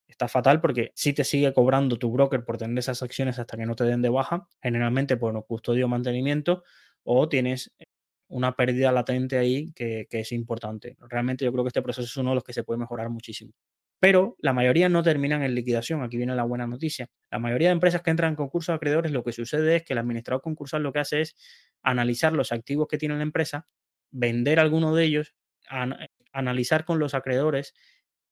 está 0.08 0.26
fatal 0.26 0.60
porque 0.60 0.90
si 0.96 1.12
te 1.12 1.22
sigue 1.22 1.54
cobrando 1.54 1.96
tu 1.96 2.10
broker 2.10 2.44
por 2.44 2.58
tener 2.58 2.76
esas 2.76 3.04
acciones 3.04 3.38
hasta 3.38 3.56
que 3.56 3.66
no 3.66 3.76
te 3.76 3.84
den 3.84 4.02
de 4.02 4.08
baja, 4.08 4.48
generalmente 4.60 5.16
por 5.16 5.46
custodio 5.46 5.86
o 5.86 5.88
mantenimiento, 5.88 6.64
o 7.04 7.28
tienes 7.28 7.72
una 8.30 8.56
pérdida 8.56 8.92
latente 8.92 9.38
ahí 9.38 9.72
que, 9.74 10.06
que 10.10 10.20
es 10.20 10.32
importante. 10.32 10.96
Realmente 11.08 11.44
yo 11.44 11.52
creo 11.52 11.64
que 11.64 11.68
este 11.68 11.82
proceso 11.82 12.06
es 12.06 12.16
uno 12.16 12.30
de 12.30 12.36
los 12.36 12.44
que 12.44 12.52
se 12.54 12.64
puede 12.64 12.78
mejorar 12.78 13.10
muchísimo 13.10 13.52
pero 14.00 14.36
la 14.40 14.54
mayoría 14.54 14.88
no 14.88 15.02
terminan 15.02 15.42
en 15.42 15.54
liquidación. 15.54 16.02
Aquí 16.02 16.16
viene 16.16 16.34
la 16.34 16.44
buena 16.44 16.66
noticia. 16.66 17.08
La 17.30 17.38
mayoría 17.38 17.68
de 17.68 17.74
empresas 17.74 18.00
que 18.00 18.10
entran 18.10 18.30
en 18.30 18.36
concurso 18.36 18.72
de 18.72 18.76
acreedores, 18.76 19.12
lo 19.12 19.22
que 19.22 19.32
sucede 19.32 19.76
es 19.76 19.84
que 19.84 19.92
el 19.92 19.98
administrador 19.98 20.40
concursal 20.40 20.82
lo 20.82 20.92
que 20.92 21.00
hace 21.00 21.20
es 21.20 21.36
analizar 21.82 22.32
los 22.32 22.50
activos 22.50 22.88
que 22.88 22.96
tiene 22.96 23.16
la 23.16 23.22
empresa, 23.22 23.68
vender 24.10 24.58
alguno 24.58 24.94
de 24.94 25.04
ellos, 25.04 25.34
analizar 26.32 26.86
con 26.86 26.98
los 26.98 27.14
acreedores, 27.14 27.74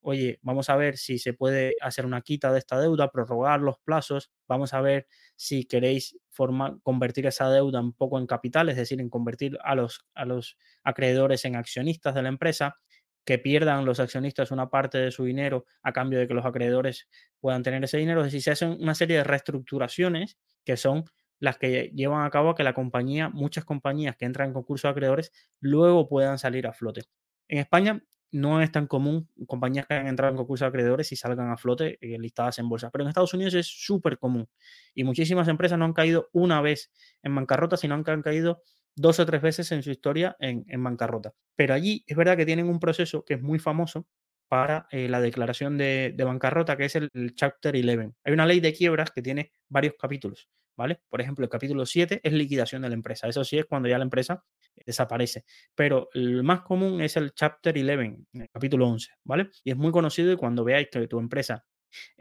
oye, 0.00 0.38
vamos 0.42 0.70
a 0.70 0.76
ver 0.76 0.96
si 0.96 1.18
se 1.18 1.32
puede 1.32 1.74
hacer 1.80 2.06
una 2.06 2.22
quita 2.22 2.52
de 2.52 2.58
esta 2.58 2.80
deuda, 2.80 3.10
prorrogar 3.10 3.60
los 3.60 3.78
plazos, 3.78 4.30
vamos 4.46 4.74
a 4.74 4.80
ver 4.80 5.06
si 5.36 5.64
queréis 5.64 6.18
formar, 6.30 6.76
convertir 6.82 7.26
esa 7.26 7.50
deuda 7.50 7.80
un 7.80 7.92
poco 7.92 8.18
en 8.18 8.26
capital, 8.26 8.68
es 8.68 8.76
decir, 8.76 9.00
en 9.00 9.10
convertir 9.10 9.58
a 9.62 9.74
los, 9.74 10.06
a 10.14 10.24
los 10.24 10.56
acreedores 10.84 11.44
en 11.44 11.56
accionistas 11.56 12.14
de 12.14 12.22
la 12.22 12.28
empresa 12.28 12.76
que 13.24 13.38
pierdan 13.38 13.84
los 13.84 14.00
accionistas 14.00 14.50
una 14.52 14.70
parte 14.70 14.96
de 14.96 15.10
su 15.10 15.24
dinero 15.24 15.66
a 15.82 15.92
cambio 15.92 16.18
de 16.18 16.26
que 16.26 16.32
los 16.32 16.46
acreedores 16.46 17.08
puedan 17.40 17.62
tener 17.62 17.84
ese 17.84 17.98
dinero. 17.98 18.20
Es 18.20 18.28
decir, 18.28 18.42
se 18.42 18.52
hacen 18.52 18.78
una 18.80 18.94
serie 18.94 19.18
de 19.18 19.24
reestructuraciones 19.24 20.38
que 20.64 20.78
son 20.78 21.04
las 21.38 21.58
que 21.58 21.92
llevan 21.94 22.24
a 22.24 22.30
cabo 22.30 22.54
que 22.54 22.64
la 22.64 22.72
compañía, 22.72 23.28
muchas 23.28 23.66
compañías 23.66 24.16
que 24.16 24.24
entran 24.24 24.48
en 24.48 24.54
concurso 24.54 24.88
de 24.88 24.92
acreedores, 24.92 25.30
luego 25.60 26.08
puedan 26.08 26.38
salir 26.38 26.66
a 26.66 26.72
flote. 26.72 27.02
En 27.48 27.58
España 27.58 28.02
no 28.30 28.62
es 28.62 28.70
tan 28.70 28.86
común 28.86 29.28
compañías 29.46 29.86
que 29.86 29.94
hayan 29.94 30.08
entrado 30.08 30.32
en 30.32 30.36
concurso 30.36 30.64
de 30.64 30.68
acreedores 30.68 31.12
y 31.12 31.16
salgan 31.16 31.50
a 31.50 31.56
flote 31.56 31.98
eh, 32.00 32.18
listadas 32.18 32.58
en 32.58 32.68
bolsa, 32.68 32.90
pero 32.90 33.04
en 33.04 33.08
Estados 33.08 33.34
Unidos 33.34 33.54
es 33.54 33.66
súper 33.66 34.18
común 34.18 34.48
y 34.94 35.04
muchísimas 35.04 35.48
empresas 35.48 35.78
no 35.78 35.84
han 35.84 35.92
caído 35.92 36.28
una 36.32 36.60
vez 36.60 36.92
en 37.22 37.34
bancarrota, 37.34 37.76
sino 37.76 38.02
que 38.04 38.10
han 38.10 38.22
caído 38.22 38.62
dos 38.98 39.20
o 39.20 39.26
tres 39.26 39.40
veces 39.40 39.72
en 39.72 39.82
su 39.82 39.90
historia 39.90 40.36
en, 40.40 40.82
bancarrota. 40.82 41.34
Pero 41.56 41.74
allí 41.74 42.04
es 42.06 42.16
verdad 42.16 42.36
que 42.36 42.44
tienen 42.44 42.68
un 42.68 42.80
proceso 42.80 43.24
que 43.24 43.34
es 43.34 43.42
muy 43.42 43.58
famoso 43.58 44.06
para 44.48 44.86
eh, 44.90 45.08
la 45.08 45.20
declaración 45.20 45.78
de, 45.78 46.14
bancarrota, 46.18 46.76
que 46.76 46.86
es 46.86 46.96
el, 46.96 47.10
Chapter 47.34 47.74
11. 47.74 48.14
Hay 48.24 48.32
una 48.32 48.46
ley 48.46 48.60
de 48.60 48.72
quiebras 48.72 49.10
que 49.10 49.22
tiene 49.22 49.52
varios 49.68 49.94
capítulos, 49.98 50.48
¿vale? 50.76 51.00
Por 51.08 51.20
ejemplo, 51.20 51.44
el 51.44 51.50
capítulo 51.50 51.86
7 51.86 52.20
es 52.22 52.32
liquidación 52.32 52.82
de 52.82 52.88
la 52.88 52.94
empresa. 52.94 53.28
Eso 53.28 53.44
sí 53.44 53.58
es 53.58 53.66
cuando 53.66 53.88
ya 53.88 53.98
la 53.98 54.04
empresa 54.04 54.42
desaparece. 54.84 55.44
Pero 55.74 56.08
el 56.14 56.42
más 56.42 56.62
común 56.62 57.00
es 57.00 57.16
el 57.16 57.32
Chapter 57.32 57.76
11, 57.76 58.26
el 58.32 58.48
capítulo 58.50 58.88
11, 58.88 59.10
¿vale? 59.24 59.50
Y 59.64 59.70
es 59.70 59.76
muy 59.76 59.92
conocido 59.92 60.32
y 60.32 60.36
cuando 60.36 60.64
veáis 60.64 60.88
que 60.90 61.06
tu 61.06 61.18
empresa 61.18 61.64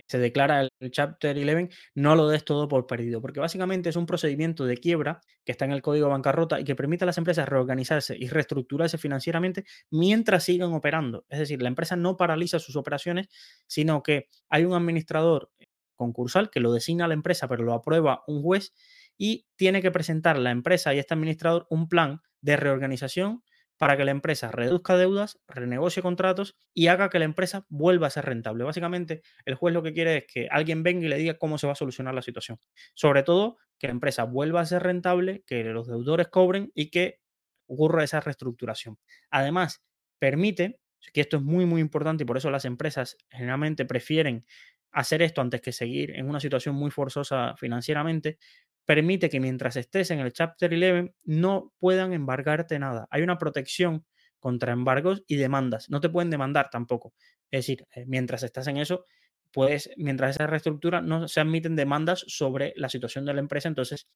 se 0.08 0.17
declara 0.17 0.67
el 0.80 0.91
Chapter 0.91 1.38
11, 1.38 1.70
no 1.96 2.15
lo 2.15 2.28
des 2.28 2.46
todo 2.46 2.67
por 2.67 2.88
perdido, 2.88 3.22
porque 3.22 3.39
básicamente 3.39 3.89
es 3.89 3.96
un 3.96 4.06
procedimiento 4.06 4.65
de 4.65 4.78
quiebra 4.78 5.22
que 5.46 5.52
está 5.52 5.65
en 5.65 5.72
el 5.72 5.82
código 5.82 6.10
bancarrota 6.10 6.60
y 6.60 6.63
que 6.63 6.76
permite 6.76 7.04
a 7.04 7.08
las 7.08 7.17
empresas 7.17 7.48
reorganizarse 7.48 8.15
y 8.17 8.28
reestructurarse 8.28 8.98
financieramente 8.98 9.65
mientras 9.89 10.43
sigan 10.43 10.74
operando. 10.74 11.26
Es 11.30 11.39
decir, 11.39 11.62
la 11.62 11.70
empresa 11.70 11.96
no 11.96 12.17
paraliza 12.17 12.60
sus 12.60 12.76
operaciones, 12.76 13.28
sino 13.67 14.04
que 14.04 14.30
hay 14.50 14.65
un 14.65 14.74
administrador 14.74 15.52
concursal 15.96 16.50
que 16.50 16.60
lo 16.60 16.72
designa 16.72 17.08
la 17.08 17.13
empresa, 17.15 17.48
pero 17.48 17.63
lo 17.63 17.74
aprueba 17.74 18.24
un 18.28 18.41
juez 18.41 18.74
y 19.17 19.48
tiene 19.56 19.82
que 19.82 19.91
presentar 19.91 20.38
la 20.38 20.52
empresa 20.52 20.93
y 20.93 21.00
este 21.00 21.13
administrador 21.13 21.65
un 21.70 21.89
plan 21.89 22.22
de 22.48 22.56
reorganización 22.56 23.44
para 23.78 23.98
que 23.98 24.06
la 24.06 24.12
empresa 24.12 24.50
reduzca 24.52 24.96
deudas, 24.96 25.38
renegocie 25.48 26.02
contratos 26.02 26.56
y 26.74 26.88
haga 26.88 27.10
que 27.10 27.20
la 27.20 27.26
empresa 27.26 27.66
vuelva 27.68 28.08
a 28.08 28.10
ser 28.10 28.26
rentable. 28.26 28.64
Básicamente, 28.64 29.22
el 29.46 29.56
juez 29.56 29.74
lo 29.74 29.84
que 29.84 29.94
quiere 29.94 30.18
es 30.18 30.26
que 30.34 30.48
alguien 30.50 30.82
venga 30.82 31.06
y 31.06 31.10
le 31.10 31.18
diga 31.18 31.38
cómo 31.38 31.58
se 31.58 31.68
va 31.68 31.74
a 31.74 31.76
solucionar 31.76 32.16
la 32.16 32.22
situación. 32.22 32.58
Sobre 32.96 33.22
todo, 33.22 33.58
que 33.78 33.88
la 33.88 33.92
empresa 33.92 34.24
vuelva 34.24 34.62
a 34.62 34.66
ser 34.66 34.82
rentable, 34.82 35.44
que 35.46 35.64
los 35.66 35.88
deudores 35.88 36.30
cobren 36.30 36.72
y 36.74 36.90
que 36.90 37.20
ocurra 37.68 38.06
esa 38.06 38.22
reestructuración. 38.22 38.98
Además, 39.30 39.84
permite, 40.20 40.80
que 41.14 41.22
esto 41.22 41.38
es 41.38 41.44
muy, 41.44 41.66
muy 41.66 41.82
importante 41.82 42.24
y 42.24 42.26
por 42.26 42.38
eso 42.38 42.50
las 42.50 42.66
empresas 42.66 43.18
generalmente 43.30 43.86
prefieren 43.86 44.46
hacer 44.91 45.21
esto 45.21 45.41
antes 45.41 45.62
que 45.62 45.71
seguir 45.71 46.12
en 46.15 46.30
una 46.30 46.39
situación 46.39 46.76
muy 46.76 46.91
forzosa 46.91 47.56
financieramente, 47.58 48.38
permite 48.86 49.30
que 49.30 49.39
mientras 49.39 49.76
estés 49.76 50.12
en 50.12 50.19
el 50.19 50.32
Chapter 50.32 50.73
11 50.73 51.13
no 51.26 51.73
puedan 51.78 52.13
embargarte 52.13 52.80
nada. 52.80 53.08
Hay 53.12 53.21
una 53.21 53.38
protección 53.38 54.06
contra 54.39 54.71
embargos 54.71 55.23
y 55.28 55.36
demandas. 55.36 55.89
No 55.89 56.00
te 56.00 56.10
pueden 56.10 56.30
demandar 56.30 56.69
tampoco. 56.69 57.13
Es 57.52 57.60
decir, 57.60 57.86
eh, 57.93 58.06
mientras 58.08 58.43
estás 58.43 58.67
en 58.67 58.78
eso, 58.78 59.06
pues 59.52 59.89
mientras 59.97 60.36
esa 60.36 60.47
reestructura 60.47 61.02
no 61.02 61.28
se 61.28 61.39
admiten 61.41 61.76
demandas 61.76 62.23
sobre 62.28 62.73
la 62.76 62.89
situación 62.89 63.26
de 63.26 63.34
la 63.34 63.39
empresa, 63.39 63.67
entonces 63.67 64.08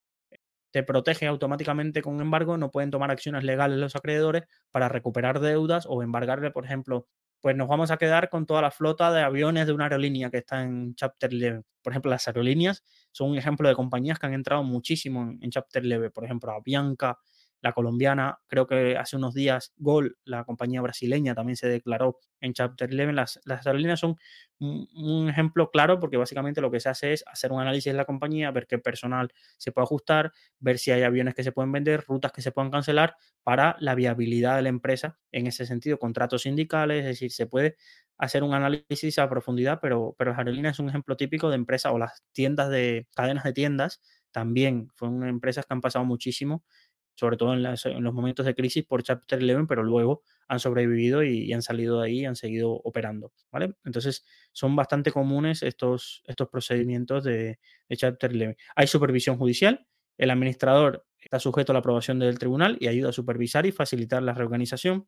te 0.71 0.83
protege 0.83 1.27
automáticamente 1.27 2.01
con 2.01 2.21
embargo, 2.21 2.57
no 2.57 2.71
pueden 2.71 2.91
tomar 2.91 3.11
acciones 3.11 3.43
legales 3.43 3.77
los 3.77 3.95
acreedores 3.95 4.43
para 4.71 4.87
recuperar 4.87 5.39
deudas 5.39 5.85
o 5.87 6.01
embargarle, 6.01 6.51
por 6.51 6.65
ejemplo, 6.65 7.07
pues 7.41 7.55
nos 7.55 7.67
vamos 7.67 7.91
a 7.91 7.97
quedar 7.97 8.29
con 8.29 8.45
toda 8.45 8.61
la 8.61 8.71
flota 8.71 9.11
de 9.11 9.21
aviones 9.21 9.65
de 9.65 9.73
una 9.73 9.85
aerolínea 9.85 10.29
que 10.29 10.37
está 10.37 10.61
en 10.61 10.93
Chapter 10.95 11.31
11. 11.33 11.63
Por 11.81 11.93
ejemplo, 11.93 12.11
las 12.11 12.27
aerolíneas 12.27 12.83
son 13.11 13.31
un 13.31 13.37
ejemplo 13.37 13.67
de 13.67 13.75
compañías 13.75 14.19
que 14.19 14.27
han 14.27 14.33
entrado 14.33 14.63
muchísimo 14.63 15.23
en, 15.41 15.49
Chapter 15.49 15.83
11. 15.83 16.11
Por 16.11 16.23
ejemplo, 16.23 16.51
Avianca, 16.51 17.17
la 17.61 17.73
colombiana, 17.73 18.39
creo 18.47 18.67
que 18.67 18.97
hace 18.97 19.15
unos 19.15 19.33
días 19.33 19.73
Gol, 19.77 20.17
la 20.25 20.43
compañía 20.43 20.81
brasileña, 20.81 21.35
también 21.35 21.55
se 21.55 21.67
declaró 21.67 22.17
en 22.39 22.53
Chapter 22.53 22.89
11. 22.89 23.13
Las, 23.13 23.39
las 23.45 23.65
aerolíneas 23.65 23.99
son 23.99 24.17
un, 24.59 25.29
ejemplo 25.29 25.69
claro 25.69 25.99
porque 25.99 26.17
básicamente 26.17 26.61
lo 26.61 26.71
que 26.71 26.79
se 26.79 26.89
hace 26.89 27.13
es 27.13 27.23
hacer 27.27 27.51
un 27.51 27.61
análisis 27.61 27.91
de 27.91 27.97
la 27.97 28.05
compañía, 28.05 28.51
ver 28.51 28.67
qué 28.67 28.79
personal 28.79 29.31
se 29.57 29.71
puede 29.71 29.83
ajustar, 29.83 30.31
ver 30.59 30.79
si 30.79 30.91
hay 30.91 31.03
aviones 31.03 31.35
que 31.35 31.43
se 31.43 31.51
pueden 31.51 31.71
vender, 31.71 32.03
rutas 32.07 32.31
que 32.31 32.41
se 32.41 32.51
pueden 32.51 32.71
cancelar 32.71 33.15
para 33.43 33.75
la 33.79 33.95
viabilidad 33.95 34.55
de 34.55 34.63
la 34.63 34.69
empresa 34.69 35.19
en 35.31 35.47
ese 35.47 35.65
sentido, 35.65 35.99
contratos 35.99 36.43
sindicales, 36.43 36.99
es 36.99 37.05
decir, 37.05 37.31
se 37.31 37.45
puede 37.47 37.77
hacer 38.17 38.43
un 38.43 38.53
análisis 38.53 39.17
a 39.17 39.29
profundidad, 39.29 39.79
pero, 39.81 40.15
pero 40.17 40.31
las 40.31 40.39
aerolíneas 40.39 40.75
es 40.75 40.79
un 40.79 40.89
ejemplo 40.89 41.17
típico 41.17 41.49
de 41.49 41.55
empresa 41.55 41.91
o 41.91 41.97
las 41.97 42.23
tiendas 42.33 42.69
de 42.69 43.07
cadenas 43.15 43.43
de 43.43 43.53
tiendas 43.53 44.01
también 44.31 44.89
fueron 44.95 45.27
empresas 45.27 45.65
que 45.65 45.73
han 45.73 45.81
pasado 45.81 46.05
muchísimo 46.05 46.63
sobre 47.15 47.37
todo 47.37 47.53
en, 47.53 47.63
los 47.63 48.13
momentos 48.13 48.45
de 48.45 48.55
crisis 48.55 48.85
por 48.85 49.03
Chapter 49.03 49.39
11, 49.39 49.67
pero 49.67 49.83
luego 49.83 50.23
han 50.47 50.59
sobrevivido 50.59 51.23
y, 51.23 51.51
han 51.53 51.61
salido 51.61 51.99
de 51.99 52.07
ahí 52.07 52.19
y 52.21 52.25
han 52.25 52.35
seguido 52.35 52.71
operando, 52.71 53.33
¿vale? 53.51 53.75
Entonces, 53.83 54.25
son 54.51 54.75
bastante 54.75 55.11
comunes 55.11 55.63
estos, 55.63 56.23
estos 56.25 56.49
procedimientos 56.49 57.23
de, 57.23 57.59
de 57.87 57.97
Chapter 57.97 58.31
11. 58.31 58.57
Hay 58.75 58.87
supervisión 58.87 59.37
judicial, 59.37 59.87
el 60.17 60.31
administrador 60.31 61.05
está 61.19 61.39
sujeto 61.39 61.71
a 61.71 61.73
la 61.73 61.79
aprobación 61.79 62.19
del 62.19 62.39
tribunal 62.39 62.77
y 62.79 62.87
ayuda 62.87 63.09
a 63.09 63.13
supervisar 63.13 63.65
y 63.65 63.71
facilitar 63.71 64.21
la 64.23 64.33
reorganización. 64.33 65.07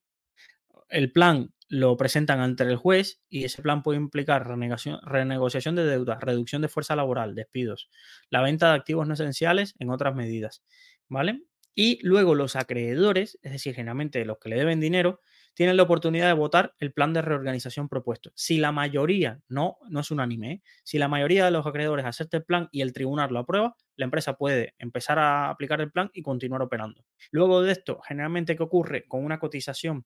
El 0.89 1.11
plan 1.11 1.53
lo 1.69 1.97
presentan 1.97 2.39
ante 2.39 2.63
el 2.63 2.75
juez 2.75 3.23
y 3.29 3.45
ese 3.45 3.61
plan 3.61 3.81
puede 3.81 3.97
implicar 3.97 4.47
renegociación 4.47 5.75
de 5.75 5.85
deudas, 5.85 6.21
reducción 6.21 6.61
de 6.61 6.67
fuerza 6.67 6.95
laboral, 6.95 7.33
despidos, 7.33 7.89
la 8.29 8.41
venta 8.41 8.69
de 8.69 8.75
activos 8.75 9.07
no 9.07 9.15
esenciales, 9.15 9.75
en 9.79 9.89
otras 9.89 10.13
medidas. 10.15 10.63
¿Vale? 11.09 11.43
Y 11.75 11.99
luego 12.05 12.35
los 12.35 12.55
acreedores, 12.55 13.39
es 13.41 13.51
decir, 13.51 13.73
generalmente 13.73 14.23
los 14.25 14.37
que 14.37 14.49
le 14.49 14.57
deben 14.57 14.79
dinero, 14.79 15.19
tienen 15.53 15.77
la 15.77 15.83
oportunidad 15.83 16.27
de 16.27 16.33
votar 16.33 16.73
el 16.79 16.93
plan 16.93 17.13
de 17.13 17.21
reorganización 17.21 17.89
propuesto. 17.89 18.31
Si 18.35 18.57
la 18.57 18.71
mayoría, 18.71 19.39
no, 19.47 19.77
no 19.89 19.99
es 19.99 20.11
unánime, 20.11 20.51
¿eh? 20.51 20.61
si 20.83 20.97
la 20.97 21.07
mayoría 21.07 21.45
de 21.45 21.51
los 21.51 21.65
acreedores 21.65 22.05
acepta 22.05 22.37
el 22.37 22.43
plan 22.43 22.69
y 22.71 22.81
el 22.81 22.93
tribunal 22.93 23.31
lo 23.31 23.39
aprueba, 23.39 23.75
la 23.95 24.05
empresa 24.05 24.33
puede 24.35 24.73
empezar 24.79 25.19
a 25.19 25.49
aplicar 25.49 25.81
el 25.81 25.91
plan 25.91 26.09
y 26.13 26.21
continuar 26.21 26.61
operando. 26.61 27.05
Luego 27.31 27.61
de 27.61 27.71
esto, 27.71 28.01
generalmente, 28.07 28.55
¿qué 28.55 28.63
ocurre? 28.63 29.05
Con 29.07 29.23
una 29.23 29.39
cotización 29.39 30.05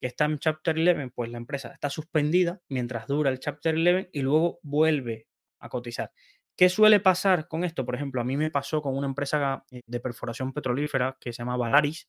que 0.00 0.06
está 0.06 0.24
en 0.24 0.38
Chapter 0.38 0.76
11, 0.76 1.12
pues 1.14 1.30
la 1.30 1.38
empresa 1.38 1.72
está 1.72 1.90
suspendida 1.90 2.60
mientras 2.68 3.06
dura 3.06 3.30
el 3.30 3.38
Chapter 3.38 3.74
11 3.74 4.10
y 4.12 4.20
luego 4.20 4.58
vuelve 4.62 5.26
a 5.58 5.68
cotizar. 5.68 6.10
¿Qué 6.56 6.68
suele 6.68 7.00
pasar 7.00 7.48
con 7.48 7.64
esto? 7.64 7.84
Por 7.84 7.94
ejemplo, 7.94 8.20
a 8.20 8.24
mí 8.24 8.36
me 8.36 8.50
pasó 8.50 8.82
con 8.82 8.96
una 8.96 9.06
empresa 9.06 9.64
eh, 9.70 9.80
de 9.86 10.00
perforación 10.00 10.52
petrolífera 10.52 11.16
que 11.20 11.32
se 11.32 11.38
llama 11.38 11.56
Valaris, 11.56 12.08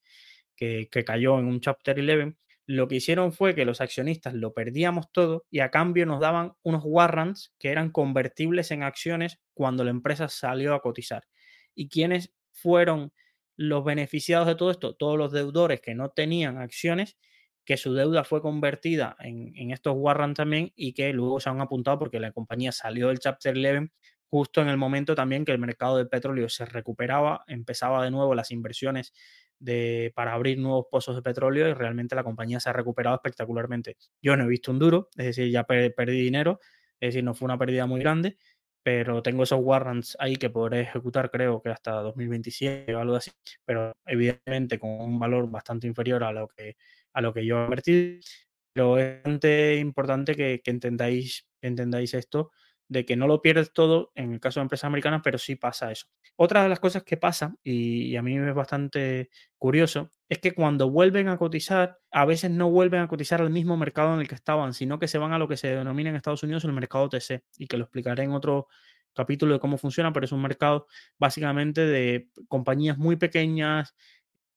que, 0.56 0.89
que 0.91 1.04
cayó 1.04 1.39
en 1.39 1.46
un 1.46 1.60
Chapter 1.62 2.00
11 2.00 2.38
lo 2.66 2.88
que 2.88 2.96
hicieron 2.96 3.34
fue 3.34 3.56
que 3.56 3.66
los 3.66 3.82
accionistas 3.82 4.34
lo 4.34 4.54
perdíamos 4.54 5.12
todo 5.12 5.46
y 5.50 5.60
a 5.60 5.70
cambio 5.70 6.06
nos 6.06 6.22
daban 6.22 6.54
unos 6.64 6.84
warrants 6.86 7.54
que 7.60 7.70
eran 7.70 7.91
convertibles 7.91 8.72
en 8.72 8.84
acciones 8.84 9.39
cuando 9.54 9.84
la 9.84 9.91
empresa 9.91 10.30
salió 10.30 10.74
a 10.74 10.82
cotizar. 10.82 11.26
¿Y 11.76 11.89
quiénes 11.89 12.34
fueron 12.52 13.12
los 13.58 13.84
beneficiados 13.84 14.48
de 14.48 14.56
todo 14.56 14.72
esto? 14.72 14.96
Todos 14.96 15.18
los 15.18 15.34
deudores 15.34 15.82
que 15.82 15.94
no 15.94 16.12
tenían 16.12 16.58
acciones, 16.58 17.18
que 17.66 17.76
su 17.76 17.94
deuda 17.94 18.24
fue 18.24 18.41
convertida 18.41 19.18
en, 19.20 19.72
estos 19.72 19.96
warrants 19.98 20.38
también 20.38 20.72
y 20.76 20.94
que 20.94 21.12
luego 21.12 21.41
se 21.41 21.50
han 21.50 21.60
apuntado 21.60 22.00
porque 22.00 22.20
la 22.20 22.32
compañía 22.32 22.72
salió 22.72 23.10
del 23.10 23.20
Chapter 23.20 23.56
11 23.58 23.91
justo 24.34 24.64
en 24.64 24.68
el 24.68 24.78
momento 24.78 25.14
también 25.14 25.46
que 25.46 25.52
el 25.52 25.60
mercado 25.60 25.98
del 25.98 26.10
petróleo 26.10 26.50
se 26.50 26.66
recuperaba, 26.66 27.44
empezaba 27.46 28.04
de 28.04 28.10
nuevo 28.10 28.34
las 28.34 28.50
inversiones 28.50 29.14
para 30.16 30.34
abrir 30.34 30.58
nuevos 30.58 30.88
pozos 30.90 31.16
de 31.16 31.22
petróleo 31.22 31.70
y 31.70 31.74
realmente 31.76 32.16
la 32.16 32.24
compañía 32.24 32.60
se 32.60 32.68
ha 32.68 32.74
recuperado 32.74 33.16
espectacularmente. 33.16 33.96
Yo 34.24 34.36
no 34.36 34.46
he 34.46 34.48
visto 34.48 34.72
un 34.72 34.80
duro, 34.80 35.10
es 35.18 35.28
decir, 35.28 35.52
ya 35.52 35.66
perdí 35.66 36.20
dinero, 36.20 36.60
es 37.00 37.10
decir, 37.10 37.24
no 37.24 37.36
fue 37.36 37.46
una 37.46 37.60
pérdida 37.60 37.86
muy 37.86 38.00
grande, 38.00 38.38
pero 38.82 39.22
tengo 39.22 39.44
esos 39.44 39.60
warrants 39.62 40.18
ahí 40.20 40.36
que 40.36 40.50
podré 40.50 40.82
ejecutar 40.82 41.30
creo 41.30 41.62
que 41.62 41.70
hasta 41.70 41.92
2027 42.02 42.96
o 42.96 43.00
algo 43.00 43.18
así, 43.18 43.30
pero 43.64 43.94
evidentemente 44.08 44.80
con 44.80 44.90
un 45.00 45.20
valor 45.20 45.48
bastante 45.48 45.86
inferior 45.86 46.24
a 46.24 46.32
lo 46.32 46.48
que, 46.48 46.76
a 47.14 47.22
lo 47.22 47.36
que 47.36 47.46
yo 47.46 47.60
he 47.60 47.64
invertido. 47.66 48.20
Pero 48.74 48.98
es 48.98 49.80
importante 49.80 50.34
que, 50.34 50.60
que 50.64 50.72
entendáis, 50.72 51.48
entendáis 51.62 52.16
esto 52.16 52.50
de 52.88 53.06
que 53.06 53.16
no 53.16 53.28
lo 53.28 53.42
pierdes 53.42 53.74
todo 53.74 54.12
en 54.16 54.34
el 54.34 54.40
caso 54.40 54.60
de 54.60 54.64
empresas 54.64 54.86
americanas, 54.86 55.22
pero 55.24 55.38
sí 55.38 55.56
pasa 55.56 55.92
eso. 55.92 56.08
Otra 56.36 56.64
de 56.64 56.70
las 56.70 56.80
cosas 56.80 57.04
que 57.04 57.18
pasa, 57.18 57.56
y, 57.64 58.16
a 58.16 58.22
mí 58.22 58.38
me 58.38 58.50
es 58.50 58.56
bastante 58.56 59.30
curioso, 59.58 60.12
es 60.30 60.40
que 60.40 60.54
cuando 60.54 60.90
vuelven 60.90 61.28
a 61.28 61.38
cotizar, 61.38 62.00
a 62.12 62.26
veces 62.26 62.52
no 62.52 62.70
vuelven 62.70 63.02
a 63.02 63.08
cotizar 63.08 63.42
al 63.42 63.50
mismo 63.50 63.78
mercado 63.78 64.14
en 64.14 64.22
el 64.22 64.28
que 64.28 64.36
estaban, 64.36 64.74
sino 64.74 65.00
que 65.00 65.08
se 65.08 65.18
van 65.18 65.34
a 65.34 65.38
lo 65.40 65.48
que 65.48 65.58
se 65.58 65.68
denomina 65.68 66.10
en 66.10 66.16
Estados 66.16 66.44
Unidos 66.44 66.66
el 66.66 66.74
mercado 66.74 67.10
TC, 67.10 67.44
y 67.58 67.68
que 67.68 67.78
lo 67.78 67.84
explicaré 67.84 68.24
en 68.24 68.32
otro 68.32 68.68
capítulo 69.14 69.54
de 69.54 69.60
cómo 69.60 69.78
funciona, 69.78 70.12
pero 70.12 70.26
es 70.26 70.32
un 70.32 70.42
mercado 70.42 70.88
básicamente 71.20 71.82
de 71.82 72.30
compañías 72.48 72.98
muy 72.98 73.16
pequeñas, 73.16 73.96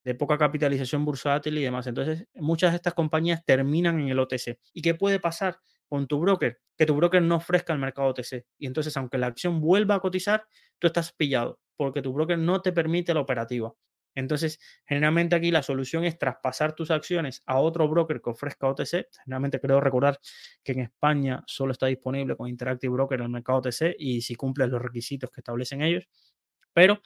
de 0.03 0.15
poca 0.15 0.37
capitalización 0.37 1.05
bursátil 1.05 1.57
y 1.57 1.63
demás. 1.63 1.85
Entonces, 1.85 2.27
muchas 2.33 2.71
de 2.71 2.77
estas 2.77 2.93
compañías 2.93 3.43
terminan 3.45 3.99
en 3.99 4.07
el 4.07 4.19
OTC. 4.19 4.57
¿Y 4.73 4.81
qué 4.81 4.95
puede 4.95 5.19
pasar 5.19 5.59
con 5.87 6.07
tu 6.07 6.19
broker? 6.19 6.59
Que 6.77 6.85
tu 6.85 6.95
broker 6.95 7.21
no 7.21 7.35
ofrezca 7.37 7.73
el 7.73 7.79
mercado 7.79 8.09
OTC. 8.09 8.45
Y 8.57 8.67
entonces, 8.67 8.95
aunque 8.97 9.17
la 9.17 9.27
acción 9.27 9.61
vuelva 9.61 9.95
a 9.95 9.99
cotizar, 9.99 10.45
tú 10.79 10.87
estás 10.87 11.13
pillado 11.13 11.59
porque 11.77 12.01
tu 12.01 12.11
broker 12.11 12.37
no 12.37 12.61
te 12.61 12.71
permite 12.71 13.13
la 13.13 13.21
operativa. 13.21 13.73
Entonces, 14.15 14.59
generalmente 14.87 15.35
aquí 15.35 15.51
la 15.51 15.61
solución 15.61 16.03
es 16.03 16.17
traspasar 16.17 16.73
tus 16.73 16.89
acciones 16.89 17.43
a 17.45 17.59
otro 17.59 17.87
broker 17.87 18.19
que 18.19 18.31
ofrezca 18.31 18.67
OTC. 18.67 19.09
Generalmente 19.23 19.59
creo 19.59 19.79
recordar 19.79 20.19
que 20.63 20.71
en 20.71 20.79
España 20.79 21.43
solo 21.45 21.71
está 21.71 21.85
disponible 21.85 22.35
con 22.35 22.49
Interactive 22.49 22.91
Broker 22.91 23.21
el 23.21 23.29
mercado 23.29 23.59
OTC 23.59 23.95
y 23.99 24.21
si 24.21 24.33
cumples 24.33 24.69
los 24.69 24.81
requisitos 24.81 25.29
que 25.29 25.41
establecen 25.41 25.83
ellos. 25.83 26.07
Pero 26.73 26.99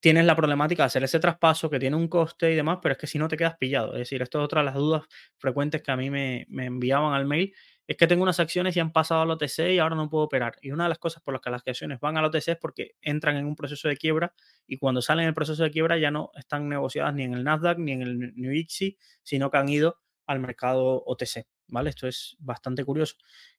tienes 0.00 0.26
la 0.26 0.36
problemática 0.36 0.82
de 0.82 0.88
hacer 0.88 1.04
ese 1.04 1.18
traspaso 1.18 1.70
que 1.70 1.78
tiene 1.78 1.96
un 1.96 2.08
coste 2.08 2.52
y 2.52 2.56
demás, 2.56 2.78
pero 2.82 2.92
es 2.92 2.98
que 2.98 3.06
si 3.06 3.18
no 3.18 3.28
te 3.28 3.38
quedas 3.38 3.56
pillado. 3.58 3.92
Es 3.92 4.00
decir, 4.00 4.20
esto 4.20 4.38
es 4.38 4.44
otra 4.44 4.60
de 4.60 4.66
las 4.66 4.74
dudas 4.74 5.04
frecuentes 5.38 5.82
que 5.82 5.92
a 5.92 5.96
mí 5.96 6.10
me, 6.10 6.46
enviaban 6.50 7.14
al 7.14 7.26
mail. 7.26 7.54
Es 7.90 7.96
que 7.96 8.06
tengo 8.06 8.22
unas 8.22 8.38
acciones 8.38 8.76
y 8.76 8.78
han 8.78 8.92
pasado 8.92 9.22
al 9.22 9.30
OTC 9.32 9.72
y 9.72 9.80
ahora 9.80 9.96
no 9.96 10.08
puedo 10.08 10.22
operar. 10.22 10.54
Y 10.62 10.70
una 10.70 10.84
de 10.84 10.90
las 10.90 10.98
cosas 11.00 11.24
por 11.24 11.34
las 11.34 11.40
que 11.40 11.50
las 11.50 11.60
acciones 11.66 11.98
van 11.98 12.16
al 12.16 12.24
OTC 12.26 12.50
es 12.50 12.56
porque 12.56 12.92
entran 13.02 13.36
en 13.36 13.46
un 13.46 13.56
proceso 13.56 13.88
de 13.88 13.96
quiebra 13.96 14.32
y 14.64 14.78
cuando 14.78 15.02
salen 15.02 15.24
del 15.24 15.34
proceso 15.34 15.64
de 15.64 15.72
quiebra 15.72 15.98
ya 15.98 16.12
no 16.12 16.30
están 16.36 16.68
negociadas 16.68 17.12
ni 17.14 17.24
en 17.24 17.34
el 17.34 17.42
Nasdaq 17.42 17.78
ni 17.78 17.90
en 17.90 18.02
el 18.02 18.32
New 18.36 18.52
ICSI, 18.52 18.96
sino 19.24 19.50
que 19.50 19.58
han 19.58 19.68
ido 19.68 19.98
al 20.28 20.38
mercado 20.38 21.02
OTC. 21.04 21.48
¿Vale? 21.66 21.90
Esto 21.90 22.06
es 22.06 22.36
bastante 22.38 22.84
curioso. 22.84 23.16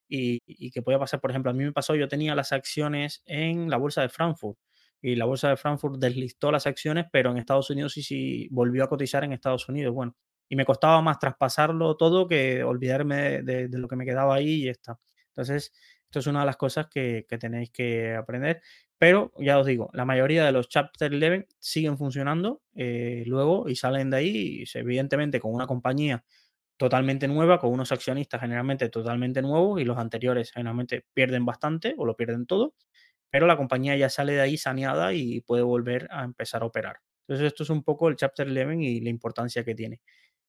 Y, 0.08 0.40
que 0.72 0.82
puede 0.82 0.98
pasar, 0.98 1.20
por 1.20 1.32
ejemplo, 1.32 1.52
a 1.52 1.54
mí 1.54 1.66
me 1.66 1.74
pasó, 1.74 1.96
yo 1.96 2.08
tenía 2.08 2.34
las 2.34 2.54
acciones 2.54 3.24
en 3.26 3.70
la 3.70 3.76
bolsa 3.76 4.02
de 4.02 4.08
Frankfurt 4.08 4.58
y 5.02 5.16
la 5.16 5.26
bolsa 5.26 5.50
de 5.50 5.58
Frankfurt 5.58 6.00
deslistó 6.00 6.54
las 6.54 6.68
acciones, 6.68 7.08
pero 7.12 7.32
en 7.32 7.38
Estados 7.38 7.70
Unidos 7.70 7.92
sí, 7.92 8.02
sí 8.02 8.48
volvió 8.50 8.86
a 8.86 8.88
cotizar 8.88 9.26
en 9.26 9.34
Estados 9.34 9.68
Unidos. 9.68 9.94
Bueno, 9.94 10.16
y 10.52 10.58
me 10.58 10.66
costaba 10.66 11.02
más 11.02 11.18
traspasarlo 11.18 11.96
todo 11.96 12.28
que 12.28 12.62
olvidarme 12.62 13.42
de, 13.42 13.70
lo 13.70 13.88
que 13.88 13.96
me 13.96 14.04
quedaba 14.04 14.36
ahí 14.36 14.66
y 14.66 14.68
está. 14.68 15.00
Entonces, 15.28 15.72
esto 16.04 16.20
es 16.20 16.28
una 16.28 16.42
de 16.42 16.46
las 16.48 16.58
cosas 16.58 16.88
que, 16.88 17.26
tenéis 17.40 17.72
que 17.72 18.14
aprender. 18.16 18.62
Pero 18.98 19.32
ya 19.40 19.58
os 19.58 19.66
digo, 19.66 19.90
la 19.94 20.04
mayoría 20.04 20.44
de 20.46 20.52
los 20.52 20.68
Chapter 20.68 21.14
11 21.14 21.48
siguen 21.58 21.98
funcionando 21.98 22.62
eh, 22.76 23.24
luego 23.28 23.70
y 23.70 23.78
salen 23.78 24.10
de 24.10 24.18
ahí, 24.18 24.64
evidentemente 24.74 25.40
con 25.40 25.54
una 25.54 25.68
compañía 25.68 26.26
totalmente 26.76 27.30
nueva, 27.30 27.58
con 27.58 27.72
unos 27.72 27.94
accionistas 27.94 28.42
generalmente 28.42 28.90
totalmente 28.90 29.42
nuevos 29.42 29.80
y 29.80 29.86
los 29.86 29.98
anteriores 29.98 30.52
generalmente 30.52 31.06
pierden 31.14 31.46
bastante 31.46 31.96
o 31.98 32.06
lo 32.06 32.18
pierden 32.18 32.46
todo 32.46 32.76
pero 33.30 33.48
la 33.48 33.56
compañía 33.58 33.96
ya 33.96 34.10
sale 34.10 34.34
de 34.34 34.42
ahí 34.42 34.58
saneada 34.58 35.14
y 35.14 35.40
puede 35.42 35.64
volver 35.64 36.08
a 36.12 36.26
empezar 36.26 36.64
a 36.64 36.66
operar. 36.66 36.98
Entonces 37.22 37.48
esto 37.48 37.64
es 37.64 37.70
un 37.70 37.82
poco 37.82 38.10
el 38.10 38.18
Chapter 38.18 38.48
11 38.50 38.84
y 38.84 39.00
la 39.00 39.10
importancia 39.10 39.64
que 39.64 39.74
tiene. 39.74 40.02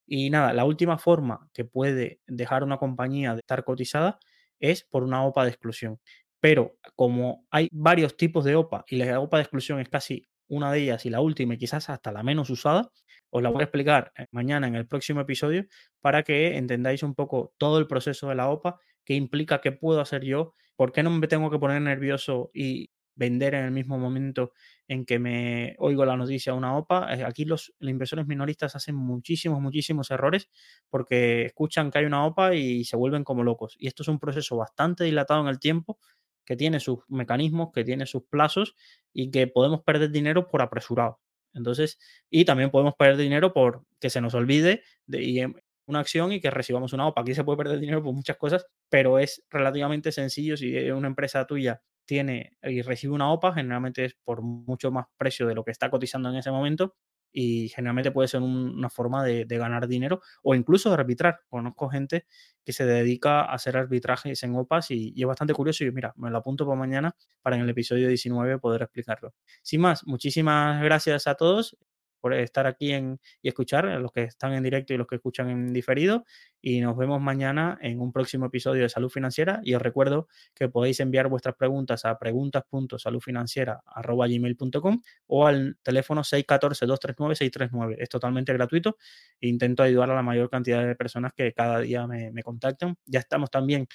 Y 0.05 0.29
nada, 0.29 0.53
la 0.53 0.65
última 0.65 0.97
forma 0.97 1.49
que 1.53 1.65
puede 1.65 2.19
dejar 2.27 2.63
una 2.63 2.77
compañía 2.77 3.33
de 3.33 3.39
estar 3.39 3.63
cotizada 3.63 4.19
es 4.59 4.83
por 4.83 5.03
una 5.03 5.23
OPA 5.25 5.43
de 5.43 5.49
exclusión. 5.51 5.99
Pero 6.39 6.77
como 6.95 7.45
hay 7.51 7.69
varios 7.71 8.17
tipos 8.17 8.43
de 8.45 8.55
OPA 8.55 8.85
y 8.87 8.97
la 8.97 9.19
OPA 9.19 9.37
de 9.37 9.43
exclusión 9.43 9.79
es 9.79 9.89
casi 9.89 10.27
una 10.47 10.71
de 10.71 10.79
ellas 10.81 11.05
y 11.05 11.09
la 11.09 11.21
última 11.21 11.53
y 11.53 11.57
quizás 11.57 11.89
hasta 11.89 12.11
la 12.11 12.23
menos 12.23 12.49
usada, 12.49 12.91
os 13.29 13.41
la 13.41 13.49
voy 13.49 13.61
a 13.61 13.65
explicar 13.65 14.11
eh, 14.17 14.27
mañana 14.31 14.67
en 14.67 14.75
el 14.75 14.87
próximo 14.87 15.21
episodio 15.21 15.65
para 16.01 16.23
que 16.23 16.57
entendáis 16.57 17.01
un 17.01 17.15
poco 17.15 17.53
todo 17.57 17.79
el 17.79 17.87
proceso 17.87 18.27
de 18.29 18.35
la 18.35 18.49
OPA, 18.49 18.79
qué 19.05 19.15
implica, 19.15 19.61
qué 19.61 19.71
puedo 19.71 20.01
hacer 20.01 20.23
yo 20.23 20.53
¿Por 20.75 20.91
qué 20.91 21.03
no 21.03 21.11
me 21.11 21.27
tengo 21.27 21.51
que 21.51 21.59
poner 21.59 21.81
nervioso 21.81 22.49
y 22.53 22.89
vender 23.15 23.55
en 23.55 23.65
el 23.65 23.71
mismo 23.71 23.97
momento 23.97 24.53
en 24.87 25.05
que 25.05 25.19
me 25.19 25.75
oigo 25.79 26.05
la 26.05 26.17
noticia 26.17 26.51
de 26.53 26.57
una 26.57 26.77
OPA? 26.77 27.13
Eh, 27.13 27.23
aquí 27.23 27.45
los, 27.45 27.73
inversores 27.79 28.27
minoristas 28.27 28.75
hacen 28.75 28.95
muchísimos, 28.95 29.61
muchísimos 29.61 30.11
errores 30.11 30.49
porque 30.89 31.45
escuchan 31.45 31.91
que 31.91 31.99
hay 31.99 32.05
una 32.05 32.25
OPA 32.25 32.55
y 32.55 32.83
se 32.85 32.95
vuelven 32.95 33.23
como 33.23 33.43
locos. 33.43 33.75
Y 33.79 33.87
esto 33.87 34.03
es 34.03 34.09
un 34.09 34.19
proceso 34.19 34.57
bastante 34.57 35.03
dilatado 35.03 35.41
en 35.41 35.47
el 35.47 35.59
tiempo 35.59 35.99
que 36.45 36.55
tiene 36.55 36.79
sus 36.79 36.99
mecanismos, 37.07 37.71
que 37.73 37.83
tiene 37.83 38.05
sus 38.05 38.23
plazos 38.23 38.75
y 39.13 39.31
que 39.31 39.47
podemos 39.47 39.81
perder 39.83 40.11
dinero 40.11 40.49
por 40.49 40.61
apresurado. 40.61 41.19
Entonces, 41.53 41.99
y 42.29 42.45
también 42.45 42.71
podemos 42.71 42.95
perder 42.95 43.17
dinero 43.17 43.53
por 43.53 43.85
que 43.99 44.09
se 44.09 44.21
nos 44.21 44.33
olvide 44.33 44.83
de, 45.05 45.53
una 45.85 45.99
acción 45.99 46.31
y 46.31 46.39
que 46.39 46.49
recibamos 46.49 46.93
una 46.93 47.07
OPA. 47.07 47.21
Aquí 47.21 47.35
se 47.35 47.43
puede 47.43 47.57
perder 47.57 47.79
dinero 47.79 48.03
por 48.03 48.13
muchas 48.13 48.37
cosas, 48.37 48.65
pero 48.89 49.19
es 49.19 49.43
relativamente 49.49 50.11
sencillo. 50.11 50.57
Si 50.57 50.75
una 50.91 51.07
empresa 51.07 51.45
tuya 51.45 51.81
tiene 52.05 52.57
y 52.61 52.81
recibe 52.81 53.13
una 53.13 53.31
OPA, 53.31 53.53
generalmente 53.53 54.05
es 54.05 54.15
por 54.23 54.41
mucho 54.41 54.91
más 54.91 55.05
precio 55.17 55.47
de 55.47 55.55
lo 55.55 55.63
que 55.63 55.71
está 55.71 55.89
cotizando 55.89 56.29
en 56.29 56.35
ese 56.35 56.51
momento 56.51 56.95
y 57.33 57.69
generalmente 57.69 58.11
puede 58.11 58.27
ser 58.27 58.41
una 58.41 58.89
forma 58.89 59.23
de, 59.23 59.45
ganar 59.45 59.87
dinero 59.87 60.21
o 60.43 60.55
incluso 60.55 60.89
de 60.89 60.95
arbitrar. 60.95 61.41
Conozco 61.49 61.89
gente 61.89 62.25
que 62.63 62.73
se 62.73 62.85
dedica 62.85 63.41
a 63.41 63.55
hacer 63.55 63.75
arbitrajes 63.75 64.43
en 64.43 64.55
OPAs 64.55 64.91
y, 64.91 65.13
es 65.17 65.25
bastante 65.25 65.53
curioso 65.53 65.83
y 65.83 65.91
mira, 65.91 66.13
me 66.15 66.29
lo 66.29 66.37
apunto 66.37 66.65
para 66.65 66.77
mañana 66.77 67.15
para 67.41 67.55
en 67.55 67.63
el 67.63 67.69
episodio 67.69 68.07
19 68.07 68.59
poder 68.59 68.83
explicarlo. 68.83 69.33
Sin 69.63 69.81
más, 69.81 70.05
muchísimas 70.05 70.81
gracias 70.83 71.27
a 71.27 71.35
todos 71.35 71.75
por 72.23 72.33
estar 72.33 72.65
aquí 72.67 72.93
en, 72.93 73.19
y 73.41 73.49
escuchar, 73.49 73.85
a 73.85 73.99
los 73.99 74.13
que 74.13 74.23
están 74.23 74.53
en 74.53 74.63
directo 74.63 74.93
y 74.93 74.97
los 74.97 75.07
que 75.07 75.15
escuchan 75.15 75.49
en 75.49 75.73
diferido. 75.73 76.23
Y 76.61 76.79
nos 76.79 76.95
vemos 76.95 77.19
mañana 77.19 77.77
en 77.81 77.99
un 77.99 78.13
próximo 78.13 78.45
episodio 78.45 78.83
de 78.83 78.87
Salud 78.87 79.09
Financiera. 79.09 79.59
Y 79.61 79.73
os 79.73 79.81
recuerdo 79.81 80.29
que 80.55 80.69
podéis 80.69 81.01
enviar 81.01 81.27
vuestras 81.27 81.55
preguntas 81.55 82.05
a 82.05 82.17
preguntas.saludfinanciera.gmail.com 82.17 85.01
o 85.27 85.45
al 85.45 85.77
teléfono 85.83 86.21
614-239-639. 86.21 87.97
Es 87.99 88.07
totalmente 88.07 88.53
gratuito. 88.53 88.95
Intento 89.41 89.83
ayudar 89.83 90.09
a 90.09 90.15
la 90.15 90.23
mayor 90.23 90.49
cantidad 90.49 90.87
de 90.87 90.95
personas 90.95 91.33
que 91.33 91.51
cada 91.51 91.79
día 91.79 92.07
me, 92.07 92.31
me 92.31 92.41
contactan. 92.41 92.95
Ya 93.05 93.19
estamos 93.19 93.51
también 93.51 93.85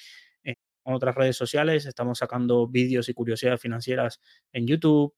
en 0.43 0.55
otras 0.83 1.15
redes 1.15 1.35
sociales, 1.35 1.87
estamos 1.87 2.19
sacando 2.19 2.67
vídeos 2.67 3.09
y 3.09 3.15
curiosidades 3.15 3.59
financieras 3.59 4.21
en 4.51 4.67
YouTube, 4.67 5.15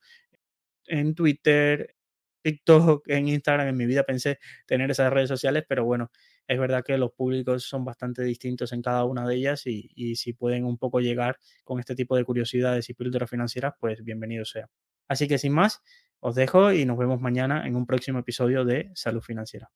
en 0.85 1.13
Twitter, 1.13 1.93
TikTok, 2.41 3.07
en 3.07 3.27
Instagram. 3.27 3.67
En 3.69 3.77
mi 3.77 3.85
vida 3.85 4.03
pensé 4.03 4.39
tener 4.65 4.91
esas 4.91 5.11
redes 5.11 5.29
sociales, 5.29 5.63
pero 5.67 5.85
bueno, 5.85 6.11
es 6.47 6.59
verdad 6.59 6.83
que 6.85 6.97
los 6.97 7.11
públicos 7.11 7.63
son 7.63 7.85
bastante 7.85 8.23
distintos 8.23 8.73
en 8.73 8.81
cada 8.81 9.05
una 9.05 9.27
de 9.27 9.35
ellas 9.35 9.65
y, 9.65 10.15
si 10.15 10.33
pueden 10.33 10.65
un 10.65 10.77
poco 10.77 10.99
llegar 10.99 11.37
con 11.63 11.79
este 11.79 11.95
tipo 11.95 12.15
de 12.15 12.25
curiosidades 12.25 12.89
y 12.89 12.93
píldoras 12.93 13.29
financieras, 13.29 13.73
pues 13.79 14.03
bienvenido 14.03 14.45
sea. 14.45 14.69
Así 15.07 15.27
que 15.27 15.37
sin 15.37 15.53
más, 15.53 15.81
os 16.19 16.35
dejo 16.35 16.71
y 16.71 16.85
nos 16.85 16.97
vemos 16.97 17.21
mañana 17.21 17.65
en 17.67 17.75
un 17.75 17.85
próximo 17.85 18.19
episodio 18.19 18.65
de 18.65 18.91
Salud 18.95 19.21
Financiera. 19.21 19.69